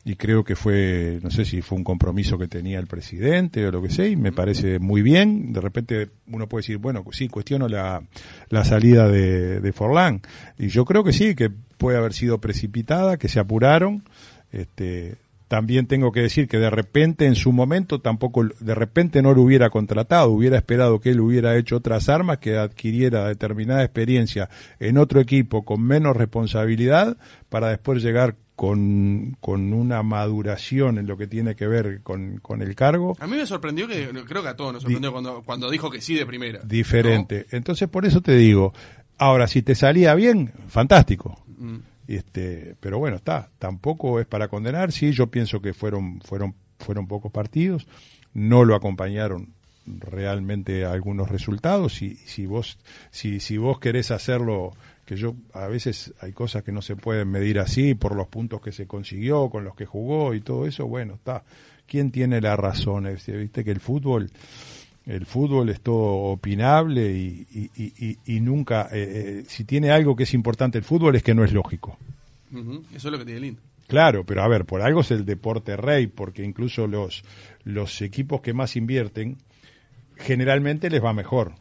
y 0.05 0.17
creo 0.17 0.43
que 0.43 0.57
fue, 0.57 1.21
no 1.23 1.31
sé 1.31 1.45
si 1.45 1.63
fue 1.63 1.79
un 1.79 1.85
compromiso 1.85 2.37
que 2.37 2.49
tenía 2.49 2.81
el 2.81 2.89
presidente 2.89 3.65
o 3.65 3.71
lo 3.71 3.81
que 3.81 3.91
sea, 3.91 4.09
y 4.09 4.17
me 4.17 4.33
parece 4.33 4.81
muy 4.81 5.03
bien. 5.03 5.53
De 5.53 5.61
repente 5.61 6.09
uno 6.27 6.49
puede 6.49 6.63
decir, 6.63 6.79
bueno, 6.79 7.05
sí, 7.13 7.29
cuestiono 7.29 7.69
la, 7.69 8.03
la 8.49 8.65
salida 8.65 9.07
de, 9.07 9.61
de 9.61 9.73
Forlán. 9.73 10.21
Y 10.59 10.67
yo 10.67 10.85
creo 10.85 11.05
que 11.05 11.13
sí, 11.13 11.37
que 11.37 11.49
puede 11.77 11.97
haber 11.97 12.13
sido 12.13 12.39
precipitada, 12.41 13.19
que 13.19 13.29
se 13.29 13.39
apuraron. 13.39 14.03
Este, 14.51 15.15
también 15.49 15.87
tengo 15.87 16.13
que 16.13 16.21
decir 16.21 16.47
que 16.47 16.59
de 16.59 16.71
repente 16.71 17.27
en 17.27 17.35
su 17.35 17.53
momento 17.53 18.01
tampoco, 18.01 18.45
de 18.45 18.75
repente 18.75 19.23
no 19.23 19.35
lo 19.35 19.43
hubiera 19.43 19.71
contratado, 19.71 20.31
hubiera 20.31 20.59
esperado 20.59 21.01
que 21.01 21.11
él 21.11 21.21
hubiera 21.21 21.57
hecho 21.57 21.77
otras 21.77 22.09
armas, 22.09 22.39
que 22.39 22.57
adquiriera 22.59 23.27
determinada 23.27 23.83
experiencia 23.83 24.51
en 24.79 24.99
otro 24.99 25.21
equipo 25.21 25.65
con 25.65 25.83
menos 25.83 26.17
responsabilidad 26.17 27.17
para 27.49 27.71
después 27.71 28.03
llegar 28.03 28.37
con, 28.55 29.37
con 29.41 29.73
una 29.73 30.03
maduración 30.03 30.99
en 30.99 31.07
lo 31.07 31.17
que 31.17 31.27
tiene 31.27 31.55
que 31.55 31.67
ver 31.67 32.03
con, 32.03 32.39
con 32.39 32.61
el 32.61 32.75
cargo 32.75 33.17
A 33.21 33.27
mí 33.29 33.37
me 33.37 33.47
sorprendió 33.47 33.87
que, 33.87 34.11
creo 34.27 34.43
que 34.43 34.49
a 34.49 34.57
todos 34.57 34.73
nos 34.73 34.83
sorprendió 34.83 35.13
cuando, 35.13 35.43
cuando 35.43 35.71
dijo 35.71 35.91
que 35.91 36.01
sí 36.01 36.15
de 36.15 36.27
primera. 36.27 36.61
diferente. 36.65 37.47
Entonces 37.53 37.89
por 37.89 38.05
eso 38.05 38.21
te 38.21 38.37
digo, 38.37 38.75
ahora 39.17 39.47
si 39.47 39.63
te 39.63 39.75
salía 39.75 40.15
bien, 40.15 40.53
fantástico. 40.67 41.43
Mm. 41.57 41.77
Este, 42.09 42.75
pero 42.81 42.99
bueno, 42.99 43.17
está, 43.17 43.51
tampoco 43.59 44.19
es 44.19 44.27
para 44.27 44.49
condenar, 44.49 44.93
sí, 44.93 45.13
yo 45.13 45.27
pienso 45.27 45.61
que 45.61 45.75
fueron 45.75 46.21
fueron 46.23 46.55
fueron 46.79 47.07
pocos 47.07 47.31
partidos, 47.31 47.87
no 48.33 48.65
lo 48.65 48.75
acompañaron 48.75 49.53
realmente 49.85 50.87
algunos 50.87 51.29
resultados 51.29 52.01
y 52.03 52.15
si 52.15 52.47
vos 52.47 52.79
si 53.11 53.41
si 53.41 53.59
vos 53.59 53.79
querés 53.79 54.11
hacerlo 54.11 54.73
que 55.05 55.17
yo 55.17 55.35
a 55.53 55.67
veces 55.69 56.15
hay 56.21 56.33
cosas 56.33 56.63
que 56.63 56.73
no 56.73 56.81
se 56.81 56.97
pueden 56.97 57.31
medir 57.31 57.59
así 57.59 57.95
por 57.95 58.15
los 58.15 58.29
puntos 58.29 58.61
que 58.63 58.73
se 58.73 58.87
consiguió, 58.87 59.51
con 59.51 59.65
los 59.65 59.75
que 59.75 59.87
jugó 59.87 60.35
y 60.35 60.41
todo 60.41 60.67
eso, 60.67 60.87
bueno, 60.87 61.15
está. 61.15 61.45
¿Quién 61.87 62.11
tiene 62.11 62.43
la 62.43 62.55
razón? 62.57 63.07
Este, 63.07 63.35
Viste 63.35 63.65
que 63.65 63.71
el 63.71 63.81
fútbol 63.81 64.31
el 65.09 65.25
fútbol 65.27 65.71
es 65.71 65.81
todo 65.81 66.31
opinable 66.33 67.11
y, 67.11 67.47
y- 67.75 68.19
y- 68.27 68.41
nunca, 68.41 68.89
eh, 68.93 69.41
eh, 69.41 69.45
si 69.49 69.65
tiene 69.65 69.91
algo 69.91 70.15
que 70.15 70.25
es 70.25 70.35
importante 70.35 70.77
el 70.79 70.85
fútbol 70.85 71.17
es 71.17 71.23
que 71.23 71.35
no 71.35 71.45
es 71.45 71.53
lógico. 71.53 71.97
Eso 72.95 73.09
es 73.09 73.13
lo 73.13 73.19
que 73.19 73.25
tiene 73.25 73.41
lindo. 73.41 73.61
Claro, 73.87 74.25
pero 74.25 74.43
a 74.43 74.49
ver, 74.49 74.67
por 74.67 74.83
algo 74.83 75.01
es 75.01 75.11
el 75.11 75.25
deporte 75.25 75.77
rey, 75.77 76.07
porque 76.09 76.45
incluso 76.45 76.87
los, 76.87 77.25
los 77.65 78.03
equipos 78.03 78.43
que 78.43 78.53
más 78.53 78.77
invierten, 78.77 79.39
generalmente 80.17 80.91
les 80.91 81.03
va 81.03 81.13
mejor. 81.15 81.53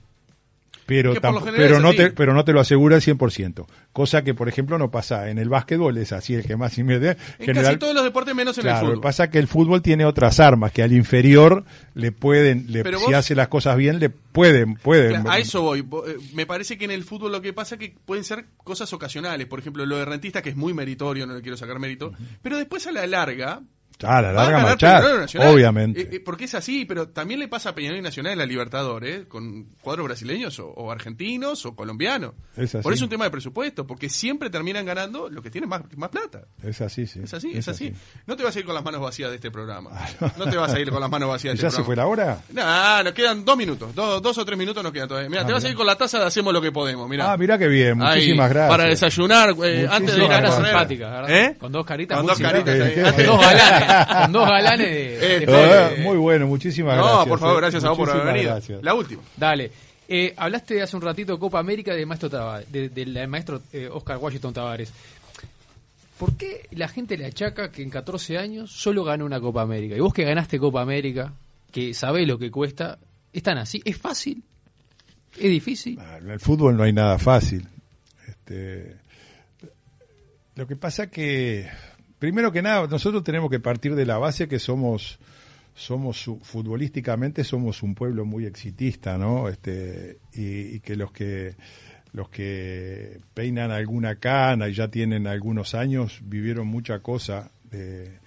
Pero, 0.88 1.14
lo 1.14 1.22
pero, 1.56 1.80
no 1.80 1.94
te, 1.94 2.10
pero 2.12 2.34
no 2.34 2.44
te 2.44 2.54
lo 2.54 2.60
asegura 2.60 2.96
al 2.96 3.02
100%. 3.04 3.68
Cosa 3.94 4.24
que, 4.24 4.34
por 4.34 4.50
ejemplo, 4.50 4.78
no 4.80 4.90
pasa 4.90 5.30
en 5.30 5.38
el 5.38 5.50
básquetbol, 5.50 5.98
es 5.98 6.12
así 6.14 6.34
el 6.34 6.44
que 6.46 6.56
más 6.56 6.78
inmediato. 6.78 7.22
En 7.40 7.54
casi 7.54 7.78
todos 7.78 7.94
los 7.94 8.04
deportes 8.04 8.34
menos 8.34 8.58
en 8.58 8.64
Claro, 8.64 8.78
el 8.80 8.84
lo 8.86 8.90
que 8.90 8.96
fútbol. 8.96 9.04
pasa 9.04 9.24
es 9.26 9.30
que 9.30 9.40
el 9.40 9.48
fútbol 9.48 9.82
tiene 9.82 10.06
otras 10.06 10.40
armas 10.40 10.72
que 10.72 10.82
al 10.82 10.94
inferior 10.94 11.66
le 11.94 12.12
pueden, 12.12 12.66
le- 12.70 12.84
si 12.84 12.92
vos- 12.96 13.14
hace 13.14 13.36
las 13.36 13.48
cosas 13.50 13.76
bien, 13.78 14.00
le 14.00 14.10
pueden, 14.10 14.76
pueden. 14.76 15.10
Claro, 15.22 15.30
A 15.30 15.40
eso 15.40 15.62
voy. 15.62 15.80
Eh, 15.80 16.18
Me 16.34 16.46
parece 16.46 16.78
que 16.78 16.86
en 16.86 16.92
el 16.92 17.04
fútbol 17.04 17.32
lo 17.32 17.42
que 17.42 17.54
pasa 17.54 17.76
es 17.76 17.80
que 17.80 17.96
pueden 18.06 18.24
ser 18.24 18.46
cosas 18.64 18.92
ocasionales. 18.94 19.46
Por 19.48 19.60
ejemplo, 19.60 19.86
lo 19.86 19.98
de 19.98 20.06
rentista, 20.06 20.42
que 20.42 20.50
es 20.52 20.56
muy 20.56 20.74
meritorio, 20.74 21.28
no 21.28 21.34
le 21.36 21.42
quiero 21.42 21.58
sacar 21.58 21.80
mérito. 21.80 22.14
Pero 22.42 22.58
después 22.58 22.88
a 22.88 22.92
la 22.92 23.06
larga. 23.08 23.62
Ah, 24.04 24.22
la 24.22 24.32
larga 24.32 24.76
Nacional. 24.76 25.54
obviamente. 25.54 26.02
Eh, 26.02 26.10
eh, 26.14 26.20
porque 26.20 26.46
es 26.46 26.54
así, 26.56 26.86
pero 26.86 27.10
también 27.10 27.40
le 27.40 27.48
pasa 27.48 27.70
a 27.70 27.76
Peñarol 27.76 27.98
y 27.98 28.02
Nacional 28.02 28.34
en 28.34 28.40
la 28.40 28.46
Libertadores, 28.46 29.26
con 29.26 29.64
cuadros 29.82 30.06
brasileños 30.06 30.60
o, 30.60 30.68
o 30.70 30.92
argentinos 30.92 31.66
o 31.66 31.76
colombianos. 31.76 32.34
Es 32.56 32.76
así. 32.76 32.84
Por 32.84 32.94
eso 32.94 33.00
es 33.00 33.04
un 33.04 33.10
tema 33.10 33.26
de 33.26 33.32
presupuesto, 33.32 33.88
porque 33.88 34.10
siempre 34.10 34.50
terminan 34.50 34.86
ganando 34.86 35.30
los 35.30 35.44
que 35.44 35.50
tienen 35.50 35.70
más, 35.70 35.82
más 35.96 36.10
plata. 36.10 36.44
Es 36.64 36.82
así, 36.82 37.08
sí. 37.08 37.22
Es 37.24 37.34
así, 37.34 37.52
es, 37.56 37.68
así. 37.68 37.94
No 38.26 38.36
te 38.36 38.44
vas 38.44 38.56
a 38.56 38.60
ir 38.60 38.66
con 38.66 38.76
las 38.76 38.84
manos 38.84 39.02
vacías 39.02 39.30
de 39.30 39.36
este 39.38 39.52
programa. 39.52 39.90
No 40.38 40.50
te 40.50 40.58
vas 40.58 40.74
a 40.74 40.80
ir 40.80 40.90
con 40.92 41.00
las 41.02 41.10
manos 41.10 41.30
vacías 41.30 41.56
de 41.56 41.62
¿Ya 41.62 41.68
este 41.68 41.78
se 41.80 41.84
fue 41.84 41.96
programa. 41.96 42.26
la 42.26 42.34
hora? 42.54 42.98
Nah, 42.98 43.04
nos 43.04 43.14
quedan 43.14 43.44
dos 43.46 43.58
minutos, 43.58 43.94
dos, 43.96 44.22
dos 44.22 44.38
o 44.38 44.46
tres 44.46 44.58
minutos 44.58 44.84
nos 44.84 44.92
quedan 44.92 45.08
todavía. 45.08 45.30
Mira, 45.30 45.46
te 45.46 45.54
vas 45.54 45.64
a 45.64 45.70
ir 45.70 45.76
con 45.76 45.86
la 45.88 45.96
taza 45.96 46.20
de 46.20 46.26
hacemos 46.26 46.54
lo 46.54 46.62
que 46.62 46.72
podemos, 46.72 47.10
mira. 47.10 47.32
Ah, 47.32 47.38
mirá 47.38 47.58
qué 47.58 47.68
bien, 47.68 47.98
muchísimas 47.98 48.50
gracias. 48.50 48.70
Para 48.70 48.84
desayunar, 48.90 49.56
eh, 49.64 49.88
antes 49.90 50.16
de 50.16 50.24
ir 50.26 50.32
a 50.32 50.42
correr. 50.42 50.66
simpática. 50.66 51.26
¿Eh? 51.28 51.56
Con 51.60 51.72
dos 51.72 51.86
caritas 51.86 52.18
Con 52.18 52.28
dos 52.28 52.40
caritas. 52.40 52.76
Eh, 52.76 53.04
antes 53.06 53.26
dos 53.26 53.40
galanes. 53.42 53.87
Con 54.24 54.32
dos 54.32 54.48
galanes 54.48 54.88
de, 54.88 55.16
Eh, 55.36 55.40
de 55.46 55.46
eh, 55.48 56.04
muy 56.04 56.18
bueno, 56.18 56.48
muchísimas 56.48 56.98
No, 56.98 57.04
gracias. 57.04 57.28
por 57.28 57.40
favor, 57.40 57.56
eh. 57.58 57.62
gracias 57.62 57.84
a 57.84 57.90
vos 57.90 57.98
por 57.98 58.10
haber 58.10 58.26
venido. 58.34 58.52
gracias. 58.52 58.84
La 58.84 58.94
última. 58.94 59.22
Dale. 59.36 59.72
Eh, 60.10 60.34
hablaste 60.38 60.82
hace 60.82 60.96
un 60.96 61.02
ratito 61.02 61.34
de 61.34 61.40
Copa 61.40 61.60
América 61.60 61.94
del 61.94 62.06
maestro 62.06 62.30
Tavares, 62.30 62.72
de- 62.72 62.90
del 62.90 63.28
maestro 63.28 63.62
eh, 63.74 63.90
Oscar 63.92 64.18
Washington 64.18 64.54
Tavares. 64.54 64.92
¿Por 66.18 66.36
qué 66.38 66.68
la 66.72 66.88
gente 66.88 67.18
le 67.18 67.26
achaca 67.26 67.72
que 67.72 67.84
en 67.84 67.90
14 67.90 68.38
años 68.38 68.72
solo 68.72 69.04
ganó 69.04 69.26
una 69.26 69.40
Copa 69.40 69.62
América? 69.62 69.96
Y 69.96 70.00
vos 70.00 70.14
que 70.14 70.24
ganaste 70.24 70.58
Copa 70.60 70.82
América, 70.82 71.34
que 71.72 71.94
sabés 71.94 72.28
lo 72.28 72.40
que 72.40 72.50
cuesta, 72.50 72.98
¿es 73.34 73.44
tan 73.44 73.58
así? 73.58 73.82
¿Es 73.86 73.98
fácil? 73.98 74.42
¿Es 75.36 75.50
difícil? 75.50 76.00
Ah, 76.02 76.18
En 76.20 76.30
el 76.32 76.40
fútbol 76.40 76.76
no 76.76 76.84
hay 76.84 76.94
nada 76.94 77.20
fácil. 77.20 77.68
Este, 78.28 78.96
lo 80.56 80.66
que 80.66 80.76
pasa 80.76 81.08
que, 81.12 81.68
primero 82.20 82.52
que 82.52 82.62
nada, 82.62 82.88
nosotros 82.88 83.24
tenemos 83.24 83.50
que 83.50 83.60
partir 83.60 83.96
de 83.96 84.06
la 84.06 84.18
base 84.18 84.48
que 84.48 84.60
somos, 84.60 85.20
somos 85.74 86.30
futbolísticamente 86.42 87.44
somos 87.44 87.84
un 87.84 87.96
pueblo 87.96 88.26
muy 88.26 88.46
exitista, 88.46 89.18
¿no? 89.18 89.50
Este, 89.50 90.20
y, 90.34 90.76
y 90.76 90.80
que 90.80 90.96
los 90.96 91.12
que 91.12 91.56
los 92.14 92.30
que 92.30 93.20
peinan 93.34 93.70
alguna 93.70 94.16
cana 94.16 94.70
y 94.70 94.74
ya 94.74 94.88
tienen 94.88 95.28
algunos 95.28 95.76
años 95.76 96.20
vivieron 96.24 96.66
mucha 96.66 97.00
cosa 97.00 97.52
de, 97.70 98.20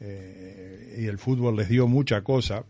eh, 0.00 0.96
y 0.98 1.06
el 1.06 1.18
fútbol 1.18 1.56
les 1.56 1.68
dio 1.68 1.86
mucha 1.86 2.22
cosa. 2.22 2.64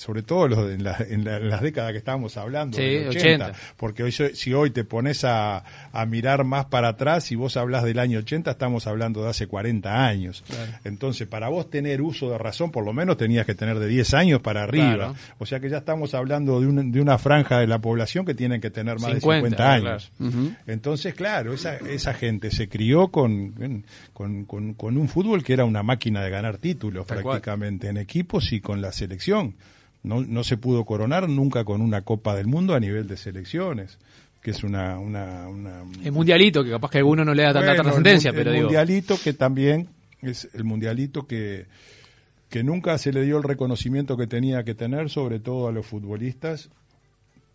Sobre 0.00 0.22
todo 0.22 0.48
los 0.48 0.66
de- 0.66 0.74
en, 0.76 0.82
la- 0.84 0.96
en 1.06 1.24
la- 1.24 1.36
en 1.36 1.50
las 1.50 1.60
décadas 1.60 1.92
que 1.92 1.98
estábamos 1.98 2.38
hablando, 2.38 2.78
Sí, 2.78 2.82
del 2.82 3.08
80. 3.08 3.52
porque 3.76 4.02
hoy, 4.02 4.12
si 4.12 4.54
hoy 4.54 4.70
te 4.70 4.82
pones 4.84 5.24
a, 5.24 5.62
a 5.92 6.06
mirar 6.06 6.44
más 6.44 6.64
para 6.64 6.88
atrás 6.88 7.30
y 7.32 7.34
vos 7.34 7.58
hablas 7.58 7.84
del 7.84 7.98
año 7.98 8.20
80, 8.20 8.52
estamos 8.52 8.86
hablando 8.86 9.22
de 9.22 9.28
hace 9.28 9.46
40 9.46 10.06
años. 10.06 10.42
Entonces, 10.84 11.28
para 11.28 11.50
vos 11.50 11.68
tener 11.68 12.00
uso 12.00 12.30
de 12.30 12.38
razón, 12.38 12.70
por 12.70 12.82
lo 12.86 12.94
menos 12.94 13.18
tenías 13.18 13.44
que 13.44 13.54
tener 13.54 13.78
de 13.78 13.88
10 13.88 14.14
años 14.14 14.40
para 14.40 14.62
arriba. 14.62 14.94
Claro. 14.94 15.14
O 15.38 15.44
sea 15.44 15.60
que 15.60 15.68
ya 15.68 15.76
estamos 15.76 16.14
hablando 16.14 16.60
de, 16.62 16.66
un- 16.66 16.90
de 16.92 17.00
una 17.02 17.18
franja 17.18 17.58
de 17.58 17.66
la 17.66 17.78
población 17.78 18.24
que 18.24 18.34
tienen 18.34 18.62
que 18.62 18.70
tener 18.70 18.94
más 18.98 19.12
50, 19.20 19.28
de 19.34 19.40
50 19.50 19.72
años. 19.72 20.12
Entonces, 20.66 21.12
claro, 21.14 21.52
esa, 21.52 21.76
esa 21.76 22.14
gente 22.14 22.50
se 22.50 22.70
crió 22.70 23.08
con, 23.08 23.84
con, 24.14 24.46
con- 24.46 24.72
con 24.72 24.96
un 24.96 25.08
fútbol 25.08 25.44
que 25.44 25.52
era 25.52 25.66
una 25.66 25.82
máquina 25.82 26.22
de 26.22 26.30
ganar 26.30 26.56
títulos 26.56 27.06
Tal 27.06 27.22
cual. 27.22 27.34
prácticamente 27.42 27.88
en 27.88 27.98
equipos 27.98 28.52
y 28.52 28.60
con 28.60 28.80
la 28.80 28.92
selección. 28.92 29.54
No, 30.02 30.22
no 30.22 30.44
se 30.44 30.56
pudo 30.56 30.84
coronar 30.84 31.28
nunca 31.28 31.64
con 31.64 31.80
una 31.82 32.02
Copa 32.02 32.34
del 32.34 32.46
Mundo 32.46 32.74
a 32.74 32.80
nivel 32.80 33.06
de 33.06 33.16
selecciones, 33.16 33.98
que 34.42 34.50
es 34.52 34.64
una... 34.64 34.98
una, 34.98 35.46
una 35.48 35.82
El 36.02 36.12
mundialito, 36.12 36.64
que 36.64 36.70
capaz 36.70 36.90
que 36.90 36.98
a 36.98 37.00
alguno 37.00 37.24
no 37.24 37.34
le 37.34 37.42
da 37.42 37.52
tanta 37.52 37.68
Bueno, 37.68 37.82
trascendencia, 37.82 38.32
pero 38.32 38.50
el 38.50 38.56
digo. 38.56 38.68
mundialito 38.68 39.16
que 39.22 39.32
también 39.34 39.88
es 40.22 40.48
el 40.54 40.64
mundialito 40.64 41.26
que, 41.26 41.66
que 42.48 42.62
nunca 42.64 42.96
se 42.98 43.12
le 43.12 43.22
dio 43.22 43.36
el 43.36 43.42
reconocimiento 43.42 44.16
que 44.16 44.26
tenía 44.26 44.64
que 44.64 44.74
tener, 44.74 45.10
sobre 45.10 45.38
todo 45.40 45.68
a 45.68 45.72
los 45.72 45.86
futbolistas, 45.86 46.70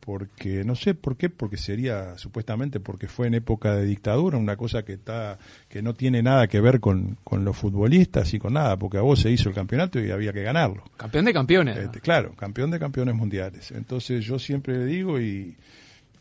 porque 0.06 0.64
no 0.64 0.76
sé 0.76 0.93
por 0.93 1.18
qué, 1.18 1.30
porque 1.30 1.58
sería 1.58 2.18
supuestamente 2.18 2.80
porque 2.80 3.08
fue 3.08 3.28
en 3.28 3.34
época 3.34 3.76
de 3.76 3.86
dictadura, 3.86 4.38
una 4.38 4.56
cosa 4.56 4.84
que 4.86 4.93
está 4.93 5.38
que 5.68 5.82
no 5.82 5.93
tiene 5.95 6.22
nada 6.24 6.47
que 6.47 6.62
ver 6.62 6.80
con, 6.80 7.18
con 7.24 7.43
los 7.43 7.58
futbolistas 7.58 8.34
y 8.34 8.39
con 8.39 8.53
nada, 8.53 8.78
porque 8.78 8.97
a 8.97 9.01
vos 9.01 9.20
se 9.20 9.32
hizo 9.32 9.49
el 9.49 9.56
campeonato 9.56 9.99
y 9.99 10.12
había 10.12 10.32
que 10.32 10.43
ganarlo. 10.43 10.84
Campeón 10.95 11.26
de 11.26 11.34
campeones. 11.34 11.78
Este, 11.78 11.99
claro, 11.99 12.34
campeón 12.36 12.72
de 12.72 12.80
campeones 12.80 13.16
mundiales. 13.16 13.72
Entonces 13.72 14.24
yo 14.24 14.38
siempre 14.39 14.78
le 14.78 14.86
digo 14.86 15.20
y 15.20 15.58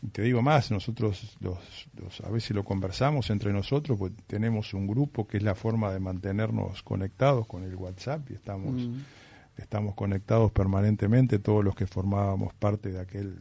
y 0.01 0.07
te 0.09 0.21
digo 0.21 0.43
más, 0.43 0.69
nosotros 0.69 1.35
los, 1.39 1.57
los- 1.99 2.21
a 2.21 2.29
veces 2.29 2.51
lo 2.55 2.63
conversamos 2.63 3.31
entre 3.31 3.51
nosotros, 3.51 3.97
pues 3.97 4.11
tenemos 4.27 4.73
un 4.75 4.85
grupo 4.85 5.25
que 5.25 5.37
es 5.37 5.43
la 5.43 5.55
forma 5.55 5.91
de 5.91 5.99
mantenernos 5.99 6.83
conectados 6.83 7.47
con 7.47 7.63
el 7.63 7.75
WhatsApp 7.75 8.29
y 8.29 8.33
estamos, 8.35 8.87
estamos 9.57 9.95
conectados 9.95 10.51
permanentemente 10.51 11.39
todos 11.39 11.63
los 11.63 11.75
que 11.75 11.87
formábamos 11.87 12.53
parte 12.53 12.91
de 12.91 12.99
aquel, 12.99 13.35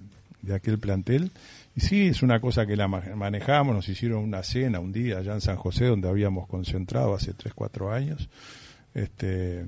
de 0.44 0.54
aquel 0.54 0.78
plantel. 0.78 1.30
Y 1.76 1.80
sí, 1.80 2.06
es 2.06 2.22
una 2.22 2.40
cosa 2.40 2.66
que 2.66 2.76
la 2.76 2.86
ma- 2.88 3.02
manejamos, 3.16 3.74
nos 3.74 3.88
hicieron 3.88 4.22
una 4.22 4.42
cena 4.42 4.78
un 4.80 4.92
día 4.92 5.18
allá 5.18 5.34
en 5.34 5.40
San 5.40 5.56
José 5.56 5.86
donde 5.86 6.08
habíamos 6.08 6.46
concentrado 6.46 7.14
hace 7.14 7.34
3, 7.34 7.52
4 7.54 7.92
años. 7.92 8.28
Este, 8.94 9.66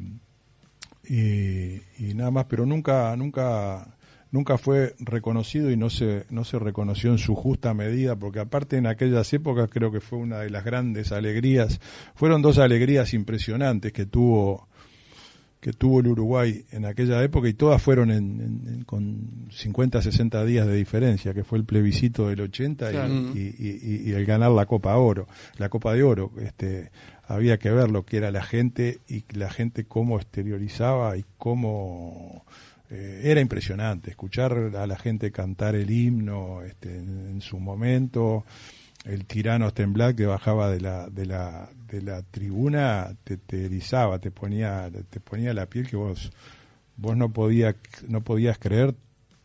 y, 1.08 1.76
y 1.98 2.14
nada 2.14 2.30
más, 2.30 2.46
pero 2.46 2.66
nunca, 2.66 3.14
nunca, 3.16 3.86
nunca 4.30 4.58
fue 4.58 4.94
reconocido 4.98 5.70
y 5.70 5.76
no 5.76 5.90
se, 5.90 6.26
no 6.30 6.44
se 6.44 6.58
reconoció 6.58 7.10
en 7.12 7.18
su 7.18 7.34
justa 7.34 7.74
medida, 7.74 8.16
porque 8.16 8.40
aparte 8.40 8.76
en 8.76 8.86
aquellas 8.86 9.32
épocas 9.32 9.68
creo 9.70 9.90
que 9.92 10.00
fue 10.00 10.18
una 10.18 10.38
de 10.40 10.50
las 10.50 10.64
grandes 10.64 11.12
alegrías, 11.12 11.80
fueron 12.14 12.42
dos 12.42 12.58
alegrías 12.58 13.14
impresionantes 13.14 13.92
que 13.92 14.06
tuvo 14.06 14.68
que 15.66 15.72
tuvo 15.72 15.98
el 15.98 16.06
Uruguay 16.06 16.64
en 16.70 16.84
aquella 16.84 17.20
época 17.24 17.48
y 17.48 17.54
todas 17.54 17.82
fueron 17.82 18.12
en, 18.12 18.40
en- 18.40 18.68
en- 18.72 18.84
con 18.84 19.48
50, 19.50 20.00
60 20.00 20.44
días 20.44 20.64
de 20.64 20.76
diferencia, 20.76 21.34
que 21.34 21.42
fue 21.42 21.58
el 21.58 21.64
plebiscito 21.64 22.28
del 22.28 22.40
80 22.42 22.88
y- 22.88 22.92
Claro. 22.92 23.12
y, 23.34 23.38
y- 23.58 23.80
y- 23.82 24.10
y 24.10 24.12
el 24.12 24.24
ganar 24.26 24.52
la 24.52 24.66
Copa 24.66 24.96
Oro, 24.96 25.26
la 25.58 25.68
Copa 25.68 25.92
de 25.92 26.04
Oro. 26.04 26.30
Este, 26.40 26.92
había 27.26 27.58
que 27.58 27.72
ver 27.72 27.90
lo 27.90 28.04
que 28.04 28.18
era 28.18 28.30
la 28.30 28.44
gente 28.44 29.00
y 29.08 29.24
la 29.36 29.50
gente 29.50 29.86
cómo 29.86 30.18
exteriorizaba 30.18 31.16
y 31.16 31.24
cómo 31.36 32.44
eh, 32.88 33.22
era 33.24 33.40
impresionante 33.40 34.10
escuchar 34.10 34.52
a 34.76 34.86
la 34.86 34.96
gente 34.96 35.32
cantar 35.32 35.74
el 35.74 35.90
himno 35.90 36.62
este, 36.62 36.96
en 36.96 37.40
su 37.40 37.58
momento 37.58 38.44
el 39.06 39.24
tirano 39.24 39.70
Stenblack 39.70 40.16
que 40.16 40.26
bajaba 40.26 40.70
de 40.70 40.80
la 40.80 41.08
de 41.08 41.26
la 41.26 41.70
de 41.86 42.02
la 42.02 42.22
tribuna 42.22 43.16
te, 43.24 43.36
te 43.36 43.64
erizaba 43.64 44.18
te 44.18 44.30
ponía 44.30 44.90
te 45.10 45.20
ponía 45.20 45.54
la 45.54 45.66
piel 45.66 45.88
que 45.88 45.96
vos 45.96 46.32
vos 46.96 47.16
no 47.16 47.32
podías 47.32 47.76
no 48.08 48.22
podías 48.22 48.58
creer 48.58 48.94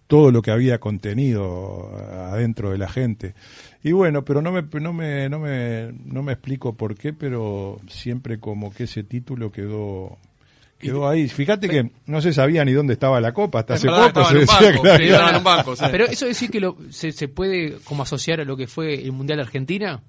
todo 0.07 0.31
lo 0.31 0.41
que 0.41 0.51
había 0.51 0.79
contenido 0.79 1.89
adentro 2.29 2.71
de 2.71 2.77
la 2.77 2.89
gente. 2.89 3.33
Y 3.81 3.93
bueno 3.93 4.25
pero 4.25 4.41
no 4.41 4.51
me 4.51 4.61
no 4.61 4.91
me 4.91 5.29
no 5.29 5.39
me 5.39 5.93
no 6.03 6.21
me 6.21 6.33
explico 6.33 6.73
por 6.75 6.95
qué 6.95 7.13
pero 7.13 7.79
siempre 7.87 8.39
como 8.39 8.73
que 8.73 8.83
ese 8.83 9.03
título 9.03 9.53
quedó 9.53 10.17
quedó 10.81 11.07
ahí 11.07 11.27
fíjate 11.29 11.69
que 11.69 11.91
no 12.05 12.21
se 12.21 12.33
sabía 12.33 12.65
ni 12.65 12.73
dónde 12.73 12.93
estaba 12.93 13.21
la 13.21 13.31
copa 13.33 13.59
hasta 13.59 13.75
hace 13.75 13.87
poco 13.87 14.05
estaba 14.07 14.25
se 14.27 14.31
en 14.33 14.37
un 14.39 14.45
decía 14.45 14.59
banco, 14.69 14.81
que 14.83 14.87
la 14.89 14.95
sí, 14.97 15.01
había- 15.03 15.13
estaba 15.13 15.29
en 15.31 15.35
un 15.37 15.43
banco, 15.43 15.75
sí. 15.75 15.85
Pero 15.91 16.05
eso 16.05 16.25
decir 16.25 16.49
que 16.51 16.59
lo, 16.59 16.77
se, 16.89 17.11
se 17.11 17.27
puede 17.27 17.77
como 17.83 18.03
asociar 18.03 18.41
a 18.41 18.43
lo 18.45 18.57
que 18.57 18.67
fue 18.67 18.95
el 18.95 19.11
Mundial 19.11 19.37
de 19.37 19.43
Argentina, 19.43 20.01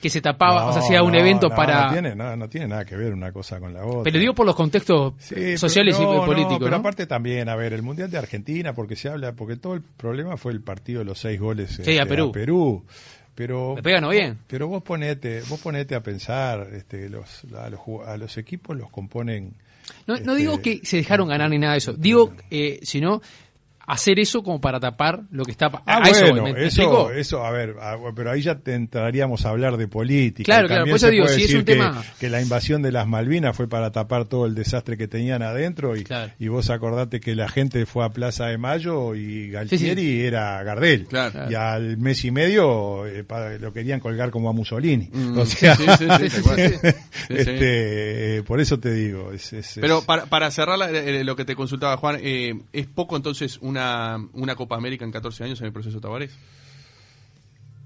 que 0.00 0.10
se 0.10 0.20
tapaba, 0.20 0.66
o 0.66 0.72
sea, 0.72 0.82
hacía 0.82 1.02
un 1.04 1.12
no, 1.12 1.18
evento 1.18 1.48
no, 1.48 1.54
para... 1.54 1.86
No 1.86 1.92
tiene, 1.92 2.16
no, 2.16 2.36
no 2.36 2.48
tiene 2.48 2.66
nada 2.66 2.84
que 2.84 2.96
ver 2.96 3.12
una 3.12 3.30
cosa 3.30 3.60
con 3.60 3.72
la 3.72 3.84
otra. 3.86 4.02
Pero 4.02 4.18
digo 4.18 4.34
por 4.34 4.44
los 4.44 4.56
contextos 4.56 5.12
Sí, 5.18 5.34
pero 5.36 5.58
sociales 5.58 5.96
no, 6.00 6.12
y 6.14 6.16
no, 6.18 6.24
políticos, 6.26 6.58
pero 6.58 6.70
¿no? 6.72 6.76
aparte 6.78 7.06
también, 7.06 7.48
a 7.48 7.54
ver, 7.54 7.72
el 7.72 7.82
Mundial 7.82 8.10
de 8.10 8.18
Argentina, 8.18 8.72
porque 8.74 8.96
se 8.96 9.08
habla, 9.10 9.32
porque 9.32 9.56
todo 9.56 9.74
el 9.74 9.82
problema 9.82 10.36
fue 10.36 10.50
el 10.52 10.60
partido 10.60 10.98
de 10.98 11.04
los 11.04 11.20
seis 11.20 11.38
goles 11.38 11.70
Sí, 11.70 11.82
este, 11.82 12.00
a 12.00 12.06
Perú. 12.06 12.32
Pero, 13.34 13.76
Le 13.76 13.82
pegan, 13.82 14.02
¿no? 14.02 14.10
Bien. 14.10 14.38
Pero 14.46 14.68
vos 14.68 14.82
ponete, 14.82 15.40
vos 15.48 15.58
ponete 15.60 15.94
a 15.94 16.02
pensar, 16.02 16.68
este, 16.74 17.08
los, 17.08 17.44
a, 17.58 17.70
los, 17.70 17.80
a 18.06 18.16
los 18.18 18.36
equipos 18.36 18.76
los 18.76 18.90
componen. 18.90 19.54
No, 20.06 20.14
no 20.14 20.20
este, 20.32 20.36
digo 20.36 20.60
que 20.60 20.80
se 20.84 20.96
dejaron 20.98 21.28
ganar 21.28 21.50
ni 21.50 21.58
nada 21.58 21.72
de 21.72 21.78
eso. 21.78 21.92
Digo, 21.92 22.34
eh, 22.50 22.80
sino 22.82 23.22
hacer 23.92 24.18
eso 24.20 24.42
como 24.42 24.60
para 24.60 24.80
tapar 24.80 25.22
lo 25.30 25.44
que 25.44 25.50
está 25.50 25.66
Ah, 25.86 26.00
a 26.04 26.08
eso, 26.10 26.20
bueno, 26.26 26.42
¿me- 26.44 26.52
me 26.54 26.66
eso, 26.66 27.10
eso, 27.12 27.44
a 27.44 27.50
ver, 27.50 27.76
a- 27.80 27.96
pero 28.14 28.30
ahí 28.30 28.40
ya 28.42 28.54
te 28.58 28.74
entraríamos 28.74 29.44
a 29.46 29.50
hablar 29.50 29.76
de 29.76 29.88
política. 29.88 30.44
Claro, 30.44 30.68
claro, 30.68 30.84
por 30.84 30.96
eso 30.96 31.06
se 31.06 31.12
digo, 31.12 31.24
puede 31.24 31.36
si 31.38 31.44
es 31.44 31.54
un 31.54 31.64
que, 31.64 31.72
tema- 31.74 32.02
que 32.18 32.28
la 32.30 32.40
invasión 32.40 32.82
de 32.82 32.92
las 32.92 33.06
Malvinas 33.06 33.56
fue 33.56 33.68
para 33.68 33.90
tapar 33.92 34.24
todo 34.26 34.46
el 34.46 34.54
desastre 34.54 34.96
que 34.96 35.08
tenían 35.08 35.42
adentro 35.42 35.96
y, 35.96 36.04
Claro. 36.04 36.32
y 36.38 36.48
vos 36.48 36.70
acordate 36.70 37.20
que 37.20 37.34
la 37.34 37.48
gente 37.48 37.86
fue 37.86 38.04
a 38.04 38.10
Plaza 38.10 38.46
de 38.46 38.58
Mayo 38.58 39.14
y 39.14 39.50
Galtieri 39.50 40.22
era 40.22 40.62
Gardel. 40.62 41.06
Claro. 41.06 41.50
Y 41.50 41.54
al 41.54 41.96
mes 41.98 42.24
y 42.24 42.30
medio 42.30 43.06
eh, 43.06 43.24
pa- 43.24 43.50
lo 43.60 43.72
querían 43.72 44.00
colgar 44.00 44.30
como 44.30 44.48
a 44.48 44.52
Mussolini. 44.52 45.08
Mm, 45.12 45.38
o 45.38 45.46
sea, 45.46 45.76
este, 47.28 48.36
eh, 48.38 48.42
por 48.42 48.60
eso 48.60 48.78
te 48.78 48.92
digo. 48.92 49.32
es- 49.32 49.52
es- 49.52 49.78
Pero 49.80 50.02
para, 50.02 50.26
para 50.26 50.50
cerrar 50.50 50.78
la- 50.78 50.90
eh, 50.90 51.24
lo 51.24 51.36
que 51.36 51.44
te 51.44 51.54
consultaba 51.54 51.96
Juan, 51.96 52.18
eh, 52.22 52.54
¿es 52.72 52.86
poco 52.86 53.16
entonces 53.16 53.58
una, 53.60 53.81
una 54.32 54.56
Copa 54.56 54.76
América 54.76 55.04
en 55.04 55.12
14 55.12 55.44
años 55.44 55.60
en 55.60 55.66
el 55.66 55.72
proceso 55.72 56.00
Tavares? 56.00 56.36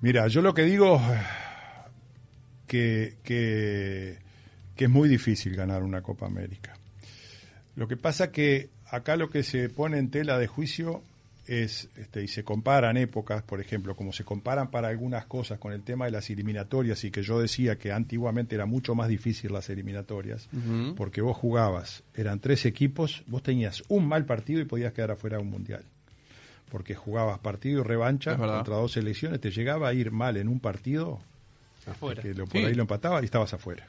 Mira, 0.01 0.29
yo 0.29 0.43
lo 0.43 0.55
que 0.55 0.63
digo 0.63 1.01
que, 2.67 3.17
que, 3.23 4.19
que 4.75 4.85
es 4.85 4.91
muy 4.91 5.09
difícil 5.09 5.57
ganar 5.57 5.83
una 5.83 6.03
Copa 6.03 6.27
América. 6.27 6.77
Lo 7.75 7.89
que 7.89 7.97
pasa 7.97 8.31
que 8.31 8.71
acá 8.91 9.17
lo 9.17 9.31
que 9.31 9.43
se 9.43 9.69
pone 9.69 9.99
en 9.99 10.11
tela 10.11 10.39
de 10.39 10.47
juicio 10.47 11.03
es, 11.47 11.89
este, 11.97 12.23
y 12.23 12.29
se 12.29 12.43
comparan 12.45 12.97
épocas, 12.97 13.43
por 13.43 13.61
ejemplo, 13.61 13.95
como 13.95 14.13
se 14.13 14.25
comparan 14.25 14.71
para 14.71 14.89
algunas 14.89 15.27
cosas 15.27 15.59
con 15.59 15.73
el 15.73 15.83
tema 15.83 16.05
de 16.07 16.11
las 16.11 16.29
eliminatorias 16.31 17.05
y 17.05 17.11
que 17.11 17.23
yo 17.23 17.39
decía 17.41 17.77
que 17.79 17.93
antiguamente 17.93 18.55
era 18.55 18.67
mucho 18.67 18.95
más 18.95 19.09
difícil 19.09 19.53
las 19.53 19.69
eliminatorias, 19.71 20.49
porque 20.97 21.21
vos 21.21 21.37
jugabas, 21.37 22.03
eran 22.15 22.41
tres 22.41 22.67
equipos, 22.67 23.23
vos 23.27 23.43
tenías 23.43 23.83
un 23.89 24.07
mal 24.09 24.25
partido 24.27 24.61
y 24.61 24.65
podías 24.65 24.93
quedar 24.93 25.13
afuera 25.13 25.37
de 25.37 25.43
un 25.43 25.51
mundial. 25.51 25.85
Porque 26.71 26.95
jugabas 26.97 27.39
partido 27.39 27.81
y 27.81 27.85
revancha 27.85 28.37
contra 28.37 28.75
dos 28.77 28.93
selecciones, 28.93 29.41
te 29.41 29.51
llegaba 29.53 29.89
a 29.89 29.93
ir 29.95 30.11
mal 30.11 30.37
en 30.37 30.49
un 30.49 30.59
partido, 30.59 31.21
Afuera. 31.87 32.21
que 32.23 32.35
lo, 32.35 32.45
por 32.47 32.61
Sí. 32.61 32.67
ahí 32.67 32.75
lo 32.75 32.83
empataba 32.83 33.23
y 33.23 33.27
estabas 33.27 33.55
afuera. 33.55 33.87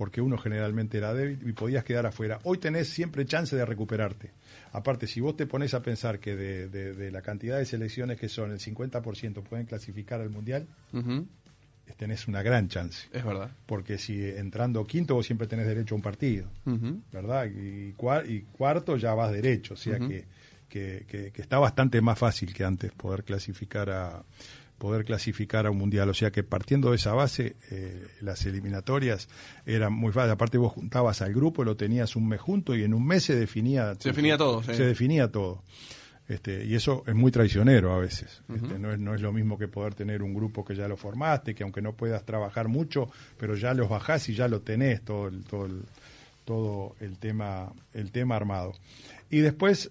Porque 0.00 0.22
uno 0.22 0.38
generalmente 0.38 0.96
era 0.96 1.12
débil 1.12 1.46
y 1.46 1.52
podías 1.52 1.84
quedar 1.84 2.06
afuera. 2.06 2.38
Hoy 2.44 2.56
tenés 2.56 2.88
siempre 2.88 3.26
chance 3.26 3.54
de 3.54 3.66
recuperarte. 3.66 4.30
Aparte, 4.72 5.06
si 5.06 5.20
vos 5.20 5.36
te 5.36 5.46
pones 5.46 5.74
a 5.74 5.82
pensar 5.82 6.18
que 6.18 6.34
de, 6.34 6.68
de- 6.70 6.94
de 6.94 7.10
la 7.10 7.20
cantidad 7.20 7.58
de 7.58 7.66
selecciones 7.66 8.18
que 8.18 8.30
son, 8.30 8.50
el 8.50 8.60
50% 8.60 9.42
pueden 9.42 9.66
clasificar 9.66 10.22
al 10.22 10.30
Mundial, 10.30 10.66
tenés 11.98 12.28
una 12.28 12.42
gran 12.42 12.68
chance. 12.68 13.08
Es 13.12 13.22
verdad. 13.24 13.50
Porque 13.66 13.98
si 13.98 14.24
entrando 14.24 14.86
quinto 14.86 15.14
vos 15.16 15.26
siempre 15.26 15.46
tenés 15.46 15.66
derecho 15.66 15.94
a 15.94 15.96
un 15.96 16.02
partido. 16.02 16.48
¿verdad? 17.12 17.44
Y, 17.46 17.92
cua- 17.92 18.24
y 18.26 18.40
cuarto 18.56 18.96
ya 18.96 19.12
vas 19.12 19.30
derecho, 19.32 19.74
o 19.74 19.76
sea 19.76 19.98
que, 20.08 21.04
que- 21.06 21.30
que 21.30 21.42
está 21.42 21.58
bastante 21.58 22.00
más 22.00 22.18
fácil 22.18 22.54
que 22.54 22.64
antes 22.64 22.90
poder 22.92 23.22
clasificar 23.22 23.90
a 23.90 24.22
poder 24.80 25.04
clasificar 25.04 25.66
a 25.66 25.70
un 25.70 25.76
mundial, 25.76 26.08
o 26.08 26.14
sea 26.14 26.30
que 26.30 26.42
partiendo 26.42 26.88
de 26.88 26.96
esa 26.96 27.12
base 27.12 27.54
eh, 27.70 28.02
las 28.22 28.46
eliminatorias 28.46 29.28
eran 29.66 29.92
muy 29.92 30.10
fáciles, 30.10 30.32
aparte 30.32 30.56
vos 30.56 30.72
juntabas 30.72 31.20
al 31.20 31.34
grupo, 31.34 31.64
lo 31.64 31.76
tenías 31.76 32.16
un 32.16 32.26
mes 32.26 32.40
junto 32.40 32.74
y 32.74 32.82
en 32.82 32.94
un 32.94 33.06
mes 33.06 33.24
se 33.24 33.36
definía 33.36 33.94
Se 33.96 34.08
definía 34.08 34.38
todo, 34.38 34.62
sí. 34.62 34.74
se 34.74 34.84
definía 34.84 35.30
todo. 35.30 35.62
Este, 36.28 36.64
y 36.64 36.76
eso 36.76 37.02
es 37.06 37.14
muy 37.14 37.30
traicionero 37.30 37.92
a 37.92 37.98
veces. 37.98 38.40
Este, 38.48 38.78
no, 38.78 38.90
es, 38.90 38.98
no 38.98 39.14
es 39.14 39.20
lo 39.20 39.34
mismo 39.34 39.58
que 39.58 39.68
poder 39.68 39.94
tener 39.94 40.22
un 40.22 40.32
grupo 40.32 40.64
que 40.64 40.74
ya 40.74 40.88
lo 40.88 40.96
formaste, 40.96 41.54
que 41.54 41.62
aunque 41.62 41.82
no 41.82 41.92
puedas 41.92 42.24
trabajar 42.24 42.68
mucho, 42.68 43.10
pero 43.36 43.56
ya 43.56 43.74
los 43.74 43.88
bajás 43.88 44.30
y 44.30 44.34
ya 44.34 44.48
lo 44.48 44.62
tenés 44.62 45.02
todo 45.04 45.28
el, 45.28 45.44
todo 45.44 45.66
el, 45.66 45.82
todo 46.46 46.96
el 47.00 47.18
tema, 47.18 47.70
el 47.92 48.12
tema 48.12 48.36
armado. 48.36 48.72
Y 49.28 49.40
después 49.40 49.90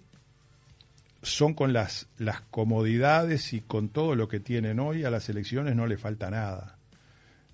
son 1.21 1.53
con 1.53 1.73
las, 1.73 2.07
las 2.17 2.41
comodidades 2.41 3.53
y 3.53 3.61
con 3.61 3.89
todo 3.89 4.15
lo 4.15 4.27
que 4.27 4.39
tienen 4.39 4.79
hoy, 4.79 5.03
a 5.03 5.09
las 5.09 5.29
elecciones 5.29 5.75
no 5.75 5.87
le 5.87 5.97
falta 5.97 6.29
nada. 6.29 6.77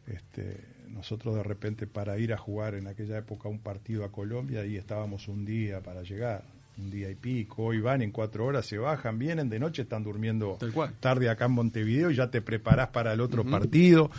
Este, 0.08 0.64
nosotros 0.90 1.36
de 1.36 1.44
repente 1.44 1.88
para 1.88 2.18
ir 2.18 2.34
a 2.34 2.38
jugar 2.38 2.76
en 2.76 2.88
aquella 2.88 3.18
época 3.18 3.50
un 3.50 3.60
partido 3.60 4.06
a 4.06 4.12
Colombia 4.12 4.66
y 4.66 4.78
estábamos 4.78 5.28
un 5.28 5.46
día 5.46 5.82
para 5.82 6.04
llegar, 6.04 6.44
un 6.78 6.90
día 6.90 7.10
y 7.10 7.16
pico, 7.16 7.64
hoy 7.66 7.80
van 7.80 8.02
en 8.02 8.12
cuatro 8.12 8.46
horas, 8.46 8.66
se 8.66 8.78
bajan, 8.78 9.18
vienen 9.18 9.50
de 9.50 9.60
noche, 9.60 9.84
están 9.84 10.04
durmiendo 10.04 10.58
Tal 10.60 10.72
cual. 10.74 10.94
tarde 11.00 11.30
acá 11.30 11.46
en 11.46 11.52
Montevideo 11.52 12.12
y 12.12 12.16
ya 12.16 12.30
te 12.30 12.42
preparás 12.42 12.90
para 12.90 13.14
el 13.14 13.22
otro 13.22 13.46
partido. 13.46 14.12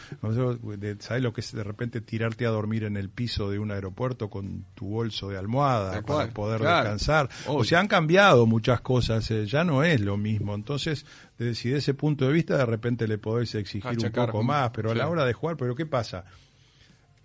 ¿Sabes 1.00 1.22
lo 1.22 1.32
que 1.32 1.40
es 1.40 1.52
de 1.52 1.64
repente 1.64 2.00
tirarte 2.00 2.46
a 2.46 2.50
dormir 2.50 2.84
en 2.84 2.96
el 2.96 3.10
piso 3.10 3.50
de 3.50 3.58
un 3.58 3.70
aeropuerto 3.70 4.30
con 4.30 4.64
tu 4.74 4.86
bolso 4.86 5.28
de 5.28 5.36
almohada 5.36 5.92
Tal 5.92 6.04
para 6.04 6.18
cual, 6.18 6.32
poder 6.32 6.60
claro. 6.60 6.76
descansar? 6.90 7.28
Obvio. 7.46 7.58
O 7.58 7.64
sea, 7.64 7.80
han 7.80 7.88
cambiado 7.88 8.46
muchas 8.46 8.80
cosas, 8.80 9.30
eh, 9.30 9.46
ya 9.46 9.64
no 9.64 9.82
es 9.82 10.00
lo 10.00 10.16
mismo. 10.16 10.54
Entonces, 10.54 11.04
desde, 11.38 11.54
si 11.54 11.70
de 11.70 11.78
ese 11.78 11.94
punto 11.94 12.26
de 12.26 12.32
vista 12.32 12.56
de 12.56 12.66
repente 12.66 13.06
le 13.06 13.18
podés 13.18 13.54
exigir 13.54 13.90
Achacar, 13.90 14.26
un 14.28 14.32
poco 14.32 14.42
más, 14.44 14.70
pero 14.70 14.90
a 14.90 14.94
la 14.94 15.08
hora 15.08 15.24
de 15.24 15.32
jugar, 15.32 15.56
pero 15.56 15.74
¿qué 15.74 15.86
pasa? 15.86 16.24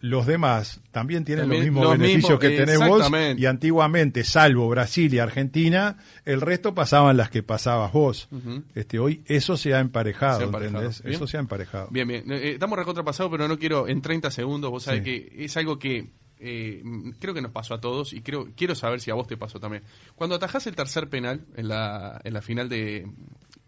Los 0.01 0.25
demás 0.25 0.81
también 0.91 1.23
tienen 1.25 1.43
También 1.43 1.61
los 1.61 1.65
mismos 1.71 1.83
los 1.83 1.91
beneficios 1.93 2.23
mismos, 2.23 2.39
que 2.39 2.49
tenés 2.49 2.79
vos 2.79 3.09
y 3.37 3.45
antiguamente, 3.45 4.23
salvo 4.23 4.67
Brasil 4.67 5.13
y 5.13 5.19
Argentina, 5.19 5.97
el 6.25 6.41
resto 6.41 6.73
pasaban 6.73 7.17
las 7.17 7.29
que 7.29 7.43
pasabas 7.43 7.93
vos. 7.93 8.27
Este 8.75 8.97
hoy 8.99 9.21
eso 9.27 9.57
se 9.57 9.73
ha 9.75 9.79
emparejado, 9.79 10.51
Se. 10.51 11.01
Eso 11.09 11.27
se 11.27 11.37
ha 11.37 11.39
emparejado. 11.39 11.87
Bien, 11.91 12.07
bien. 12.07 12.23
Eh, 12.31 12.53
estamos 12.53 12.77
recontrapasados, 12.79 13.31
pero 13.31 13.47
no 13.47 13.59
quiero, 13.59 13.87
en 13.87 14.01
30 14.01 14.31
segundos, 14.31 14.71
vos 14.71 14.83
sabés 14.83 15.03
Sí. 15.03 15.05
que 15.05 15.45
es 15.45 15.55
algo 15.57 15.77
que 15.77 16.09
eh, 16.39 16.81
creo 17.19 17.35
que 17.35 17.41
nos 17.43 17.51
pasó 17.51 17.75
a 17.75 17.79
todos 17.79 18.13
y 18.13 18.21
creo 18.21 18.49
quiero 18.57 18.73
saber 18.73 18.99
si 18.99 19.11
a 19.11 19.13
vos 19.13 19.27
te 19.27 19.37
pasó 19.37 19.59
también. 19.59 19.83
Cuando 20.15 20.35
atajás 20.35 20.65
el 20.65 20.75
tercer 20.75 21.07
penal 21.09 21.41
en 21.55 21.67
la, 21.67 22.19
en 22.23 22.33
la 22.33 22.41
final 22.41 22.67
de 22.67 23.07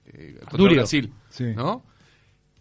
eh, 0.08 0.40
contra. 0.50 0.74
Brasil, 0.78 1.14
Sí. 1.30 1.46
¿no? 1.56 1.86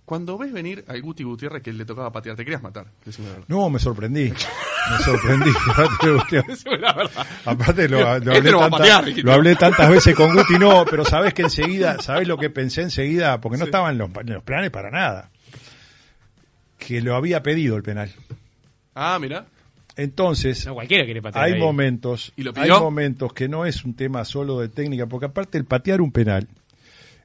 Cuando 0.05 0.37
ves 0.37 0.53
venir 0.53 0.85
al 0.89 1.01
Guti 1.01 1.23
Gutiérrez 1.23 1.63
que 1.63 1.73
le 1.73 1.85
tocaba 1.85 2.11
patear, 2.13 2.35
te 2.37 2.45
querías 2.45 2.63
matar. 2.63 2.87
decime 3.05 3.29
la 3.29 3.33
verdad. 3.35 3.47
No, 3.49 3.71
me 3.71 3.79
sorprendí. 3.79 4.31
Me 4.31 4.99
sorprendí. 5.05 5.51
Decime 6.49 6.79
la 6.79 6.93
verdad. 6.93 7.27
Aparte 7.45 7.89
lo, 7.89 8.01
lo 8.01 8.17
Este 8.17 8.31
hablé 8.37 8.51
lo 8.51 8.69
patear, 8.71 9.05
hablé 9.31 9.55
tantas 9.55 9.89
veces 9.91 10.15
con 10.17 10.35
Guti, 10.35 10.59
no, 10.59 10.85
pero 10.91 11.05
sabés 11.05 11.33
que 11.35 11.43
enseguida, 11.43 11.99
sabés 12.03 12.27
lo 12.27 12.37
que 12.37 12.51
pensé 12.51 12.83
enseguida, 12.83 13.41
porque 13.41 13.59
no 13.59 13.65
estaban 13.65 13.97
los, 13.97 14.11
en 14.21 14.35
los 14.35 14.43
planes 14.43 14.71
para 14.71 14.91
nada. 14.91 15.31
Que 16.79 17.01
lo 17.01 17.15
había 17.15 17.43
pedido 17.43 17.77
el 17.77 17.83
penal. 17.85 18.11
Ah, 18.95 19.19
mira. 19.21 19.47
Entonces, 19.97 20.67
No, 20.67 20.75
cualquiera 20.75 21.05
quiere 21.05 21.23
patear 21.23 21.45
hay 21.45 21.53
ahí. 21.53 21.61
momentos, 21.61 22.33
¿Y 22.37 22.43
lo 22.43 22.53
hay 22.57 22.71
momentos 22.71 23.33
que 23.35 23.49
no 23.49 23.67
es 23.67 23.85
un 23.85 23.95
tema 23.95 24.25
solo 24.25 24.59
de 24.59 24.69
técnica, 24.69 25.07
porque 25.07 25.27
aparte 25.27 25.59
el 25.59 25.65
patear 25.65 26.01
un 26.01 26.11
penal 26.13 26.49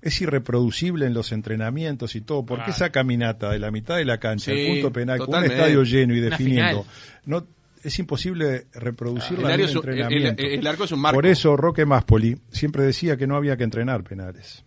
es 0.01 0.21
irreproducible 0.21 1.05
en 1.05 1.13
los 1.13 1.31
entrenamientos 1.31 2.15
y 2.15 2.21
todo, 2.21 2.45
porque 2.45 2.65
Claro. 2.65 2.73
esa 2.73 2.91
caminata 2.91 3.51
de 3.51 3.59
la 3.59 3.71
mitad 3.71 3.97
de 3.97 4.05
la 4.05 4.19
cancha, 4.19 4.51
Sí, 4.51 4.59
el 4.59 4.73
punto 4.73 4.93
penal, 4.93 5.19
con 5.19 5.33
un 5.35 5.43
estadio 5.45 5.83
lleno 5.83 6.13
y 6.15 6.19
definiendo, 6.19 6.85
no 7.25 7.47
es 7.83 7.99
imposible 7.99 8.67
reproducirla 8.73 9.39
El, 9.39 9.45
en 9.45 9.51
área 9.53 9.65
un 9.65 9.69
es 9.69 9.75
un- 9.75 9.83
el- 9.89 9.89
el- 9.89 10.01
entrenamiento. 10.01 10.43
el 10.43 10.67
arco 10.67 10.83
es 10.83 10.91
un 10.91 10.99
marco. 10.99 11.15
Por 11.17 11.25
eso 11.25 11.55
Roque 11.55 11.85
Máspoli 11.85 12.37
siempre 12.51 12.83
decía 12.83 13.17
que 13.17 13.27
no 13.27 13.35
había 13.35 13.55
que 13.57 13.63
entrenar 13.63 14.03
penales. 14.03 14.63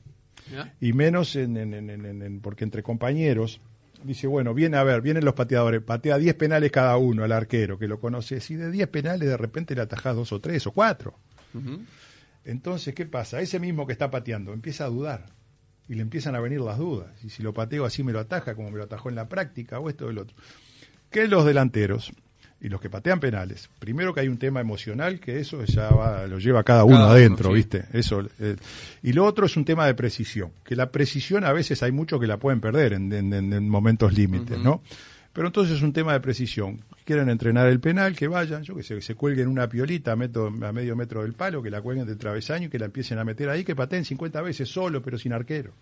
¿Ya? 0.52 0.74
Y 0.80 0.92
menos 0.94 1.36
en, 1.36 1.56
en- 1.56 1.74
en- 1.74 1.90
en- 1.90 2.22
en- 2.22 2.40
porque 2.40 2.64
entre 2.64 2.82
compañeros 2.82 3.60
dice, 4.02 4.26
bueno, 4.26 4.54
viene 4.54 4.78
a 4.78 4.82
ver, 4.84 5.00
vienen 5.02 5.24
los 5.24 5.34
pateadores, 5.34 5.82
patea 5.82 6.16
10 6.18 6.34
penales 6.34 6.72
cada 6.72 6.96
uno 6.96 7.22
al 7.22 7.32
arquero, 7.32 7.78
que 7.78 7.86
lo 7.86 8.00
conoces, 8.00 8.50
y 8.50 8.56
de 8.56 8.70
10 8.70 8.88
penales 8.88 9.28
de 9.28 9.36
repente 9.36 9.74
le 9.74 9.82
atajás 9.82 10.16
dos 10.16 10.32
o 10.32 10.40
tres 10.40 10.66
o 10.66 10.72
cuatro. 10.72 11.14
Entonces, 12.44 12.94
¿qué 12.94 13.06
pasa? 13.06 13.40
Ese 13.40 13.58
mismo 13.60 13.86
que 13.86 13.92
está 13.92 14.10
pateando 14.10 14.52
empieza 14.52 14.84
a 14.84 14.88
dudar 14.88 15.26
y 15.88 15.94
le 15.94 16.02
empiezan 16.02 16.34
a 16.34 16.40
venir 16.40 16.60
las 16.60 16.78
dudas. 16.78 17.10
Y 17.24 17.30
si 17.30 17.42
lo 17.42 17.52
pateo 17.52 17.84
así 17.84 18.02
me 18.02 18.12
lo 18.12 18.20
ataja 18.20 18.54
como 18.54 18.70
me 18.70 18.78
lo 18.78 18.84
atajó 18.84 19.08
en 19.08 19.16
la 19.16 19.28
práctica 19.28 19.78
o 19.78 19.88
esto 19.88 20.06
o 20.06 20.10
el 20.10 20.18
otro. 20.18 20.36
Que 21.10 21.26
los 21.28 21.44
delanteros 21.44 22.12
y 22.62 22.68
los 22.68 22.80
que 22.80 22.90
patean 22.90 23.20
penales, 23.20 23.68
primero 23.78 24.12
que 24.14 24.20
hay 24.20 24.28
un 24.28 24.36
tema 24.38 24.60
emocional 24.60 25.18
que 25.18 25.40
eso 25.40 25.64
ya 25.64 25.88
va- 25.90 26.26
lo 26.26 26.38
lleva 26.38 26.62
cada 26.62 26.84
uno 26.84 26.96
Cada 26.96 27.06
uno, 27.08 27.14
adentro, 27.14 27.48
sí. 27.50 27.54
¿viste? 27.54 27.84
Eso 27.92 28.22
eh, 28.38 28.56
y 29.02 29.12
lo 29.14 29.24
otro 29.24 29.46
es 29.46 29.56
un 29.56 29.64
tema 29.64 29.86
de 29.86 29.94
precisión, 29.94 30.52
que 30.64 30.76
la 30.76 30.90
precisión 30.92 31.44
a 31.44 31.52
veces 31.52 31.82
hay 31.82 31.90
muchos 31.92 32.20
que 32.20 32.26
la 32.26 32.36
pueden 32.38 32.60
perder 32.60 32.92
en, 32.92 33.12
en- 33.12 33.32
en- 33.32 33.52
en 33.52 33.68
momentos 33.68 34.12
límites. 34.12 34.58
¿no? 34.58 34.82
Pero 35.32 35.46
entonces 35.46 35.76
es 35.76 35.82
un 35.82 35.92
tema 35.92 36.12
de 36.12 36.20
precisión. 36.20 36.80
Quieren 37.04 37.28
entrenar 37.28 37.68
el 37.68 37.78
penal, 37.80 38.16
que 38.16 38.26
vayan, 38.28 38.62
yo 38.62 38.74
que 38.74 38.82
sé, 38.82 38.96
que 38.96 39.00
se 39.02 39.14
cuelguen 39.14 39.48
una 39.48 39.68
piolita 39.68 40.12
a, 40.12 40.16
metro- 40.16 40.48
a 40.48 40.72
medio 40.72 40.96
metro 40.96 41.22
del 41.22 41.34
palo, 41.34 41.62
que 41.62 41.70
la 41.70 41.80
cuelguen 41.80 42.06
del 42.06 42.18
travesaño 42.18 42.66
y 42.66 42.70
que 42.70 42.78
la 42.78 42.86
empiecen 42.86 43.18
a 43.18 43.24
meter 43.24 43.48
ahí, 43.48 43.62
que 43.64 43.76
pateen 43.76 44.04
50 44.04 44.42
veces 44.42 44.68
solo, 44.68 45.00
pero 45.02 45.18
sin 45.18 45.32
arquero. 45.32 45.72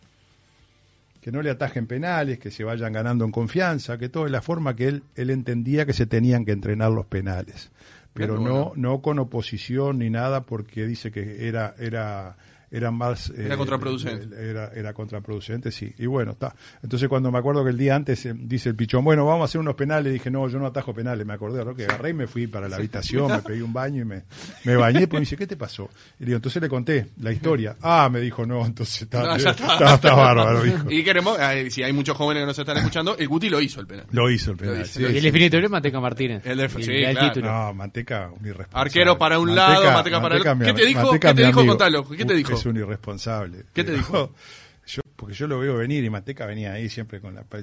Que 1.20 1.32
no 1.32 1.42
le 1.42 1.50
atajen 1.50 1.86
penales, 1.86 2.38
que 2.38 2.50
se 2.50 2.62
vayan 2.64 2.92
ganando 2.92 3.24
en 3.24 3.32
confianza, 3.32 3.98
que 3.98 4.08
todo 4.08 4.26
es 4.26 4.32
la 4.32 4.40
forma 4.42 4.76
que 4.76 4.88
él, 4.88 5.02
él 5.16 5.30
entendía 5.30 5.84
que 5.84 5.92
se 5.92 6.06
tenían 6.06 6.44
que 6.44 6.52
entrenar 6.52 6.90
los 6.92 7.06
penales. 7.06 7.70
Pero 8.14 8.34
no, 8.50 8.72
no 8.76 9.00
con 9.02 9.18
oposición 9.18 9.98
ni 9.98 10.10
nada, 10.10 10.42
porque 10.44 10.86
dice 10.86 11.10
que 11.10 11.48
era, 11.48 11.74
era, 11.78 12.36
eran 12.70 12.94
más... 12.94 13.30
Era 13.30 13.56
contraproducente. 13.56 14.34
eh, 14.36 14.50
Era, 14.50 14.70
era 14.74 14.92
contraproducente, 14.92 15.70
sí. 15.70 15.92
Y 15.98 16.06
bueno, 16.06 16.32
está. 16.32 16.54
Entonces 16.82 17.08
cuando 17.08 17.30
me 17.30 17.38
acuerdo 17.38 17.64
que 17.64 17.70
el 17.70 17.78
día 17.78 17.94
antes 17.94 18.24
eh, 18.26 18.34
dice 18.36 18.68
el 18.68 18.76
pichón, 18.76 19.04
bueno, 19.04 19.24
vamos 19.26 19.42
a 19.42 19.44
hacer 19.46 19.60
unos 19.60 19.74
penales, 19.74 20.12
dije, 20.12 20.30
no, 20.30 20.48
yo 20.48 20.58
no 20.58 20.66
atajo 20.66 20.92
penales, 20.94 21.26
me 21.26 21.34
acordé, 21.34 21.64
¿no? 21.64 21.74
que 21.74 21.84
agarré 21.84 22.10
y 22.10 22.14
me 22.14 22.26
fui 22.26 22.46
para 22.46 22.68
la 22.68 22.76
habitación, 22.76 23.30
me 23.30 23.38
pedí 23.42 23.60
un 23.60 23.72
baño 23.72 24.02
y 24.02 24.04
me, 24.04 24.22
me 24.64 24.76
bañé, 24.76 25.06
pues 25.08 25.12
me 25.14 25.20
dice, 25.20 25.36
¿qué 25.36 25.46
te 25.46 25.56
pasó? 25.56 25.88
Y 26.18 26.24
le 26.24 26.26
digo, 26.26 26.36
entonces 26.36 26.60
le 26.62 26.68
conté 26.68 27.08
la 27.20 27.32
historia. 27.32 27.76
Ah, 27.82 28.08
me 28.10 28.20
dijo, 28.20 28.44
no, 28.46 28.64
entonces 28.64 29.02
está, 29.02 29.22
No, 29.28 29.36
ya 29.38 29.50
está. 29.50 29.72
está, 29.74 29.94
está 29.94 30.14
bárbaro, 30.14 30.62
dijo. 30.62 30.90
Y 30.90 31.02
queremos, 31.04 31.38
eh, 31.40 31.70
si 31.70 31.82
hay 31.82 31.92
muchos 31.92 32.16
jóvenes 32.16 32.42
que 32.42 32.46
nos 32.46 32.58
están 32.58 32.76
escuchando, 32.78 33.16
el 33.16 33.28
Guti 33.28 33.48
lo 33.48 33.60
hizo 33.60 33.80
el 33.80 33.86
penal. 33.86 34.06
Lo 34.10 34.30
hizo 34.30 34.52
el 34.52 34.56
penal. 34.56 34.82
hizo, 34.82 34.98
sí, 34.98 35.04
el 35.04 35.14
sí. 35.14 35.20
definitorio 35.20 35.66
es 35.66 35.70
Manteca 35.70 36.00
Martínez. 36.00 36.42
El 36.44 36.68
sí, 36.70 36.82
claro. 36.82 37.28
título. 37.32 37.52
No, 37.52 37.74
Manteca, 37.74 38.30
un 38.30 38.44
irresponsable. 38.46 38.80
Arquero 38.88 39.18
para 39.18 39.38
un 39.38 39.54
lado, 39.54 39.84
Manteca 39.92 40.20
para 40.20 40.36
el 40.36 40.40
otro. 40.42 40.58
¿Qué 40.58 40.72
te 40.72 40.86
dijo? 40.86 41.10
¿Qué 41.18 41.34
te 41.34 41.46
dijo? 41.46 41.66
Contalo. 41.66 42.08
¿Qué 42.08 42.24
te 42.24 42.34
dijo? 42.34 42.57
Es 42.58 42.66
un 42.66 42.76
irresponsable. 42.76 43.64
¿Qué 43.72 43.84
te 43.84 43.92
dijo? 43.92 44.34
Yo, 44.86 45.02
porque 45.16 45.34
yo 45.34 45.46
lo 45.46 45.58
veo 45.58 45.76
venir 45.76 46.02
y 46.02 46.08
Manteca 46.08 46.46
venía 46.46 46.72
ahí 46.72 46.88
siempre 46.88 47.20
con 47.20 47.34
la 47.34 47.42
pa- 47.42 47.58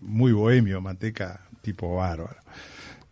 muy 0.00 0.32
bohemio, 0.32 0.80
Manteca 0.80 1.46
tipo 1.60 1.96
bárbaro. 1.96 2.38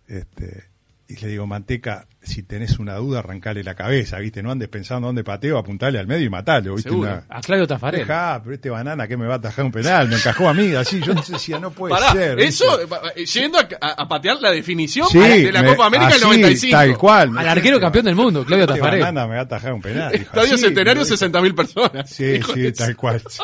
Este, 0.09 0.64
y 1.13 1.17
le 1.21 1.29
digo, 1.29 1.47
Manteca, 1.47 2.07
si 2.21 2.43
tenés 2.45 2.79
una 2.79 2.95
duda, 2.97 3.19
arrancale 3.19 3.65
la 3.65 3.75
cabeza, 3.75 4.19
¿viste? 4.19 4.43
No 4.43 4.51
andes 4.53 4.69
pensando 4.69 5.09
dónde 5.09 5.25
pateo, 5.25 5.59
apuntale 5.59 5.99
al 5.99 6.07
medio 6.07 6.27
y 6.27 6.31
matalo, 6.31 6.75
¿viste? 6.77 6.91
Una- 6.91 7.25
A 7.29 7.41
Claudio 7.41 7.67
Tafarel. 7.67 8.01
Dejá, 8.01 8.41
pero 8.43 8.55
este 8.55 8.71
banana 8.71 9.09
que 9.09 9.17
me 9.17 9.27
va 9.27 9.35
a 9.35 9.37
atajar 9.39 9.65
un 9.65 9.73
penal, 9.73 10.09
me 10.09 10.17
encajó 10.17 10.49
a 10.49 10.55
mí, 10.55 10.73
así, 10.75 11.01
yo 11.01 11.15
decía, 11.15 11.59
no 11.59 11.71
puede 11.73 11.95
Pará, 11.95 12.13
ser. 12.13 12.39
eso, 12.41 12.65
¿viste? 12.79 12.97
eh, 13.23 13.27
yendo 13.27 13.59
a, 13.81 14.09
patear 14.09 14.41
la 14.41 14.51
definición 14.53 15.09
Sí, 15.09 15.19
de 15.19 15.51
la 15.53 15.63
me- 15.63 15.69
Copa 15.71 15.87
América 15.87 16.11
del 16.15 16.23
así, 16.23 16.25
95. 16.41 16.77
Tal 16.77 16.97
cual. 16.99 17.39
Al 17.39 17.49
arquero 17.49 17.81
campeón 17.81 18.05
del 18.05 18.15
mundo, 18.15 18.45
Claudio 18.45 18.65
Este 18.67 18.79
Tafarel. 18.79 19.01
banana 19.01 19.27
me 19.27 19.35
va 19.35 19.41
a 19.41 19.45
atajar 19.45 19.73
un 19.73 19.83
penal. 19.83 20.13
dijo, 20.13 20.25
Estadio 20.25 20.55
así, 20.55 20.63
Centenario, 20.65 21.03
me 21.03 21.09
dijo. 21.09 21.17
60.000 21.17 21.55
personas. 21.55 22.11
Sí, 22.11 22.41
sí, 22.55 22.73
tal 22.73 22.97
cual, 22.97 23.23
sí. 23.29 23.43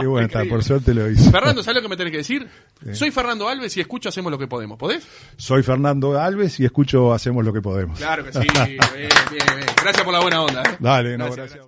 Y 0.00 0.04
bueno, 0.06 0.26
está, 0.26 0.44
por 0.44 0.62
suerte 0.62 0.94
lo 0.94 1.10
hizo. 1.10 1.30
Fernando, 1.30 1.62
¿sabes 1.62 1.76
lo 1.76 1.82
que 1.82 1.88
me 1.88 1.96
tenés 1.96 2.10
que 2.12 2.18
decir? 2.18 2.46
Soy 2.92 3.10
Fernando 3.10 3.48
Alves 3.48 3.76
y 3.76 3.80
escucho 3.80 4.08
Hacemos 4.08 4.30
lo 4.32 4.38
que 4.38 4.46
podemos. 4.48 4.78
¿Podés? 4.78 5.06
Soy 5.36 5.62
Fernando 5.62 6.20
Alves 6.20 6.58
y 6.62 6.64
escucho 6.64 7.12
Hacemos 7.12 7.44
lo 7.44 7.52
que 7.52 7.60
podemos. 7.60 7.98
Claro 7.98 8.24
que 8.24 8.32
sí. 8.32 8.38
bien, 8.38 8.66
bien, 8.68 9.08
bien. 9.30 9.66
Gracias 9.82 10.04
por 10.04 10.12
la 10.12 10.20
buena 10.20 10.42
onda. 10.42 10.62
¿eh? 10.62 10.76
Dale, 10.78 11.18
no, 11.18 11.24
Gracias, 11.24 11.36
gracias. 11.36 11.36
gracias. 11.36 11.66